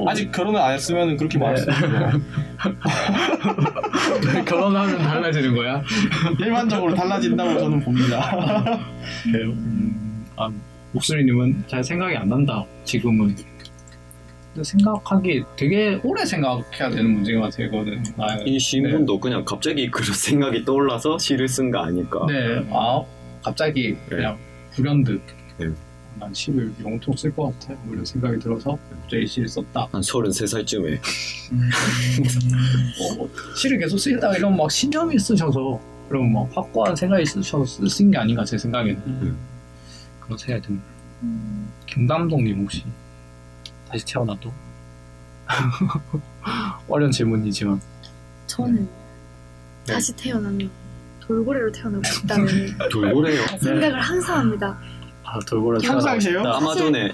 아직 0.07 0.31
결혼을 0.31 0.59
안 0.59 0.73
했으면 0.73 1.15
그렇게 1.17 1.38
말할 1.38 1.55
네. 1.55 1.61
수 1.61 1.69
있고. 1.71 1.88
결혼하면 4.45 4.97
달라지는 4.99 5.55
거야? 5.55 5.81
일반적으로 6.39 6.93
달라진다고 6.95 7.59
저는 7.59 7.79
봅니다. 7.81 8.31
그래요. 9.23 9.49
음, 9.51 10.25
아, 10.35 10.49
목소리님은 10.91 11.63
잘 11.67 11.83
생각이 11.83 12.15
안 12.17 12.29
난다. 12.29 12.63
지금은. 12.83 13.35
근데 14.53 14.63
생각하기 14.63 15.43
되게 15.55 15.99
오래 16.03 16.25
생각해야 16.25 16.89
되는 16.89 17.11
문제인 17.11 17.39
것 17.39 17.51
같아요. 17.51 17.67
이거는. 17.67 18.03
아, 18.17 18.38
이 18.45 18.59
시인분도 18.59 19.19
그냥 19.19 19.45
갑자기 19.45 19.89
그런 19.89 20.11
생각이 20.13 20.65
떠올라서 20.65 21.17
시를 21.19 21.47
쓴 21.47 21.71
거 21.71 21.79
아닐까. 21.79 22.19
네. 22.27 22.65
아 22.71 23.01
갑자기 23.43 23.95
그냥 24.09 24.38
불현듯. 24.78 25.21
네. 25.57 25.69
난 26.19 26.34
시를 26.34 26.73
영통 26.84 27.15
쓸 27.15 27.36
것 27.36 27.51
같아. 27.59 27.73
뭐 27.84 27.93
이런 27.93 28.05
생각이 28.05 28.39
들어서 28.39 28.78
갑자기 29.01 29.25
시를 29.25 29.47
썼다. 29.47 29.88
한 29.91 30.01
33살쯤에. 30.01 30.99
어, 33.19 33.30
시를 33.55 33.80
계속 33.80 33.97
쓰다가 33.97 34.36
이런 34.38 34.55
막 34.55 34.69
신념이 34.71 35.15
있으셔서 35.15 35.80
그런 36.07 36.32
막 36.32 36.49
확고한 36.55 36.95
생각이 36.95 37.23
있으셔서 37.23 37.65
쓰신 37.65 38.11
게 38.11 38.17
아닌가 38.17 38.45
제 38.45 38.57
생각에는 38.57 39.01
음. 39.05 39.38
그런 40.21 40.38
생각이 40.38 40.67
듭니다. 40.67 40.86
김남동님 41.88 42.61
혹시 42.61 42.84
다시 43.89 44.05
태어나도 44.05 44.53
어려운 46.88 47.11
질문이지만 47.11 47.82
저는 48.45 48.88
다시 49.88 50.15
태어나면 50.15 50.69
돌고래로 51.28 51.71
태어나고 51.71 52.03
싶다는 52.03 52.47
돌고래요. 52.91 53.41
생각을 53.59 53.99
항상 53.99 54.39
합니다. 54.39 54.78
아 55.23 55.38
돌고래 55.47 55.80
싶다. 55.80 55.93
아마존에 56.55 57.11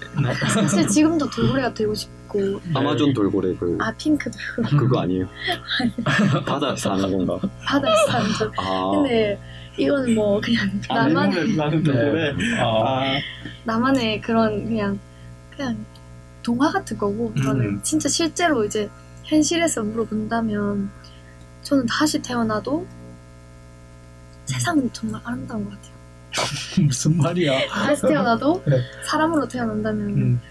사실 0.53 0.87
지금도 0.87 1.27
돌고래가 1.31 1.73
되고 1.73 1.93
싶고 1.95 2.39
네. 2.39 2.71
아마존 2.75 3.11
돌고래 3.13 3.55
그 3.55 3.75
아 3.81 3.91
핑크 3.97 4.29
그거 4.77 5.01
아니에요? 5.01 5.27
바다 6.45 6.75
사는 6.75 7.01
건가? 7.01 7.39
바다에서 7.65 8.05
사는 8.11 8.29
저아 8.55 8.91
근데 8.91 9.39
이거는 9.77 10.13
뭐 10.13 10.39
그냥 10.39 10.69
아, 10.89 11.07
나만 11.07 11.29
나는 11.31 11.55
나는 11.55 11.83
네. 11.83 11.91
그래. 11.91 12.35
아, 12.61 12.65
아, 12.65 13.03
나만의 13.63 14.21
그런 14.21 14.63
그냥 14.65 14.99
그냥 15.55 15.83
동화 16.43 16.71
같은 16.71 16.95
거고 16.97 17.33
저는 17.43 17.65
음. 17.65 17.79
진짜 17.81 18.07
실제로 18.09 18.63
이제 18.63 18.89
현실에서 19.23 19.81
물어본다면 19.81 20.91
저는 21.63 21.85
다시 21.87 22.21
태어나도 22.21 22.85
세상은 24.45 24.89
정말 24.93 25.21
아름다운 25.23 25.63
것 25.65 25.71
같아요. 25.71 25.93
무슨 26.85 27.17
말이야? 27.17 27.67
다시 27.69 28.01
태어나도 28.01 28.63
네. 28.67 28.81
사람으로 29.05 29.47
태어난다면 29.47 30.07
음. 30.09 30.41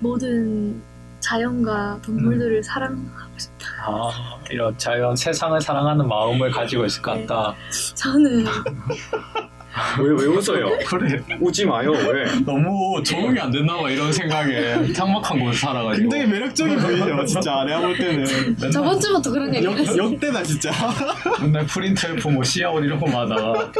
모든 0.00 0.80
자연과 1.20 2.00
동물들을 2.02 2.62
사랑하고 2.62 3.38
싶다. 3.38 3.66
아 3.86 4.10
이런 4.50 4.76
자연 4.76 5.16
세상을 5.16 5.58
사랑하는 5.60 6.06
마음을 6.06 6.50
가지고 6.50 6.84
있을 6.84 7.00
것 7.02 7.12
같다. 7.26 7.54
저는 7.94 8.44
왜, 10.00 10.10
왜 10.10 10.26
웃어요? 10.26 10.78
그래. 10.86 11.20
웃지 11.40 11.64
마요, 11.64 11.90
왜? 11.92 12.24
너무 12.44 13.02
적응이 13.02 13.38
안 13.38 13.50
됐나 13.50 13.76
봐 13.76 13.90
이런 13.90 14.12
생각에. 14.12 14.92
삭막한 14.92 15.40
곳에 15.40 15.58
살아가지고. 15.60 16.08
굉장히 16.08 16.26
매력적인 16.32 16.78
보이죠 16.78 17.24
진짜. 17.26 17.64
내가 17.64 17.80
볼 17.80 17.96
때는. 17.96 18.26
저번 18.72 19.00
주부터 19.00 19.30
그런 19.30 19.54
얘기 19.54 19.64
역, 19.64 19.78
했어. 19.78 19.96
역대다 19.96 20.42
진짜. 20.42 20.70
맨날 21.40 21.66
프린트 21.66 22.06
F 22.06 22.28
뭐 22.28 22.42
시아원 22.42 22.84
이런 22.84 22.98
하다가 23.04 23.72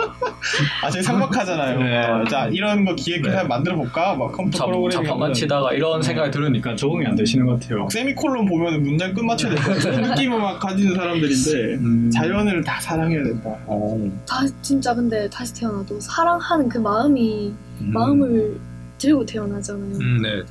아 0.82 0.90
되게 0.90 1.02
상박하잖아요. 1.02 1.78
네. 1.78 2.06
어, 2.06 2.24
자 2.28 2.48
이런 2.52 2.84
거 2.84 2.94
기획해서 2.94 3.42
네. 3.42 3.48
만들어 3.48 3.76
볼까? 3.76 4.14
막 4.14 4.32
컴퓨터 4.32 4.58
잡화만 4.90 5.22
하면 5.22 5.32
치다가 5.32 5.72
이런 5.72 6.02
생각이 6.02 6.30
들으니까 6.30 6.76
적응이 6.76 7.06
안 7.06 7.16
되시는 7.16 7.46
것 7.46 7.60
같아요. 7.60 7.80
막 7.80 7.92
세미콜론 7.92 8.46
보면 8.46 8.82
문장 8.82 9.14
끝 9.14 9.22
맞춰야 9.22 9.54
된다. 9.54 9.74
그런 9.80 10.02
느낌을 10.02 10.38
막 10.38 10.58
가지는 10.58 10.94
사람들인데 10.94 11.74
음. 11.74 12.10
자연을 12.10 12.62
다 12.64 12.80
사랑해야 12.80 13.22
된다. 13.22 13.50
어. 13.66 13.98
다 14.28 14.42
진짜. 14.62 14.94
근데 14.94 15.28
다시 15.30 15.54
태어나 15.54 15.83
도 15.86 16.00
사랑하는 16.00 16.68
그 16.68 16.78
마음이 16.78 17.54
음. 17.80 17.92
마음을 17.92 18.60
들고 18.98 19.26
태어나잖아요. 19.26 19.96
음, 19.96 20.22
네 20.22 20.42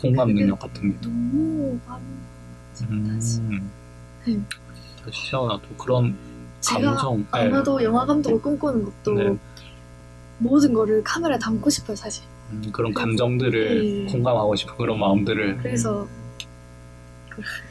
공감 0.00 0.28
능력 0.32 0.58
같은 0.58 0.92
게 0.92 1.00
너무 1.00 1.78
마음 1.86 2.02
음. 2.90 3.70
네. 4.26 4.40
다시 5.04 5.30
태어나도 5.30 5.62
그런 5.76 6.14
제가 6.60 6.94
감정 6.94 7.18
네. 7.18 7.26
아마도 7.30 7.82
영화 7.82 8.04
감독을 8.04 8.40
꿈꾸는 8.40 8.84
것도 8.84 9.14
네. 9.14 9.36
모든 10.38 10.72
거를 10.72 11.02
카메라에 11.02 11.38
담고 11.38 11.68
싶어요 11.70 11.96
사실. 11.96 12.24
음, 12.50 12.62
그런 12.72 12.94
감정들을 12.94 14.06
네. 14.06 14.12
공감하고 14.12 14.54
싶은 14.54 14.76
그런 14.76 14.98
마음들을 14.98 15.58
그래서 15.58 16.06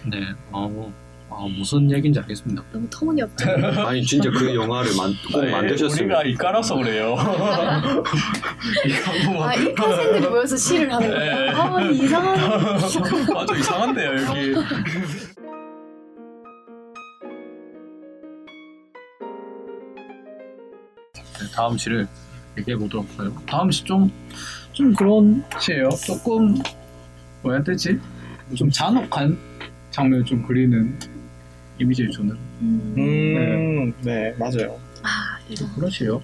네 0.10 0.20
어, 0.52 0.94
어, 1.30 1.48
무슨 1.50 1.92
얘기인지 1.92 2.20
알겠습니다 2.22 2.64
너무 2.72 2.88
터무니없죠. 2.90 3.46
아니, 3.86 4.02
진짜 4.04 4.30
그 4.32 4.56
영화를 4.56 4.96
만, 4.96 5.14
꼭 5.32 5.42
네, 5.42 5.52
만드셨으면. 5.52 6.06
우리가 6.06 6.24
이까라서 6.24 6.76
그래요 6.78 7.16
이거 8.86 9.32
뭐 9.32 9.46
아 9.48 9.54
이과생들이 9.54 10.28
모여서 10.30 10.56
시를 10.58 10.92
하는 10.94 11.10
네. 11.10 11.16
거예요. 11.16 11.52
아 11.58 11.82
이상한. 11.92 12.40
맞아 13.34 13.56
이상한데요 13.56 14.12
여기 14.26 14.54
네, 21.14 21.52
다음 21.56 21.78
시를 21.78 22.08
얘기해 22.58 22.78
보도록 22.78 23.06
해요 23.20 23.34
다음 23.48 23.70
시 23.72 23.84
좀 23.86 24.10
좀 24.74 24.94
그런 24.94 25.44
시예요 25.60 25.90
조금 26.06 26.56
뭐야 27.42 27.64
되지 27.64 28.00
좀 28.56 28.70
잔혹한 28.70 29.36
장면을 29.90 30.24
좀 30.24 30.44
그리는 30.46 30.98
이미지를 31.80 32.12
주는 32.12 32.36
음. 32.62 33.94
음네 34.04 34.36
맞아요 34.38 34.80
아 35.04 35.38
이거. 35.50 35.66
그런 35.76 35.90
시예요 35.90 36.22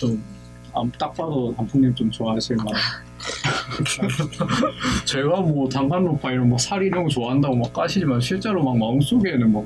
좀딱 0.00 1.14
봐도 1.14 1.54
단풍님 1.56 1.94
좀 1.94 2.10
좋아하실 2.10 2.56
만한 2.56 2.74
제가 5.04 5.40
뭐 5.40 5.68
단간로파 5.68 6.32
이런 6.32 6.48
뭐 6.48 6.58
살이 6.58 6.86
이런 6.86 7.04
거 7.04 7.10
좋아한다고 7.10 7.56
막 7.56 7.72
까시지만 7.72 8.20
실제로 8.20 8.62
막 8.62 8.76
마음속에는 8.78 9.52
막 9.52 9.64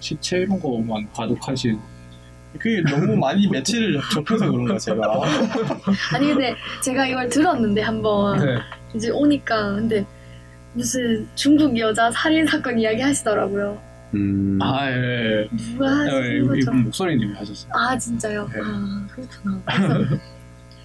시체 0.00 0.38
이런 0.38 0.60
거만 0.60 1.08
가득하신 1.12 1.78
그게 2.58 2.82
너무 2.82 3.16
많이 3.16 3.48
매치를 3.48 4.00
접해서 4.12 4.50
그런가 4.50 4.78
제가 4.78 5.22
아니 6.14 6.28
근데 6.28 6.54
제가 6.82 7.06
이걸 7.06 7.28
들었는데 7.28 7.82
한번 7.82 8.38
네. 8.38 8.58
이제 8.94 9.10
오니까 9.10 9.74
근데 9.74 10.04
무슨 10.74 11.28
중국 11.34 11.76
여자 11.78 12.10
살인 12.10 12.46
사건 12.46 12.78
이야기 12.78 13.00
하시더라고요. 13.00 13.78
음. 14.14 14.58
아, 14.60 14.90
예. 14.90 15.48
누가 15.72 15.86
예, 15.86 16.10
하시는 16.10 16.36
이분 16.36 16.48
거죠? 16.60 16.72
목소리님이 16.72 17.34
하셨어요. 17.34 17.72
아 17.74 17.98
진짜요? 17.98 18.48
네. 18.52 18.60
아 18.62 19.06
그렇구나. 19.10 19.62
그래서 19.66 20.22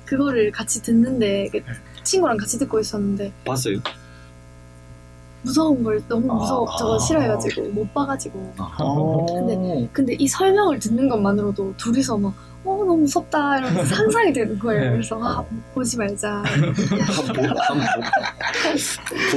그거를 0.06 0.52
같이 0.52 0.82
듣는데 0.82 1.50
그 1.52 1.62
친구랑 2.04 2.38
같이 2.38 2.58
듣고 2.60 2.80
있었는데 2.80 3.32
봤어요? 3.46 3.80
무서운 5.42 5.84
걸 5.84 6.02
너무 6.08 6.34
무서워 6.34 6.70
아. 6.70 6.78
저거 6.78 7.00
싫어해가지고 7.00 7.70
못 7.70 7.94
봐가지고 7.94 8.54
어. 8.58 9.26
근데 9.26 9.90
근데 9.94 10.16
이 10.18 10.28
설명을 10.28 10.80
듣는 10.80 11.08
것만으로도 11.10 11.76
둘이서 11.78 12.18
막 12.18 12.34
어 12.68 12.76
너무 12.80 12.98
무섭다 12.98 13.60
이러면서 13.60 13.86
상상이 13.96 14.34
되는 14.34 14.60
거예요. 14.60 14.84
네. 14.84 14.90
그래서 14.92 15.18
아 15.24 15.44
보지 15.74 15.98
말자. 15.98 16.44
한 16.44 16.74
보, 17.34 17.42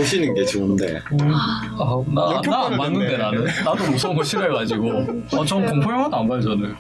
보시는 0.01 0.35
게 0.35 0.45
좋은데. 0.45 0.99
아, 0.99 1.63
아, 1.79 2.03
나, 2.09 2.29
나 2.29 2.35
역효과를 2.37 2.73
안 2.73 2.79
봤는데 2.79 3.07
냈네. 3.07 3.17
나는. 3.19 3.45
나도 3.65 3.91
무서운 3.91 4.17
거 4.17 4.25
싫어해가지고. 4.25 4.89
어, 5.37 5.45
전 5.47 5.65
공포 5.67 5.93
영화도 5.93 6.17
안 6.17 6.29
봐요, 6.29 6.41
저는. 6.41 6.75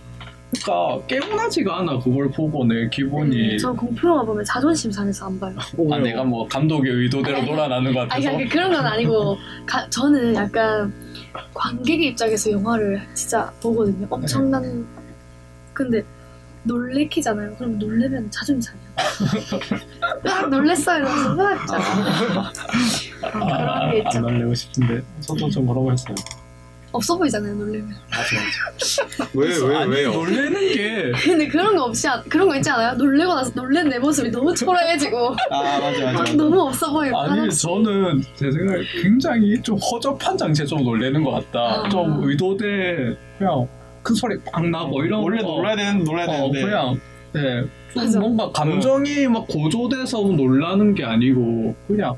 그러니까 0.64 1.06
깨운하지가 1.06 1.78
않아, 1.78 2.00
그걸 2.00 2.28
보고 2.32 2.64
내 2.64 2.88
기분이. 2.88 3.56
저 3.58 3.72
공포 3.72 4.08
영화 4.08 4.24
보면 4.24 4.44
자존심 4.44 4.90
상해서 4.90 5.26
안 5.26 5.38
봐요. 5.38 5.54
아, 5.92 5.98
내가 5.98 6.24
뭐 6.24 6.48
감독의 6.48 6.90
의도대로 6.92 7.42
놀아나는 7.42 7.92
것 7.94 8.00
아니 8.00 8.08
같아서. 8.24 8.30
그러니까 8.30 8.52
그런 8.52 8.72
건 8.72 8.86
아니고 8.86 9.36
가- 9.66 9.88
저는 9.88 10.34
약간 10.34 10.92
관객의 11.54 12.08
입장에서 12.08 12.50
영화를 12.50 13.00
진짜 13.14 13.52
보거든요. 13.62 14.08
엄청난 14.10 14.84
근데 15.72 16.02
놀래키잖아요. 16.64 17.54
그럼 17.56 17.78
놀래면 17.78 18.30
자존심 18.30 18.72
상해요. 18.72 19.80
으악 20.26 20.48
놀랬어요. 20.50 20.98
이러면서 21.04 21.74
아, 23.22 23.30
그런 23.30 23.90
게 23.92 23.98
있죠. 23.98 24.18
안 24.18 24.22
놀래고 24.22 24.54
싶은데. 24.54 25.02
저도 25.20 25.48
좀 25.50 25.66
그러고 25.66 25.90
했어요. 25.92 26.14
없어 26.92 27.16
보이잖아요. 27.16 27.54
놀래면. 27.54 27.88
맞아, 28.10 28.36
맞아. 28.36 29.30
왜, 29.32 29.46
왜, 29.68 29.76
아니, 29.76 29.90
왜요? 29.92 30.10
놀래는 30.12 30.74
게. 30.74 31.12
근데 31.24 31.46
그런 31.46 31.76
거 31.76 31.84
없이 31.84 32.08
안- 32.08 32.22
그런 32.28 32.48
거 32.48 32.56
있지 32.56 32.68
않아요? 32.68 32.94
놀래고 32.94 33.32
나서 33.32 33.52
놀란 33.54 33.88
내 33.88 33.96
모습이 33.98 34.28
너무 34.30 34.52
초라해지고 34.52 35.36
아 35.52 35.62
맞아 35.78 36.04
맞아 36.06 36.12
막 36.12 36.36
너무 36.36 36.62
없어 36.62 36.90
보이고 36.92 37.16
아니 37.16 37.30
한없이. 37.38 37.62
저는 37.62 38.22
제 38.34 38.50
생각에 38.50 38.82
굉장히 39.02 39.62
좀 39.62 39.78
허접한 39.78 40.36
장치에 40.36 40.66
좀 40.66 40.82
놀래는 40.82 41.22
것 41.22 41.30
같다. 41.30 41.84
아. 41.84 41.88
좀 41.88 42.24
의도돼 42.24 43.16
그냥 43.38 43.68
큰 44.02 44.14
소리 44.14 44.38
팍 44.44 44.66
나고 44.68 45.04
이런 45.04 45.22
원래 45.22 45.42
거. 45.42 45.48
놀라야 45.48 45.76
되는 45.76 46.04
놀라야 46.04 46.26
어, 46.26 46.30
되는데 46.50 46.62
그냥 46.62 47.00
네, 47.32 47.62
좀 47.92 48.02
맞아. 48.04 48.18
뭔가 48.20 48.50
감정이 48.52 49.26
막 49.28 49.46
고조돼서 49.46 50.20
놀라는 50.22 50.94
게 50.94 51.04
아니고 51.04 51.74
그냥 51.86 52.16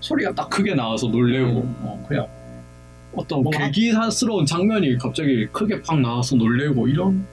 소리가 0.00 0.34
딱 0.34 0.50
크게 0.50 0.74
나와서 0.74 1.06
놀래고 1.08 1.60
어, 1.82 2.04
그냥 2.08 2.26
어떤 3.14 3.42
뭔가- 3.42 3.70
괴기스러운 3.70 4.44
장면이 4.46 4.98
갑자기 4.98 5.46
크게 5.52 5.82
팍 5.82 6.00
나와서 6.00 6.34
놀래고 6.36 6.88
이런 6.88 7.24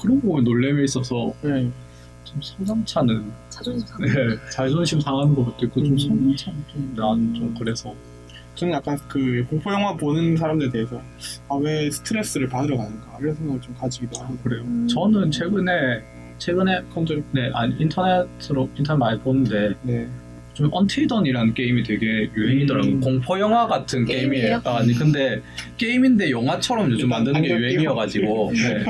그런 0.00 0.20
거에 0.20 0.42
놀램에 0.42 0.84
있어서 0.84 1.32
네. 1.42 1.68
좀 2.24 2.40
성장차는 2.40 3.30
자존심 3.50 3.86
상해. 3.86 4.06
네, 4.08 4.36
자존심 4.52 5.00
상하는 5.00 5.34
것도 5.34 5.54
있고 5.66 5.82
좀 5.82 5.92
음. 5.92 5.98
성장차는 5.98 6.64
좀난좀 6.96 7.54
그래서 7.58 7.92
저는 8.54 8.72
약간 8.74 8.96
그 9.08 9.44
공포 9.50 9.72
영화 9.72 9.94
보는 9.96 10.36
사람들에 10.36 10.70
대해서 10.70 11.00
아 11.48 11.56
왜 11.56 11.90
스트레스를 11.90 12.48
받으러 12.48 12.76
가는가 12.76 13.18
이런 13.20 13.34
생각을 13.34 13.60
좀 13.60 13.74
가지기도 13.74 14.20
하고 14.22 14.36
그래요. 14.44 14.62
음. 14.62 14.86
저는 14.88 15.30
최근에 15.30 15.72
최근에 16.38 16.82
컨전 16.94 17.24
네 17.32 17.50
아니 17.54 17.74
인터넷으로 17.78 18.68
인터넷 18.76 18.98
많이 18.98 19.18
보는데 19.20 19.74
네 19.82 20.06
좀 20.54 20.68
언티던이라는 20.72 21.52
게임이 21.52 21.82
되게 21.82 22.30
유행이더라고요. 22.36 22.92
음. 22.92 23.00
공포 23.00 23.40
영화 23.40 23.66
같은 23.66 24.04
게임이에요? 24.04 24.30
게임이에요. 24.30 24.60
아, 24.64 24.76
아니 24.78 24.92
근데 24.94 25.42
게임인데 25.78 26.30
영화처럼 26.30 26.92
요즘 26.92 27.08
만드는 27.08 27.42
게. 27.42 27.48
유행이어가지고 27.50 28.52
네. 28.54 28.84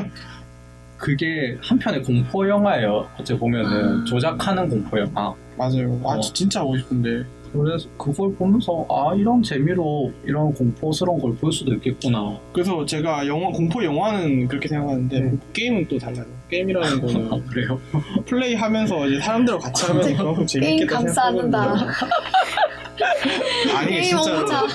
그게 0.98 1.56
한편의 1.62 2.02
공포 2.02 2.46
영화예요. 2.46 3.08
어째 3.18 3.38
보면은 3.38 4.02
아. 4.02 4.04
조작하는 4.04 4.68
공포 4.68 4.98
영화. 5.00 5.34
맞아요 5.56 5.98
아 6.04 6.08
어. 6.16 6.20
진짜 6.20 6.60
하고 6.60 6.76
싶은데 6.76 7.24
그래서 7.62 7.88
그걸 7.96 8.34
보면서 8.34 8.84
아 8.90 9.14
이런 9.14 9.42
재미로 9.42 10.12
이런 10.24 10.52
공포스러운 10.52 11.20
걸 11.20 11.34
볼 11.34 11.52
수도 11.52 11.72
있겠구나. 11.74 12.38
그래서 12.52 12.84
제가 12.86 13.26
영화 13.26 13.48
공포 13.50 13.82
영화는 13.84 14.46
그렇게 14.48 14.68
생각하는데 14.68 15.20
네. 15.20 15.32
게임은 15.52 15.88
또 15.88 15.98
달라요 15.98 16.24
게임이라는 16.50 16.88
아, 16.98 17.00
거는 17.00 17.46
그래요? 17.46 17.80
플레이하면서 18.26 19.08
이제 19.08 19.20
사람들하고 19.20 19.62
같이 19.64 19.86
하면서 19.86 20.08
그만큼 20.16 20.46
게임 20.46 20.46
재밌겠다 20.46 20.96
감싸 20.96 21.22
안는다. 21.26 21.76
생각하거든요 21.76 22.14
아니 23.76 23.90
게임 24.00 24.16
진짜로. 24.20 24.46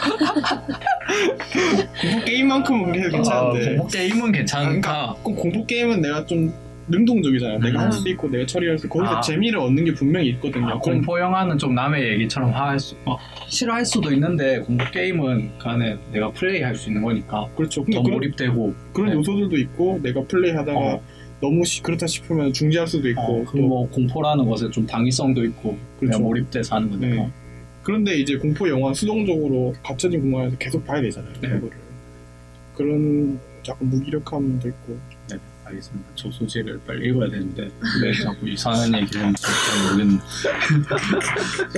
공포 2.01 2.25
게임만큼은 2.25 2.89
아, 2.89 3.09
괜찮은데 3.09 3.75
공포 3.77 3.87
게임은 3.87 4.31
괜찮다. 4.31 4.65
그러니까 4.67 5.15
꼭 5.23 5.35
공포 5.35 5.65
게임은 5.65 6.01
내가 6.01 6.25
좀 6.25 6.53
능동적이잖아요. 6.89 7.59
내가 7.59 7.79
음. 7.79 7.85
할수 7.85 8.07
있고 8.09 8.27
내가 8.29 8.45
처리할 8.45 8.77
수 8.77 8.87
있고 8.87 8.99
거기서 8.99 9.17
아. 9.17 9.21
재미를 9.21 9.59
얻는 9.59 9.85
게 9.85 9.93
분명히 9.93 10.29
있거든요. 10.29 10.67
아, 10.69 10.79
공포 10.79 11.19
영화는 11.19 11.57
좀 11.57 11.75
남의 11.75 12.07
얘기처럼 12.13 12.51
할 12.53 12.79
수, 12.79 12.95
어, 13.05 13.17
싫어할 13.47 13.85
수도 13.85 14.11
있는데 14.11 14.59
공포 14.59 14.83
게임은 14.91 15.57
그 15.59 15.69
안에 15.69 15.97
내가 16.11 16.31
플레이할 16.31 16.75
수 16.75 16.89
있는 16.89 17.01
거니까 17.03 17.47
그렇죠. 17.55 17.81
더 17.81 17.85
근데 17.85 17.97
그런, 18.01 18.11
몰입되고 18.13 18.73
그런 18.93 19.09
네. 19.11 19.15
요소들도 19.15 19.57
있고 19.57 19.99
내가 20.03 20.23
플레이하다가 20.23 20.79
어. 20.79 21.01
너무 21.41 21.63
시- 21.63 21.81
그렇다 21.81 22.05
싶으면 22.05 22.51
중지할 22.51 22.85
수도 22.87 23.07
있고 23.09 23.21
어, 23.21 23.43
또 23.45 23.51
그뭐 23.51 23.89
공포라는 23.91 24.45
것에 24.45 24.69
좀 24.71 24.85
당위성도 24.85 25.43
있고 25.45 25.77
그렇죠. 25.99 26.17
그냥 26.17 26.21
몰입돼서 26.23 26.75
하는 26.75 26.89
거니까 26.89 27.07
네. 27.15 27.29
그런데 27.83 28.15
이제 28.19 28.35
공포 28.37 28.67
영화 28.69 28.93
수동적으로 28.93 29.73
갇혀진 29.83 30.21
공간에서 30.21 30.57
계속 30.57 30.85
봐야 30.85 31.01
되잖아요. 31.01 31.33
네. 31.41 31.47
그거를 31.49 31.71
그런 32.75 33.39
약간 33.67 33.89
무기력함도 33.89 34.67
있고 34.67 34.97
알겠습니다. 35.69 36.09
저수지를 36.15 36.79
빨리 36.85 37.09
읽어야 37.09 37.29
되는데 37.29 37.69
왜 38.03 38.13
자꾸 38.23 38.47
이상한 38.49 38.93
얘기를 38.95 39.21
하는지 39.21 39.41
잘 39.43 39.83
모르겠는데 39.83 40.23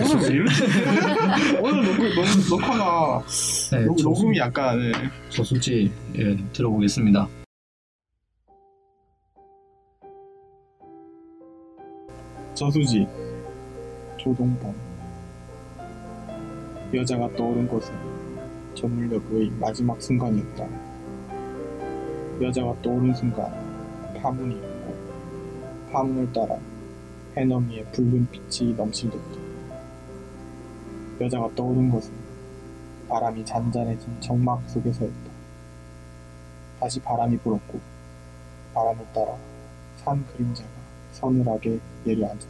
오늘 0.02 0.30
왜 0.30 0.36
이러지? 0.36 0.64
오늘 1.62 1.86
녹음, 1.86 2.16
녹음, 2.16 2.50
녹화가 2.50 3.26
네, 3.72 3.86
녹, 3.86 4.02
녹음이 4.02 4.38
약간 4.38 4.80
네. 4.80 4.92
저수지 5.30 5.92
예, 6.18 6.38
들어보겠습니다. 6.54 7.28
저수지 12.54 13.08
조동범 14.18 14.74
여자가 16.94 17.32
떠오른 17.36 17.68
것은 17.68 17.94
전물력의 18.76 19.52
마지막 19.60 20.02
순간이었다. 20.02 20.68
여자가 22.42 22.82
떠오른 22.82 23.14
순간 23.14 23.61
파문이 24.22 24.56
있고 24.56 24.96
파문을 25.92 26.32
따라 26.32 26.58
해넘이의 27.36 27.86
붉은 27.92 28.28
빛이 28.30 28.74
넘실댔다. 28.74 29.42
여자가 31.22 31.50
떠오른 31.56 31.90
것은 31.90 32.14
바람이 33.08 33.44
잔잔해진 33.46 34.22
정막 34.22 34.70
속에서였다. 34.70 35.32
다시 36.80 37.00
바람이 37.00 37.38
불었고 37.38 37.80
바람을 38.74 39.06
따라 39.14 39.36
산 39.98 40.26
그림자가 40.28 40.70
서늘하게 41.12 41.80
내려앉았다. 42.06 42.48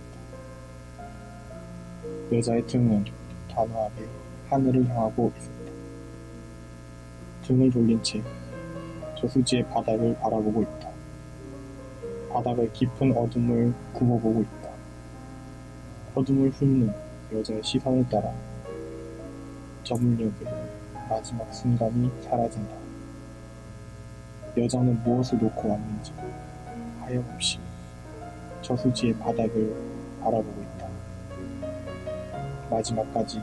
여자의 2.32 2.66
등은 2.68 3.06
단호하게 3.50 4.08
하늘을 4.50 4.88
향하고 4.90 5.32
있었다. 5.38 5.72
등을 7.44 7.72
돌린 7.72 8.02
채 8.04 8.22
저수지의 9.20 9.68
바닥을 9.70 10.16
바라보고 10.20 10.64
있다. 10.64 10.81
바닥의 12.34 12.72
깊은 12.74 13.16
어둠을 13.16 13.74
굽어보고 13.94 14.42
있다. 14.42 14.70
어둠을 16.16 16.50
훑는 16.52 16.94
여자의 17.34 17.62
시선을 17.64 18.08
따라 18.10 18.32
저물력의 19.84 20.48
마지막 21.10 21.54
순간이 21.54 22.10
사라진다. 22.22 22.76
여자는 24.58 25.04
무엇을 25.04 25.40
놓고 25.40 25.70
왔는지 25.70 26.14
하염없이 27.02 27.60
저수지의 28.62 29.14
바닥을 29.20 29.76
바라보고 30.22 30.62
있다. 30.62 30.88
마지막까지 32.70 33.42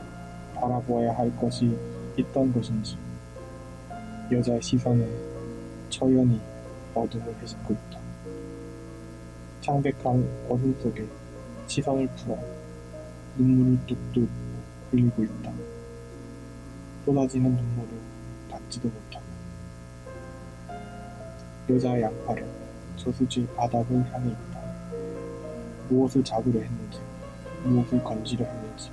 바라보아야 0.54 1.16
할 1.16 1.34
것이 1.36 1.76
있던 2.16 2.52
것인지 2.52 2.96
여자의 4.30 4.62
시선은 4.62 5.08
처연히 5.90 6.40
어둠을 6.94 7.34
헤집고 7.42 7.74
있다. 7.74 7.97
창백한 9.68 10.26
어둠 10.48 10.74
속에 10.80 11.06
시선을 11.66 12.08
풀어 12.16 12.38
눈물을 13.36 13.78
뚝뚝 13.86 14.26
흘리고 14.90 15.24
있다. 15.24 15.52
쏟아지는 17.04 17.54
눈물을 17.54 17.90
닿지도 18.50 18.88
못하고 18.88 19.26
여자의 21.68 22.00
양팔은 22.00 22.48
저수지 22.96 23.46
바닥을 23.56 24.10
향해 24.10 24.30
있다. 24.30 24.60
무엇을 25.90 26.24
잡으려 26.24 26.60
했는지, 26.60 27.00
무엇을 27.64 28.02
건지려 28.02 28.46
했는지. 28.46 28.90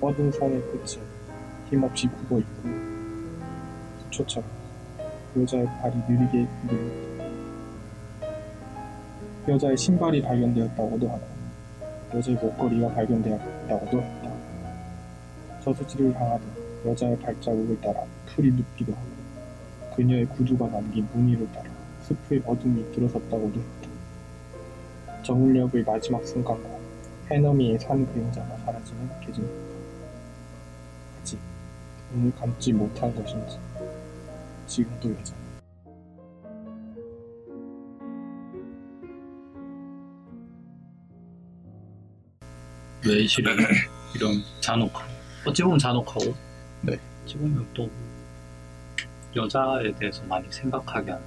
뻗은 0.00 0.32
손의 0.32 0.58
끝은 0.62 1.02
힘없이 1.68 2.08
굽어 2.08 2.38
있고, 2.38 2.68
수초처럼 4.04 4.48
여자의 5.36 5.66
발이 5.66 5.96
느리게 6.08 6.44
흔들린다. 6.62 7.11
여자의 9.48 9.76
신발이 9.76 10.22
발견되었다고도 10.22 11.08
하고, 11.08 11.26
여자의 12.14 12.36
목걸이가 12.36 12.94
발견되었다고도 12.94 14.02
했다. 14.02 14.32
저수지를 15.64 16.14
향하던 16.14 16.46
여자의 16.86 17.18
발자국을 17.18 17.80
따라 17.80 18.04
풀이 18.26 18.52
눕기도 18.52 18.92
하고, 18.92 19.06
그녀의 19.96 20.26
구두가 20.26 20.68
남긴 20.68 21.08
무늬를 21.12 21.50
따라 21.52 21.68
숲의 22.02 22.42
어둠이 22.46 22.92
들어섰다고도 22.92 23.60
했다. 23.60 25.22
정울역의 25.24 25.84
마지막 25.84 26.24
순간과 26.24 26.68
해넘이의 27.30 27.78
산 27.80 28.06
그림자가 28.06 28.56
사라지는 28.58 29.08
계절입니다. 29.20 29.72
아직 31.20 31.38
눈을 32.12 32.32
감지 32.36 32.72
못한 32.72 33.14
것인지 33.14 33.58
지금도 34.66 35.10
여자 35.10 35.41
왜 43.06 43.26
실은 43.26 43.56
이런 44.14 44.42
잔혹함 44.60 45.08
어찌 45.44 45.62
보면 45.62 45.78
잔혹하고 45.78 46.34
네. 46.82 46.98
어찌 47.24 47.36
보면 47.36 47.66
또 47.74 47.90
여자에 49.34 49.92
대해서 49.98 50.22
많이 50.24 50.46
생각하게 50.50 51.10
하는 51.12 51.24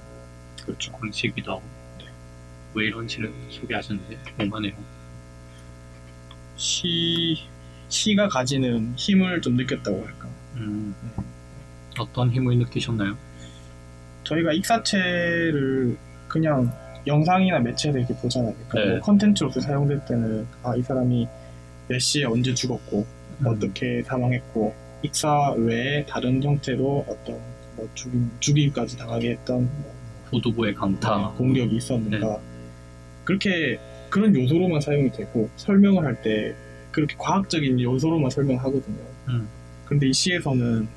그렇죠. 0.64 0.92
방식이기도 0.92 1.52
하고 1.52 1.62
왜 2.74 2.86
이런지를 2.86 3.32
소개하셨는데 3.50 4.16
궁금하네요. 4.36 4.72
시 6.56 7.36
시가 7.88 8.28
가지는 8.28 8.94
힘을 8.96 9.40
좀 9.40 9.56
느꼈다고 9.56 10.04
할까. 10.04 10.28
음, 10.56 10.94
어떤 11.98 12.30
힘을 12.30 12.56
느끼셨나요? 12.58 13.16
저희가 14.24 14.52
익사체를 14.52 15.96
그냥 16.28 16.72
영상이나 17.06 17.60
매체에서 17.60 17.98
이렇게 17.98 18.14
보잖아요. 18.16 18.54
그러니까 18.68 18.78
네. 18.80 18.90
뭐 18.96 19.00
컨텐츠로서 19.00 19.60
사용될 19.60 20.04
때는 20.06 20.46
아 20.64 20.74
이 20.76 20.82
사람이 20.82 21.28
몇 21.88 21.98
시에 21.98 22.24
언제 22.24 22.54
죽었고 22.54 23.06
음. 23.40 23.46
어떻게 23.46 24.02
사망했고 24.02 24.74
익사 25.02 25.52
외에 25.52 26.04
다른 26.06 26.42
형태로 26.42 27.06
어떤 27.08 27.38
뭐 27.76 27.88
죽임 27.94 28.30
죽임까지 28.40 28.96
당하게 28.96 29.32
했던 29.32 29.68
후두부의 30.30 30.74
강타 30.74 31.34
공격이 31.36 31.76
있었는가 31.76 32.18
네. 32.26 32.38
그렇게 33.24 33.78
그런 34.10 34.34
요소로만 34.34 34.80
사용이 34.80 35.10
되고 35.12 35.48
설명을 35.56 36.04
할 36.04 36.16
때 36.22 36.54
그렇게 36.90 37.14
과학적인 37.18 37.78
요소로만 37.80 38.30
설명하거든요. 38.30 38.96
음. 39.28 39.48
근데 39.84 40.08
이 40.08 40.12
시에서는 40.12 40.88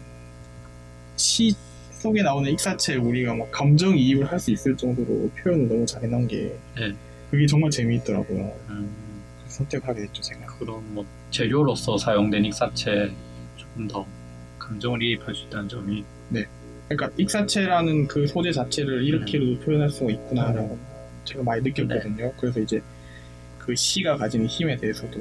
시 1.17 1.53
속에 1.91 2.23
나오는 2.23 2.49
익사체에 2.49 2.95
우리가 2.95 3.33
막 3.35 3.51
감정 3.51 3.97
이입을 3.97 4.31
할 4.31 4.39
수 4.39 4.51
있을 4.51 4.77
정도로 4.77 5.29
표현을 5.31 5.67
너무 5.67 5.85
잘 5.85 6.01
해놓은 6.03 6.27
게 6.27 6.55
네. 6.77 6.93
그게 7.29 7.45
정말 7.45 7.69
재미있더라고요. 7.69 8.53
음, 8.69 8.89
선택하게 9.49 10.01
됐죠, 10.01 10.21
제가. 10.21 10.45
그런 10.45 10.93
뭐 10.93 11.05
재료로서 11.31 11.97
사용된 11.97 12.45
익사체에 12.45 13.11
조금 13.57 13.87
더 13.87 14.05
감정을 14.59 15.01
이입할 15.03 15.35
수 15.35 15.45
있다는 15.45 15.67
점이 15.69 16.05
그러니까 16.89 17.15
익사체라는 17.17 18.07
그 18.07 18.25
소재 18.25 18.51
자체를 18.51 19.03
이렇게도 19.03 19.59
표현할 19.59 19.91
수가 19.91 20.11
있구나라고 20.11 20.77
제가 21.23 21.43
많이 21.43 21.61
느꼈거든요. 21.61 22.33
그래서 22.37 22.59
이제 22.59 22.81
그 23.59 23.75
시가 23.75 24.17
가지는 24.17 24.47
힘에 24.47 24.75
대해서도 24.75 25.13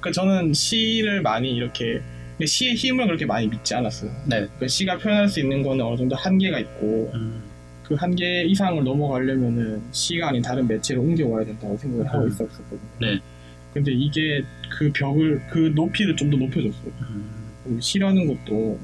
그러니까 0.00 0.12
저는 0.12 0.54
시를 0.54 1.20
많이 1.20 1.54
이렇게 1.54 2.00
근데 2.32 2.46
시의 2.46 2.74
힘을 2.74 3.06
그렇게 3.06 3.26
많이 3.26 3.48
믿지 3.48 3.74
않았어요. 3.74 4.10
네. 4.26 4.48
그 4.58 4.66
시가 4.66 4.96
표현할 4.96 5.28
수 5.28 5.40
있는 5.40 5.62
거는 5.62 5.84
어느 5.84 5.96
정도 5.98 6.16
한계가 6.16 6.58
있고 6.60 7.10
음, 7.14 7.42
그 7.84 7.94
한계 7.94 8.44
이상을 8.44 8.82
넘어가려면은 8.82 9.82
시가 9.92 10.28
아닌 10.28 10.40
다른 10.40 10.66
매체를 10.66 11.02
옮겨와야 11.02 11.44
된다고 11.44 11.76
생각을 11.76 12.06
하고 12.06 12.24
음. 12.24 12.28
있었거든요. 12.28 12.80
네. 13.00 13.20
근데 13.78 13.92
이게 13.92 14.42
그 14.70 14.90
벽을 14.92 15.40
그 15.50 15.72
높이를 15.74 16.16
좀 16.16 16.30
더 16.30 16.36
높여줬어요. 16.36 16.92
음, 17.10 17.78
시라는 17.80 18.26
것도 18.26 18.78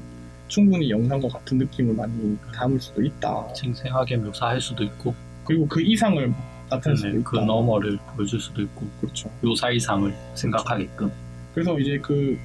충분히 0.47 0.89
영상과 0.89 1.27
같은 1.27 1.57
느낌을 1.57 1.93
많이 1.95 2.37
담을 2.53 2.79
수도 2.79 3.03
있다. 3.03 3.47
생생하게 3.55 4.17
묘사할 4.17 4.61
수도 4.61 4.83
있고 4.83 5.13
그리고 5.43 5.67
그 5.67 5.81
이상을 5.81 6.33
나타낼 6.69 6.95
수도 6.97 7.09
네, 7.09 7.19
있다. 7.19 7.29
그 7.29 7.35
너머를 7.37 7.97
보여줄 8.15 8.39
수도 8.39 8.61
있고 8.61 8.87
그렇죠. 9.01 9.29
묘사 9.41 9.69
이상을 9.71 10.13
생각하게끔 10.35 11.11
그래서 11.53 11.77
이제 11.79 11.97
그 12.01 12.37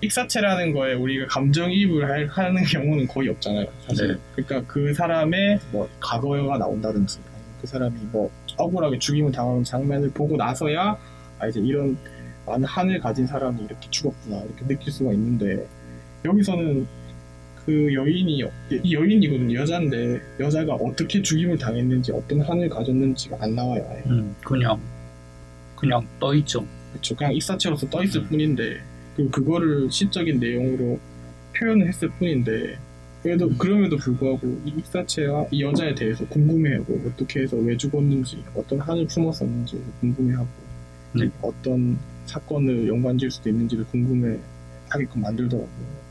익사체라는 0.00 0.72
거에 0.74 0.94
우리가 0.94 1.26
감정이입을 1.26 2.08
할- 2.08 2.26
하는 2.28 2.62
경우는 2.64 3.06
거의 3.08 3.28
없잖아요. 3.30 3.66
사실. 3.86 4.08
네. 4.08 4.18
그러니까 4.36 4.72
그 4.72 4.92
사람의 4.94 5.58
뭐 5.72 5.88
과거가 6.00 6.58
나온다든지 6.58 7.18
그 7.60 7.66
사람이 7.66 7.94
뭐 8.12 8.30
억울하게 8.56 8.98
죽임을 8.98 9.32
당하는 9.32 9.64
장면을 9.64 10.10
보고 10.10 10.36
나서야 10.36 10.96
아 11.38 11.46
이제 11.46 11.60
이런 11.60 11.96
많은 12.46 12.64
한을 12.64 13.00
가진 13.00 13.26
사람이 13.26 13.62
이렇게 13.62 13.88
죽었구나 13.90 14.42
이렇게 14.42 14.66
느낄 14.66 14.92
수가 14.92 15.12
있는데 15.12 15.66
여기서는 16.24 16.86
그 17.64 17.92
여인이 17.92 18.42
이 18.82 18.94
여인이거든요 18.94 19.60
여자인데 19.60 20.20
여자가 20.40 20.74
어떻게 20.74 21.20
죽임을 21.20 21.58
당했는지 21.58 22.12
어떤 22.12 22.40
한을 22.40 22.68
가졌는지가 22.68 23.36
안 23.40 23.54
나와요. 23.54 23.86
아예. 23.90 24.02
음, 24.06 24.34
그냥 24.42 24.80
그냥 25.78 26.04
떠 26.18 26.34
있죠. 26.34 26.66
그쵸. 26.92 27.14
그냥 27.14 27.32
익사체로서 27.34 27.88
떠 27.88 28.02
있을 28.02 28.22
음. 28.22 28.28
뿐인데, 28.28 28.80
그, 29.16 29.30
그거를 29.30 29.90
시적인 29.90 30.40
내용으로 30.40 30.98
표현을 31.56 31.86
했을 31.86 32.08
뿐인데, 32.10 32.78
그래도 33.22 33.48
그럼에도 33.56 33.96
불구하고 33.96 34.60
이 34.64 34.74
익사체가 34.78 35.48
이 35.50 35.62
여자에 35.62 35.94
대해서 35.94 36.26
궁금해하고 36.28 37.02
어떻게 37.06 37.40
해서 37.40 37.56
왜 37.56 37.76
죽었는지 37.76 38.44
어떤 38.54 38.78
한을 38.80 39.06
품었었는지 39.08 39.82
궁금해하고 40.00 40.46
네. 41.14 41.30
어떤 41.42 41.98
사건을 42.26 42.88
연관지을 42.88 43.30
수도 43.30 43.48
있는지를 43.48 43.84
궁금해 43.86 44.38
하게끔 44.88 45.22
만들더라고요. 45.22 46.08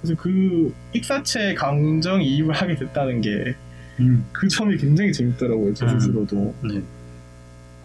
그래서 0.00 0.20
그 0.20 0.74
익사체 0.94 1.54
감정 1.54 2.22
이입을 2.22 2.54
하게 2.54 2.74
됐다는 2.76 3.20
게그 3.20 3.54
음. 4.00 4.24
점이 4.50 4.76
굉장히 4.78 5.12
재밌더라고요 5.12 5.74
제 5.74 5.84
음. 5.84 6.00
스스로도. 6.00 6.54
네. 6.64 6.82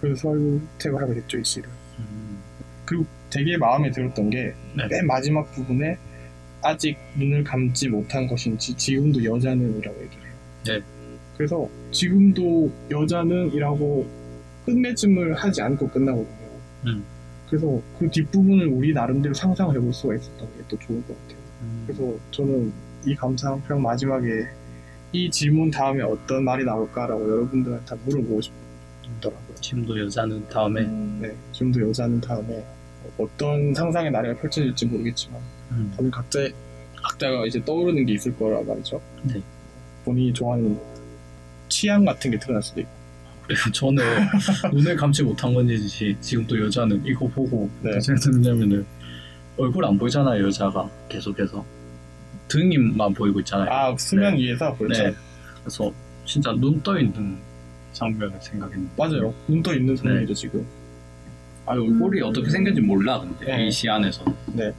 그래서 0.02 0.22
선택을 0.22 1.02
하게 1.02 1.16
됐죠 1.16 1.40
이 1.40 1.44
시를. 1.44 1.70
음. 2.00 2.38
그리고 2.86 3.06
되게 3.30 3.58
마음에 3.58 3.92
들었던 3.92 4.30
게맨 4.30 4.56
네. 4.90 5.02
마지막 5.04 5.52
부분에 5.52 5.98
아직 6.62 6.98
눈을 7.18 7.44
감지 7.44 7.90
못한 7.90 8.28
것인지 8.28 8.76
지금도 8.76 9.24
여자는이라고 9.24 10.04
얘기를 10.04 10.24
해요. 10.24 10.34
네. 10.66 10.82
그래서 11.38 11.70
지금도 11.92 12.72
여자는이라고 12.90 14.08
끝맺음을 14.66 15.36
하지 15.36 15.62
않고 15.62 15.90
끝나거든요. 15.90 16.45
음. 16.88 17.04
그래서 17.50 17.82
그 18.00 18.10
뒷부분을 18.10 18.68
우리 18.68 18.94
나름대로 18.94 19.34
상상을 19.34 19.76
해볼 19.76 19.94
수가 19.94 20.16
있었던 20.16 20.48
게 20.58 20.64
또 20.68 20.78
좋은 20.80 21.06
것 21.08 21.16
같아요. 21.22 21.38
음. 21.62 21.84
그래서 21.86 22.14
저는 22.32 22.74
이 23.06 23.16
감상평 23.16 23.82
마지막에 23.82 24.28
이 25.12 25.30
질문 25.30 25.70
다음에 25.72 26.02
어떤 26.04 26.44
말이 26.44 26.66
나올까라고 26.66 27.22
여러분들한테 27.22 27.96
물어보고 28.06 28.42
싶더라고요. 28.42 29.56
지금도 29.62 30.00
여자는 30.00 30.50
다음에 30.50 30.82
네, 31.22 31.36
지금도 31.52 31.88
여자는 31.90 32.20
다음에 32.20 32.66
어떤 33.18 33.74
상상의 33.74 34.12
나래가 34.12 34.40
펼쳐질지 34.42 34.88
모르겠지만 34.88 35.40
음. 35.72 35.94
다들 35.96 36.12
각자 36.12 36.40
각자가 37.04 37.46
이제 37.46 37.64
떠오르는 37.64 38.06
게 38.08 38.14
있을 38.14 38.36
거라 38.36 38.62
말이죠. 38.64 39.00
네. 39.24 39.42
본인이 40.04 40.34
좋아하는 40.34 40.80
취향 41.70 42.04
같은 42.04 42.32
게 42.32 42.40
드러날 42.40 42.64
수도 42.64 42.82
있고. 42.82 42.90
그래서 43.48 43.72
저는 43.72 44.04
눈을 44.74 44.96
감지 44.96 45.24
못한 45.24 45.54
건지 45.54 46.16
지금도 46.22 46.60
여자는 46.66 47.04
이거 47.06 47.28
보고 47.28 47.70
네. 47.82 47.90
어떤 47.92 48.02
생각이 48.02 48.32
드냐면은 48.42 48.86
얼굴 49.58 49.86
안 49.86 49.98
보이잖아요 49.98 50.46
여자가 50.46 50.90
계속해서 51.10 51.64
등이만 52.48 53.14
보이고 53.14 53.40
있잖아요 53.42 53.70
아 53.72 53.96
수면 53.98 54.36
위에서 54.38 54.76
그렇죠. 54.76 55.04
네. 55.04 55.14
그래서 55.64 55.92
진짜 56.26 56.52
눈 56.54 56.82
떠 56.82 57.00
있는 57.00 57.38
장면을 57.94 58.38
생각했는데 58.42 58.92
맞아요. 58.98 59.34
눈 59.48 59.62
떠 59.64 59.74
있는 59.74 59.96
소년이죠 59.96 60.34
지금. 60.34 60.66
아 61.68 61.72
얼굴이 61.74 62.22
어떻게 62.22 62.50
생겼는지 62.50 62.82
몰라 62.86 63.20
근데 63.20 63.46
네. 63.46 63.68
이시 63.68 63.88
안에서 63.90 64.24
네. 64.54 64.72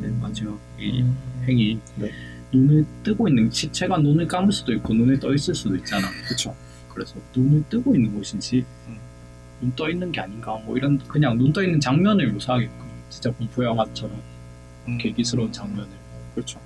네, 0.00 0.08
마지막 0.20 0.58
이 0.78 1.04
행위 1.46 1.78
네. 1.96 2.10
눈을 2.52 2.84
뜨고 3.02 3.28
있는 3.28 3.50
시체가 3.50 3.98
눈을 3.98 4.26
감을 4.26 4.52
수도 4.52 4.72
있고 4.74 4.92
눈을 4.94 5.18
떠 5.20 5.32
있을 5.34 5.54
수도 5.54 5.74
있잖아 5.76 6.06
그렇죠. 6.26 6.54
그래서 6.94 7.14
눈을 7.34 7.64
뜨고 7.68 7.94
있는 7.94 8.16
것인지 8.16 8.64
음. 8.88 8.98
눈떠 9.60 9.90
있는 9.90 10.10
게 10.12 10.20
아닌가 10.20 10.56
뭐 10.64 10.76
이런 10.76 10.98
그냥 11.08 11.38
눈 11.38 11.52
떠 11.52 11.62
있는 11.62 11.80
장면을 11.80 12.32
묘사하게끔 12.32 12.76
진짜 13.10 13.30
공포 13.32 13.64
영화처럼 13.64 14.20
괴기스러운 15.00 15.52
장면을 15.52 15.88
그렇죠. 16.34 16.60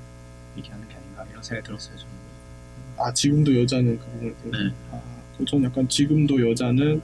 얘기하는 0.57 0.89
게 0.89 0.95
아닌가 0.95 1.25
이런 1.31 1.43
생각이 1.43 1.67
들었어요 1.67 1.97
저는 1.97 2.15
아 2.99 3.13
지금도 3.13 3.61
여자는 3.63 3.99
그 3.99 4.21
대해서. 4.21 4.37
네. 4.45 4.75
아, 4.93 5.01
그 5.37 5.45
저는 5.45 5.65
약간 5.65 5.87
지금도 5.89 6.51
여자는 6.51 7.03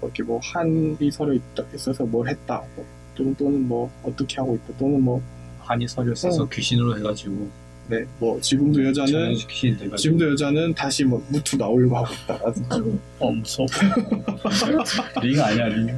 뭐 0.00 0.08
이렇게 0.08 0.22
뭐 0.24 0.40
한이 0.42 1.10
서려 1.12 1.32
있다, 1.32 1.62
있어서 1.74 2.04
뭘 2.04 2.28
했다, 2.28 2.60
뭐, 2.74 2.84
또는, 3.14 3.34
또는 3.36 3.68
뭐 3.68 3.88
어떻게 4.02 4.36
하고 4.36 4.56
있다, 4.56 4.76
또는 4.78 5.00
뭐 5.00 5.22
한이 5.60 5.86
서려 5.86 6.10
있어서 6.12 6.42
어. 6.42 6.48
귀신으로 6.48 6.98
해가지고 6.98 7.48
네, 7.92 8.06
뭐 8.18 8.40
지금도 8.40 8.82
여자는 8.86 9.34
귀신 9.48 9.72
돼가지고 9.76 9.96
지금도 9.96 10.30
여자는 10.32 10.72
다시 10.74 11.04
뭐 11.04 11.22
무투 11.28 11.56
나오려고 11.58 11.96
하고 11.98 12.14
있다. 12.14 12.38
아이고 12.70 12.98
어 13.18 13.30
무서워 13.30 13.66
링 15.22 15.38
아니야 15.40 15.66
링 15.68 15.88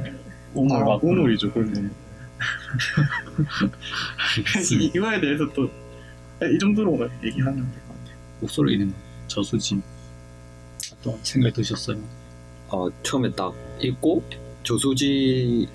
우물 0.53 0.77
아, 0.77 0.83
막 0.83 1.01
우물이죠, 1.03 1.51
그러면. 1.53 1.91
이- 4.71 4.91
이거에 4.93 5.19
대해서 5.21 5.47
또 5.53 5.69
이 6.43 6.59
정도로 6.59 6.99
얘기하면 7.23 7.55
될 7.55 7.63
것 7.87 7.97
같아요. 7.97 8.17
목소리는 8.41 8.93
저수지 9.27 9.81
어떤 10.99 11.17
생각이 11.23 11.55
드셨어요? 11.55 11.97
어, 12.67 12.89
처음에 13.03 13.31
딱 13.31 13.53
읽고 13.79 14.21
저수지 14.63 15.65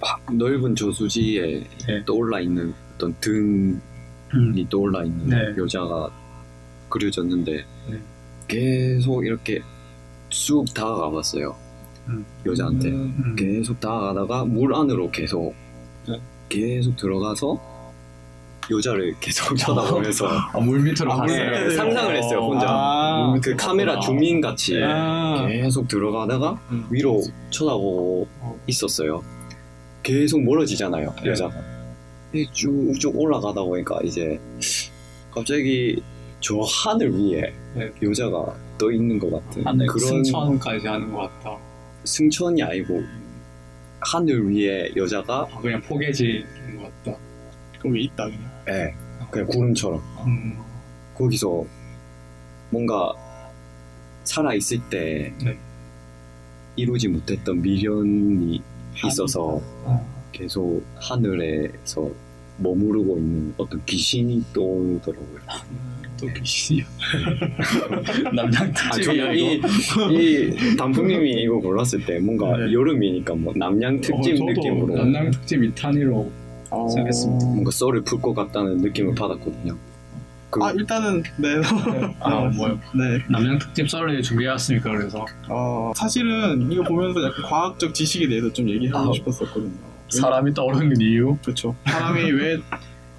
막 0.00 0.34
넓은 0.34 0.74
저수지에 0.74 1.62
네. 1.86 2.04
떠올라 2.06 2.40
있는 2.40 2.72
어떤 2.94 3.14
등 3.20 3.78
이 4.34 4.36
음. 4.36 4.66
떠올라 4.68 5.04
있는 5.04 5.28
네. 5.28 5.62
여자가 5.62 6.10
그려졌는데 6.88 7.64
네. 7.90 7.98
계속 8.46 9.24
이렇게 9.24 9.62
쑥 10.30 10.72
다가가 10.74 11.10
봤어요 11.10 11.56
음. 12.08 12.24
여자한테 12.44 12.88
음. 12.88 13.36
계속 13.36 13.80
다가가다가 13.80 14.44
물 14.44 14.74
안으로 14.74 15.10
계속 15.10 15.54
네. 16.06 16.20
계속 16.48 16.96
들어가서 16.96 17.78
여자를 18.70 19.14
계속 19.20 19.56
쳐다보면서 19.56 20.26
아, 20.26 20.58
물 20.60 20.80
밑으로 20.80 21.12
아. 21.12 21.26
상상을 21.74 22.16
했어요 22.16 22.40
혼자 22.40 22.66
아, 22.68 23.38
그 23.42 23.56
카메라 23.56 23.98
줌인 24.00 24.40
같이 24.40 24.74
네. 24.74 24.84
아, 24.84 25.46
계속 25.48 25.88
들어가다가 25.88 26.60
음. 26.70 26.86
위로 26.90 27.22
쳐다보고 27.50 28.28
어. 28.40 28.58
있었어요. 28.66 29.22
계속 30.02 30.42
멀어지잖아요, 30.42 31.14
네. 31.22 31.30
여자가. 31.30 31.77
이 32.32 32.46
쭉쭉 32.52 33.16
올라가다 33.16 33.62
보니까 33.62 34.00
이제 34.04 34.38
갑자기 35.32 36.02
저 36.40 36.60
하늘 36.60 37.10
위에 37.12 37.52
네. 37.74 37.90
여자가 38.02 38.54
떠 38.76 38.92
있는 38.92 39.18
것 39.18 39.30
같은 39.30 39.66
하늘 39.66 39.86
그런 39.86 40.24
승천까지 40.24 40.86
하는 40.86 41.12
것 41.12 41.20
같다. 41.20 41.58
승천이 42.04 42.62
아니고 42.62 43.02
하늘 44.00 44.48
위에 44.50 44.92
여자가 44.94 45.48
아, 45.50 45.60
그냥 45.60 45.80
포개지는 45.82 46.44
것 46.76 47.04
같다. 47.04 47.18
거기 47.82 48.04
있다 48.04 48.24
그냥. 48.24 48.50
예, 48.68 48.94
그냥 49.30 49.46
구름처럼 49.48 50.00
음. 50.26 50.58
거기서 51.16 51.64
뭔가 52.70 53.12
살아 54.24 54.54
있을 54.54 54.78
때 54.90 55.32
네. 55.42 55.58
이루지 56.76 57.08
못했던 57.08 57.60
미련이 57.60 58.62
있어서 59.06 59.60
아. 59.86 60.00
계속 60.32 60.84
하늘에서 60.96 62.10
머무르고 62.58 63.18
있는 63.18 63.54
어떤 63.56 63.84
귀신이 63.86 64.42
떠오르더라고요. 64.52 65.38
또 66.20 66.26
귀신이야. 66.26 66.84
남양 68.34 68.54
아, 68.56 68.72
특집이야 68.72 69.26
저는 69.26 69.38
이. 69.38 69.60
이 70.10 70.76
단풍님이 70.76 71.42
이거 71.42 71.60
골랐을 71.60 72.04
때 72.04 72.18
뭔가 72.18 72.56
네. 72.56 72.72
여름이니까 72.72 73.34
뭐 73.34 73.52
남양 73.56 74.00
특집 74.00 74.42
어, 74.42 74.44
느낌으로 74.46 74.96
남양 74.96 75.30
특집 75.30 75.60
2탄으로 75.60 76.28
어. 76.70 76.88
생각했습니다. 76.88 77.46
뭔가 77.46 77.70
썰을 77.70 78.02
풀 78.02 78.20
것 78.20 78.34
같다는 78.34 78.78
느낌을 78.78 79.14
받았거든요. 79.14 79.76
그, 80.50 80.60
아 80.64 80.72
일단은 80.72 81.22
네. 81.36 81.48
아 82.20 82.40
뭐요? 82.56 82.80
네. 82.96 83.18
남양 83.30 83.58
특집 83.58 83.88
썰을 83.88 84.20
준비해왔으니까 84.22 84.90
그래서 84.90 85.24
어, 85.48 85.92
사실은 85.94 86.72
이거 86.72 86.82
보면서 86.82 87.22
약간 87.22 87.44
과학적 87.44 87.94
지식에 87.94 88.28
대해서 88.28 88.52
좀 88.52 88.68
얘기하고 88.68 89.10
아. 89.10 89.12
싶었었거든요. 89.12 89.87
사람이 90.08 90.54
떠오르는 90.54 91.00
이유. 91.00 91.36
그렇죠. 91.42 91.74
사람이 91.86 92.30
왜 92.32 92.58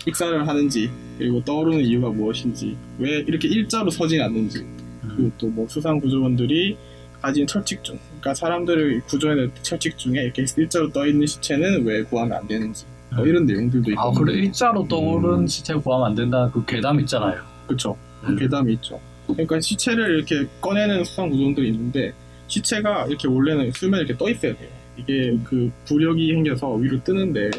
익사를 0.07 0.47
하는지 0.47 0.89
그리고 1.17 1.43
떠오르는 1.43 1.81
이유가 1.81 2.09
무엇인지 2.09 2.75
왜 2.99 3.17
이렇게 3.27 3.47
일자로 3.47 3.89
서진 3.89 4.21
않는지 4.21 4.65
그리고 5.01 5.31
또 5.37 5.47
뭐 5.47 5.67
수상 5.67 5.99
구조원들이 5.99 6.77
가진 7.21 7.45
철칙중 7.45 7.99
그러니까 8.07 8.33
사람들을 8.33 9.01
구조해낼 9.07 9.51
철칙 9.61 9.97
중에 9.97 10.23
이렇게 10.23 10.45
일자로 10.57 10.91
떠 10.91 11.05
있는 11.05 11.27
시체는 11.27 11.83
왜 11.85 12.01
구하면 12.03 12.37
안 12.37 12.47
되는지 12.47 12.85
뭐 13.15 13.25
이런 13.25 13.45
내용들도 13.45 13.91
있고 13.91 14.01
아 14.01 14.11
그래 14.11 14.33
일자로 14.35 14.87
떠오른 14.87 15.39
음. 15.39 15.47
시체 15.47 15.73
구하면 15.73 16.07
안 16.07 16.15
된다는 16.15 16.49
그 16.51 16.63
괴담 16.65 16.99
있잖아요. 17.01 17.41
그렇죠. 17.67 17.97
음. 18.23 18.35
괴담이 18.37 18.73
있죠. 18.75 18.99
그러니까 19.27 19.59
시체를 19.59 20.15
이렇게 20.17 20.47
꺼내는 20.61 21.03
수상 21.03 21.29
구조원들이 21.29 21.67
있는데 21.69 22.13
시체가 22.47 23.05
이렇게 23.07 23.27
원래는 23.27 23.71
수면에 23.73 24.03
이렇게 24.03 24.17
떠 24.17 24.29
있어야 24.29 24.55
돼요. 24.55 24.69
이게 24.99 25.37
그 25.43 25.71
부력이 25.85 26.33
생겨서 26.33 26.75
위로 26.75 27.03
뜨는데 27.03 27.51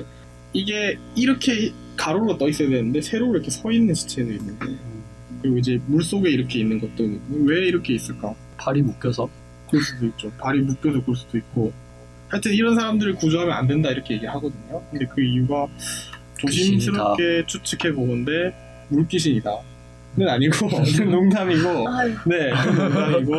이게 0.52 0.98
이렇게 1.16 1.72
가로로 1.96 2.38
떠 2.38 2.48
있어야 2.48 2.68
되는데 2.68 3.00
세로로 3.00 3.36
이렇게 3.36 3.50
서 3.50 3.70
있는 3.70 3.94
시체도 3.94 4.30
있는데 4.32 4.66
그리고 5.42 5.58
이제 5.58 5.80
물 5.86 6.02
속에 6.02 6.30
이렇게 6.30 6.60
있는 6.60 6.80
것도 6.80 7.04
있는데 7.04 7.22
왜 7.44 7.66
이렇게 7.66 7.94
있을까? 7.94 8.34
팔이 8.56 8.82
묶여서 8.82 9.28
그럴 9.68 9.82
수도 9.82 10.06
있죠. 10.06 10.30
발이 10.38 10.60
묶여서 10.60 11.02
그럴 11.02 11.16
수도 11.16 11.38
있고 11.38 11.72
하여튼 12.28 12.52
이런 12.52 12.74
사람들을 12.74 13.14
구조하면 13.16 13.54
안 13.54 13.66
된다 13.66 13.90
이렇게 13.90 14.14
얘기하거든요. 14.14 14.82
근데 14.90 15.06
그 15.06 15.22
이유가 15.22 15.66
조심스럽게 16.38 17.44
추측해 17.46 17.92
보건데 17.92 18.54
물귀신이다. 18.88 19.50
는 20.16 20.28
아니고 20.28 20.66
농담이고 21.08 21.84
네, 22.26 22.50
농담이고 22.50 23.32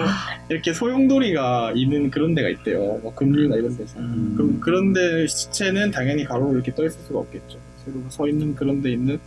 이렇게 0.48 0.74
소용돌이가 0.74 1.74
있는 1.76 2.10
그런 2.10 2.34
데가 2.34 2.48
있대요. 2.48 2.98
뭐 3.04 3.14
금류나 3.14 3.58
이런 3.58 3.76
데서. 3.76 4.00
음. 4.00 4.36
그럼 4.38 4.60
그런데 4.62 5.28
시체는 5.28 5.92
당연히 5.92 6.24
가로로 6.24 6.54
이렇게 6.54 6.74
떠 6.74 6.86
있을 6.86 7.02
수가 7.02 7.20
없겠죠. 7.20 7.60
세로 7.84 8.02
서 8.10 8.26
있는 8.28 8.56
그런 8.56 8.82
데 8.82 8.92
있는 8.92 9.20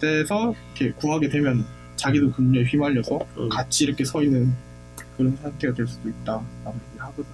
데서 0.00 0.54
이렇게 0.74 0.92
구하게 0.96 1.28
되면 1.28 1.64
자기도 1.94 2.30
분노에 2.32 2.64
휘말려서 2.64 3.20
음. 3.38 3.48
같이 3.48 3.84
이렇게 3.84 4.04
서 4.04 4.20
있는 4.20 4.52
그런 5.16 5.36
상태가 5.36 5.72
될 5.72 5.86
수도 5.86 6.08
있다라고 6.08 6.74
얘기하거든요. 6.92 7.26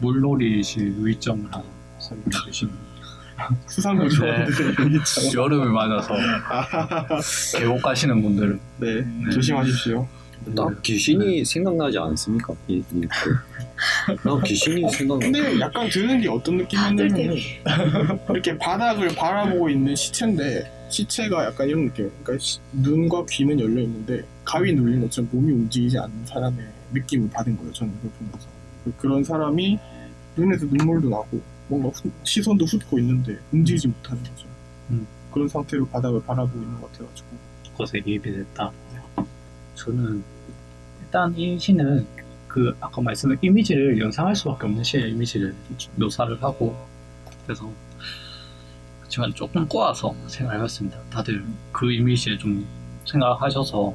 물놀이실 0.00 0.94
의점을 0.98 1.44
하나 1.46 1.64
설명해 1.98 2.30
주시면 2.46 2.74
수상도 3.66 4.08
좋아하는데 4.08 4.74
그렇죠. 4.74 5.42
여름을 5.42 5.68
맞아서 5.70 6.14
계곡 7.58 7.82
가시는 7.82 8.22
분들은 8.22 8.60
네, 8.78 8.94
네. 9.02 9.30
조심하십시오. 9.32 10.06
딱 10.54 10.82
귀신이 10.82 11.44
생각나지 11.44 11.98
않습니까? 11.98 12.54
이, 12.68 12.76
이, 12.92 13.00
그. 13.00 13.36
나 14.28 14.40
귀신이 14.42 14.88
생각나. 14.90 15.24
근데 15.26 15.58
약간 15.60 15.88
드는 15.88 16.20
게 16.20 16.28
어떤 16.28 16.58
느낌이냐면 16.58 17.36
이렇게 18.30 18.56
바닥을 18.56 19.08
바라보고 19.16 19.68
있는 19.68 19.94
시체인데 19.96 20.88
시체가 20.88 21.46
약간 21.46 21.68
이런 21.68 21.86
느낌. 21.86 22.10
그러니까 22.22 22.42
시- 22.42 22.60
눈과 22.72 23.24
귀는 23.28 23.58
열려 23.58 23.80
있는데 23.82 24.22
가위 24.44 24.72
눌린 24.72 25.00
것처럼 25.02 25.28
몸이 25.32 25.52
움직이지 25.52 25.98
않는 25.98 26.24
사람의 26.26 26.64
느낌을 26.92 27.28
받은 27.30 27.56
거예요. 27.56 27.72
저는 27.72 27.92
그걸 27.96 28.10
보면서 28.18 28.46
그런 28.98 29.24
사람이 29.24 29.78
눈에서 30.36 30.66
눈물도 30.66 31.08
나고 31.08 31.40
뭔가 31.68 31.88
후- 31.88 32.10
시선도 32.24 32.64
훑고 32.64 32.98
있는데 32.98 33.38
움직이지 33.52 33.88
못하는 33.88 34.22
거죠. 34.22 34.46
음. 34.90 35.06
그런 35.32 35.48
상태로 35.48 35.86
바닥을 35.88 36.22
바라보고 36.24 36.58
있는 36.58 36.80
것 36.80 36.92
같아가지고 36.92 37.28
그것에 37.72 37.98
이입이 38.06 38.22
됐다. 38.22 38.72
저는 39.74 40.24
일단 41.02 41.36
이 41.36 41.58
시는 41.58 42.06
그 42.48 42.74
아까 42.80 43.02
말씀드린 43.02 43.38
이미지를 43.42 43.98
연상할 44.00 44.34
수밖에 44.34 44.64
없는 44.66 44.82
시의 44.82 45.10
이미지를 45.10 45.54
묘사를 45.96 46.42
하고 46.42 46.74
그래서 47.44 47.70
그렇지만 49.00 49.34
조금 49.34 49.68
꼬아서 49.68 50.14
생각해봤습니다. 50.26 50.98
다들 51.10 51.44
그 51.72 51.92
이미지에 51.92 52.38
좀 52.38 52.66
생각하셔서 53.04 53.92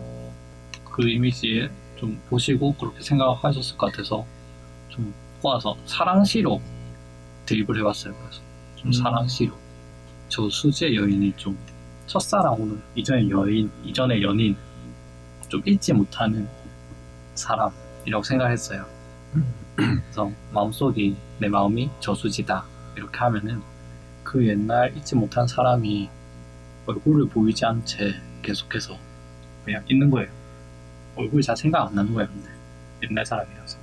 그 0.85 1.09
이미지에 1.09 1.69
좀 1.97 2.19
보시고 2.29 2.73
그렇게 2.75 3.01
생각하셨을 3.01 3.77
것 3.77 3.91
같아서 3.91 4.25
좀 4.89 5.11
꼬아서 5.41 5.75
사랑시로 5.85 6.61
대입을 7.51 7.79
해봤어요. 7.79 8.13
그래서 8.13 8.41
좀 8.75 8.87
음. 8.89 8.91
사랑시로 8.91 9.53
저 10.29 10.49
수지의 10.49 10.95
여인이 10.95 11.33
좀 11.37 11.57
첫사랑으로 12.07 12.77
이전의 12.95 13.29
여인, 13.29 13.71
이전의 13.83 14.23
연인 14.23 14.55
좀 15.49 15.61
잊지 15.65 15.93
못하는 15.93 16.47
사람이라고 17.35 18.23
생각했어요. 18.23 18.85
그래서 19.75 20.31
마음속이 20.53 21.15
내 21.39 21.47
마음이 21.47 21.89
저수지다 21.99 22.65
이렇게 22.95 23.17
하면은 23.17 23.61
그 24.23 24.45
옛날 24.47 24.95
잊지 24.95 25.15
못한 25.15 25.47
사람이 25.47 26.09
얼굴을 26.85 27.29
보이지 27.29 27.65
않은 27.65 27.85
채 27.85 28.13
계속해서 28.41 28.97
그냥 29.65 29.83
있는 29.89 30.09
거예요. 30.09 30.29
얼굴이 31.15 31.43
잘 31.43 31.55
생각 31.55 31.87
안 31.87 31.95
나는 31.95 32.13
거예요. 32.13 32.29
근데 32.29 32.49
옛날 33.03 33.25
사람이라서. 33.25 33.80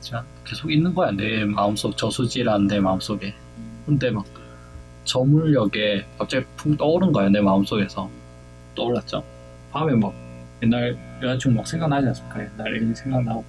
하지만 0.00 0.24
계속 0.44 0.72
있는 0.72 0.94
거야 0.94 1.10
내 1.10 1.44
마음속 1.44 1.96
저수지라는 1.96 2.66
내 2.66 2.80
마음속에. 2.80 3.34
근데 3.86 4.10
막 4.10 4.24
저물역에 5.04 6.06
갑자기 6.18 6.46
풍 6.56 6.76
떠오른 6.76 7.12
거야 7.12 7.28
내 7.28 7.40
마음속에서 7.40 8.10
떠올랐죠. 8.74 9.22
밤에 9.70 9.94
막 9.94 10.12
옛날 10.62 10.98
여자친구 11.22 11.58
막 11.58 11.66
생각나지 11.66 12.06
않습니까? 12.08 12.40
옛날 12.40 12.76
애인 12.76 12.94
생각나고 12.94 13.44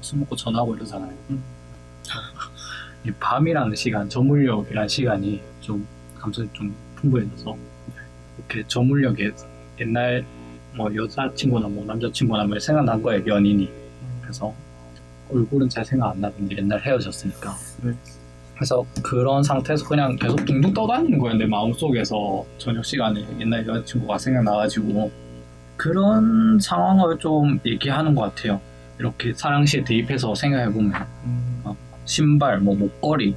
술 0.00 0.18
먹고 0.20 0.36
전화하고 0.36 0.76
이러잖아요. 0.76 1.12
이 3.06 3.10
밤이라는 3.20 3.74
시간, 3.76 4.08
저물역이라는 4.08 4.88
시간이 4.88 5.42
좀 5.60 5.86
감성이 6.18 6.48
좀 6.52 6.74
풍부해져서 6.96 7.56
이렇게 8.38 8.66
저물역에 8.66 9.32
옛날 9.80 10.24
뭐 10.74 10.94
여자친구나 10.94 11.68
뭐 11.68 11.84
남자친구나 11.84 12.44
뭐 12.44 12.58
생각난 12.58 13.02
거예요 13.02 13.22
연인이. 13.26 13.70
그래서 14.22 14.54
얼굴은 15.32 15.68
잘 15.68 15.84
생각 15.84 16.10
안 16.10 16.20
나는데 16.20 16.56
옛날 16.58 16.80
헤어졌으니까. 16.80 17.54
네. 17.82 17.92
그래서 18.54 18.84
그런 19.02 19.42
상태에서 19.42 19.86
그냥 19.86 20.14
계속 20.16 20.44
둥둥 20.44 20.72
떠다니는 20.72 21.18
거예요 21.18 21.36
내 21.36 21.44
마음속에서 21.44 22.46
저녁 22.58 22.84
시간에 22.84 23.26
옛날 23.40 23.66
여자친구가 23.66 24.16
생각나가지고 24.16 25.10
그런 25.76 26.60
상황을 26.60 27.18
좀 27.18 27.58
얘기하는 27.66 28.14
것 28.14 28.22
같아요. 28.22 28.60
이렇게 28.98 29.32
사랑시에 29.34 29.82
대입해서 29.82 30.34
생각해보면 30.34 30.92
신발, 32.04 32.60
뭐 32.60 32.76
목걸이 32.76 33.30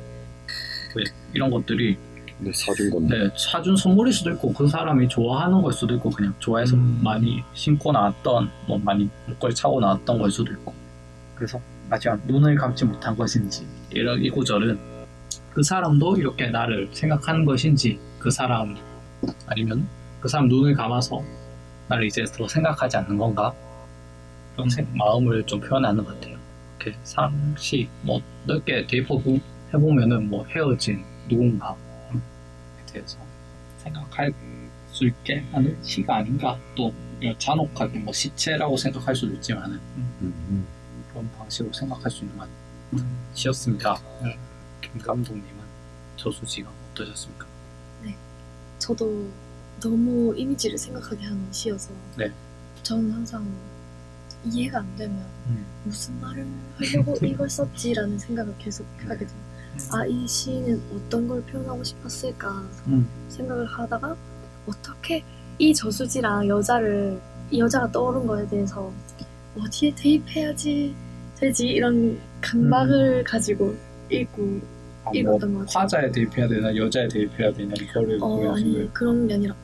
뭐 0.93 1.03
이런 1.33 1.49
것들이 1.49 1.97
네, 2.39 2.51
사준 2.53 2.91
건데. 2.91 3.17
네, 3.17 3.29
사준 3.35 3.75
선물일 3.75 4.13
수도 4.13 4.31
있고 4.31 4.53
그 4.53 4.67
사람이 4.67 5.07
좋아하는 5.07 5.61
걸 5.61 5.73
수도 5.73 5.95
있고 5.95 6.09
그냥 6.11 6.33
좋아해서 6.38 6.75
음. 6.75 6.99
많이 7.03 7.43
신고 7.53 7.91
나왔던 7.91 8.49
뭐 8.67 8.77
많이 8.77 9.09
목걸이 9.25 9.55
차고 9.55 9.79
나왔던 9.79 10.19
걸 10.19 10.29
수도 10.29 10.51
있고 10.51 10.73
그래서 11.35 11.59
마지막 11.89 12.19
눈을 12.25 12.55
감지 12.55 12.85
못한 12.85 13.15
것인지. 13.15 13.65
이런 13.91 14.23
이 14.23 14.29
구절은 14.29 14.77
그 15.53 15.63
사람도 15.63 16.17
이렇게 16.17 16.47
나를 16.47 16.89
생각하는 16.91 17.45
것인지 17.45 17.99
그 18.19 18.29
사람 18.29 18.75
아니면 19.47 19.88
그 20.19 20.27
사람 20.27 20.47
눈을 20.47 20.73
감아서 20.75 21.23
나를 21.88 22.05
이제 22.05 22.23
더 22.25 22.47
생각하지 22.47 22.97
않는 22.97 23.17
건가? 23.17 23.53
그런 24.55 24.69
생- 24.69 24.88
마음을 24.95 25.43
좀 25.45 25.59
표현하는 25.61 26.03
것 26.03 26.13
같아요. 26.15 26.38
이렇게 26.79 26.97
상시 27.03 27.88
뭐 28.01 28.21
넓게 28.45 28.85
대입해보면은 28.88 30.29
뭐 30.29 30.45
헤어진 30.45 31.03
누군가 31.29 31.75
대해서 32.91 33.17
생각할 33.79 34.33
수 34.91 35.05
있게 35.05 35.43
하는 35.51 35.77
시가 35.83 36.17
아닌가? 36.17 36.57
또 36.75 36.93
잔혹하게 37.38 37.99
뭐 37.99 38.13
시체라고 38.13 38.77
생각할 38.77 39.15
수도 39.15 39.33
있지만은. 39.35 39.79
음, 40.21 40.67
그런 41.18 41.32
방식으로 41.32 41.74
생각할 41.74 42.11
수 42.11 42.24
있는 42.24 42.38
것 42.38 42.47
시였습니다. 43.34 43.99
김 44.82 44.99
감독님은 44.99 45.63
저수지가 46.15 46.70
어떠셨습니까? 46.91 47.47
저도 48.78 49.28
너무 49.82 50.36
이미지를 50.38 50.78
생각하게 50.78 51.26
하는 51.26 51.51
시여서 51.51 51.91
네. 52.15 52.32
저는 52.84 53.11
항상 53.11 53.51
이해가 54.45 54.80
안 54.80 54.95
되면 54.95 55.18
음. 55.47 55.65
무슨 55.84 56.22
말을 56.22 56.45
하려고 56.78 57.15
이걸 57.26 57.49
썼지라는 57.49 58.20
생각을 58.20 58.55
계속 58.59 58.86
하게 58.99 59.26
돼요. 59.26 59.38
아, 59.91 60.05
이 60.05 60.28
시인은 60.28 60.82
어떤 60.95 61.28
걸 61.28 61.41
표현하고 61.43 61.84
싶었을까 61.84 62.51
음. 62.88 63.09
생각을 63.30 63.65
하다가 63.65 64.15
어떻게 64.68 65.24
이 65.57 65.74
저수지랑 65.74 66.47
여자를 66.47 67.20
이 67.49 67.59
여자가 67.59 67.91
떠오른 67.91 68.28
거에 68.28 68.47
대해서 68.47 68.93
어디에 69.57 69.95
대입해야지 69.95 71.07
되지 71.39 71.67
이런 71.67 72.17
강박을 72.41 73.23
가지고 73.23 73.75
읽고 74.09 74.59
아, 75.03 75.09
뭐 75.09 75.13
읽었던 75.13 75.53
것 75.53 75.59
같아요. 75.59 75.81
화자에 75.83 76.11
대입해야 76.11 76.47
되나 76.47 76.75
여자에 76.75 77.07
대입해야 77.07 77.53
되나 77.53 77.73
이거를 77.79 78.17
어, 78.21 78.53
아니 78.55 78.73
거예요? 78.73 78.89
그런 78.93 79.27
게 79.27 79.35
아니라 79.35 79.55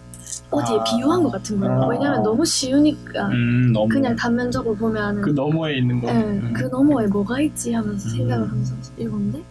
어디에 0.51 0.77
아. 0.77 0.83
비유한 0.83 1.23
것 1.23 1.31
같은 1.31 1.59
거예요. 1.59 1.81
아. 1.81 1.87
왜냐면 1.87 2.23
너무 2.23 2.45
쉬우니까 2.45 3.27
음 3.27 3.71
너무 3.71 3.87
그냥 3.89 4.15
단면적으로 4.15 4.75
보면은 4.75 5.21
그 5.21 5.29
너머에 5.31 5.77
있는 5.77 5.99
거. 5.99 6.07
예, 6.09 6.13
음. 6.13 6.53
그 6.53 6.63
너머에 6.63 7.07
뭐가 7.07 7.41
있지 7.41 7.73
하면서 7.73 8.07
음. 8.07 8.17
생각을 8.17 8.49
하면서 8.49 8.75
읽었는데 8.97 9.43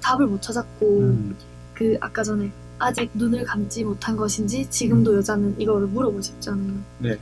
답을 0.00 0.26
못 0.26 0.42
찾았고 0.42 0.98
음. 1.00 1.36
그 1.74 1.96
아까 2.00 2.22
전에 2.22 2.50
아직 2.78 3.10
눈을 3.14 3.44
감지 3.44 3.84
못한 3.84 4.16
것인지 4.16 4.68
지금도 4.68 5.16
여자는 5.16 5.54
이거를 5.60 5.86
물어보셨잖아요. 5.86 6.74
네. 6.98 7.18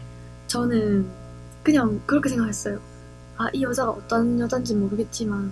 저는 0.47 1.07
그냥 1.63 2.01
그렇게 2.07 2.31
생각했어요. 2.31 2.81
아, 3.41 3.49
이 3.55 3.63
여자가 3.63 3.93
어떤 3.93 4.39
여잔지 4.39 4.75
모르겠지만 4.75 5.51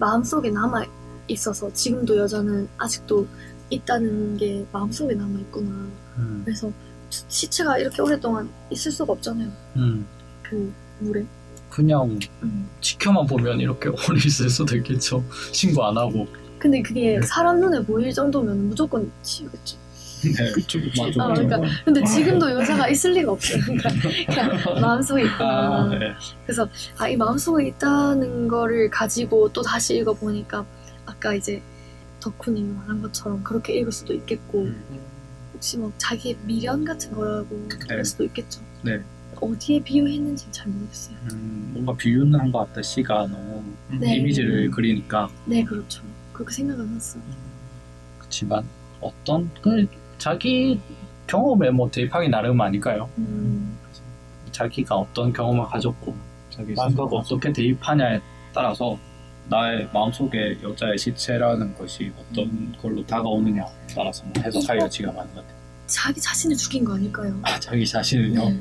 마음속에 0.00 0.50
남아 0.50 0.84
있어서 1.28 1.72
지금도 1.72 2.16
여자는 2.16 2.68
아직도 2.76 3.24
있다는 3.70 4.36
게 4.36 4.66
마음속에 4.72 5.14
남아 5.14 5.38
있구나. 5.38 5.70
음. 6.18 6.42
그래서 6.44 6.72
시- 7.08 7.22
시체가 7.28 7.78
이렇게 7.78 8.02
오랫동안 8.02 8.50
있을 8.70 8.90
수가 8.90 9.12
없잖아요. 9.12 9.48
음. 9.76 10.04
그 10.42 10.72
물에. 10.98 11.24
그냥 11.70 12.18
음. 12.42 12.68
지켜만 12.80 13.28
보면 13.28 13.60
이렇게 13.60 13.88
오래 14.10 14.18
있을 14.26 14.50
수도 14.50 14.76
있겠죠. 14.78 15.22
신고 15.52 15.84
안 15.84 15.96
하고. 15.96 16.26
근데 16.58 16.82
그게 16.82 17.20
네. 17.20 17.22
사람 17.24 17.60
눈에 17.60 17.80
보일 17.84 18.12
정도면 18.12 18.70
무조건 18.70 19.08
치우겠죠. 19.22 19.78
네. 20.22 20.52
그쵸, 20.52 20.80
그쵸. 20.80 21.02
맞아, 21.06 21.24
아, 21.24 21.28
맞아. 21.28 21.42
그러니까 21.42 21.70
근데 21.84 22.04
지금도 22.04 22.50
여자가 22.50 22.88
있을 22.88 23.12
리가 23.12 23.32
없어요. 23.32 23.60
그러니까 23.66 24.80
마음속에 24.80 25.22
있구나. 25.24 25.82
아, 25.84 25.88
네. 25.88 26.12
그래서 26.44 26.68
아, 26.98 27.08
이 27.08 27.16
마음속에 27.16 27.68
있다는 27.68 28.48
거를 28.48 28.90
가지고 28.90 29.52
또 29.52 29.62
다시 29.62 29.96
읽어 29.96 30.12
보니까 30.14 30.64
아까 31.06 31.34
이제 31.34 31.62
덕후님이 32.20 32.72
말한 32.74 33.02
것처럼 33.02 33.42
그렇게 33.42 33.74
읽을 33.78 33.92
수도 33.92 34.12
있겠고 34.14 34.62
음. 34.64 34.84
혹시 35.54 35.78
뭐 35.78 35.92
자기의 35.98 36.36
미련 36.44 36.84
같은 36.84 37.12
거라고 37.12 37.68
할 37.88 38.04
수도 38.04 38.24
있겠죠. 38.24 38.60
네. 38.82 39.00
어디에 39.40 39.82
비유했는지 39.82 40.46
잘 40.50 40.68
모르겠어요. 40.68 41.16
음, 41.32 41.70
뭔가 41.72 41.94
비유는 41.96 42.38
한 42.38 42.52
것 42.52 42.58
같다. 42.58 42.82
시가 42.82 43.26
너무 43.26 43.64
네. 43.98 44.16
이미지를 44.16 44.70
그리니까. 44.70 45.30
네, 45.46 45.64
그렇죠. 45.64 46.02
그렇게 46.34 46.52
생각은 46.54 46.94
했어요. 46.94 47.22
그렇지만 48.18 48.64
어떤 49.00 49.50
그 49.62 49.86
자기 50.20 50.78
경험에 51.26 51.70
뭐 51.70 51.90
대입하기 51.90 52.28
나름 52.28 52.60
아닐까요? 52.60 53.08
음, 53.16 53.76
자기가 54.52 54.96
어떤 54.96 55.32
경험을 55.32 55.64
가졌고 55.64 56.14
자기 56.50 56.74
생각을. 56.76 57.08
어떻게 57.12 57.50
대입하냐에 57.52 58.20
따라서 58.52 58.98
나의 59.48 59.88
마음속에 59.92 60.58
여자의 60.62 60.98
시체라는 60.98 61.74
것이 61.74 62.12
어떤 62.20 62.72
걸로 62.80 63.04
다가오느냐에 63.06 63.66
따라서 63.96 64.24
해석할 64.38 64.78
여지가 64.80 65.10
많은 65.10 65.34
것 65.34 65.40
같아요. 65.40 65.58
자기 65.86 66.20
자신을 66.20 66.54
죽인 66.56 66.84
거 66.84 66.94
아닐까요? 66.94 67.34
아, 67.42 67.58
자기 67.58 67.86
자신을요? 67.86 68.48
네. 68.48 68.60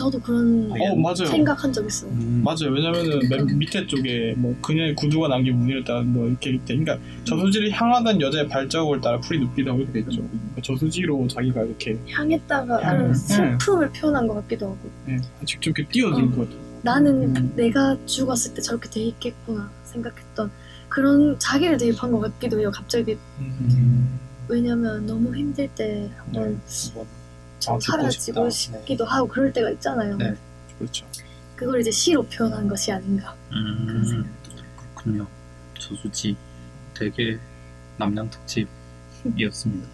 저도 0.00 0.18
그런 0.18 0.72
어 0.72 0.96
맞아요. 0.96 1.26
생각한 1.26 1.70
적 1.74 1.86
있어요. 1.86 2.10
음, 2.12 2.40
맞아요. 2.42 2.72
왜냐면은 2.72 3.20
맨 3.28 3.58
밑에 3.58 3.86
쪽에 3.86 4.34
뭐 4.38 4.56
그녀의 4.62 4.94
구두가 4.94 5.28
남긴 5.28 5.58
무늬를 5.58 5.84
따라 5.84 6.00
뭐 6.00 6.26
이렇게 6.26 6.50
이렇게 6.50 6.74
그러니까 6.74 6.98
저수지를 7.24 7.70
향하던 7.70 8.18
여자의 8.18 8.48
발자국을 8.48 9.02
따라 9.02 9.20
풀이 9.20 9.40
눕히다고 9.40 9.78
이렇게 9.80 10.02
됐죠. 10.02 10.22
그러니까 10.22 10.62
저수지로 10.62 11.28
자기가 11.28 11.64
이렇게 11.64 11.98
향했다가 12.08 12.82
향, 12.82 13.08
네. 13.08 13.14
슬픔을 13.14 13.90
표현한 13.90 14.26
것 14.26 14.34
같기도 14.36 14.68
하고 14.68 14.78
예, 15.08 15.18
직접 15.44 15.78
이렇게 15.78 15.92
뛰어든 15.92 16.30
것 16.30 16.48
같아요. 16.48 16.70
나는 16.80 17.36
음. 17.36 17.52
내가 17.56 17.98
죽었을 18.06 18.54
때 18.54 18.62
저렇게 18.62 18.88
돼 18.88 19.00
있겠구나 19.00 19.70
생각했던 19.84 20.50
그런 20.88 21.38
자기를 21.38 21.76
대입한 21.76 22.10
것 22.10 22.20
같기도 22.20 22.58
해요. 22.58 22.70
갑자기 22.72 23.18
음, 23.38 24.18
왜냐면 24.48 25.04
너무 25.04 25.36
힘들 25.36 25.68
때 25.74 26.08
한번 26.16 26.58
뭐, 26.94 27.04
좀 27.04 27.19
아, 27.68 28.10
싶다. 28.10 28.50
싶기도 28.50 29.04
하고 29.04 29.28
그럴 29.28 29.52
때가 29.52 29.70
있잖아요. 29.70 30.16
네. 30.16 30.34
그렇죠. 30.78 31.06
그걸 31.56 31.80
이제 31.80 31.90
시로 31.90 32.22
표현한 32.24 32.68
것이 32.68 32.90
아닌가 32.90 33.34
그런 33.50 33.66
음, 33.96 34.04
생각. 34.04 34.76
그렇군요. 34.94 35.26
저수지 35.78 36.36
되게 36.94 37.38
남양 37.98 38.30
특집이었습니다. 38.30 39.88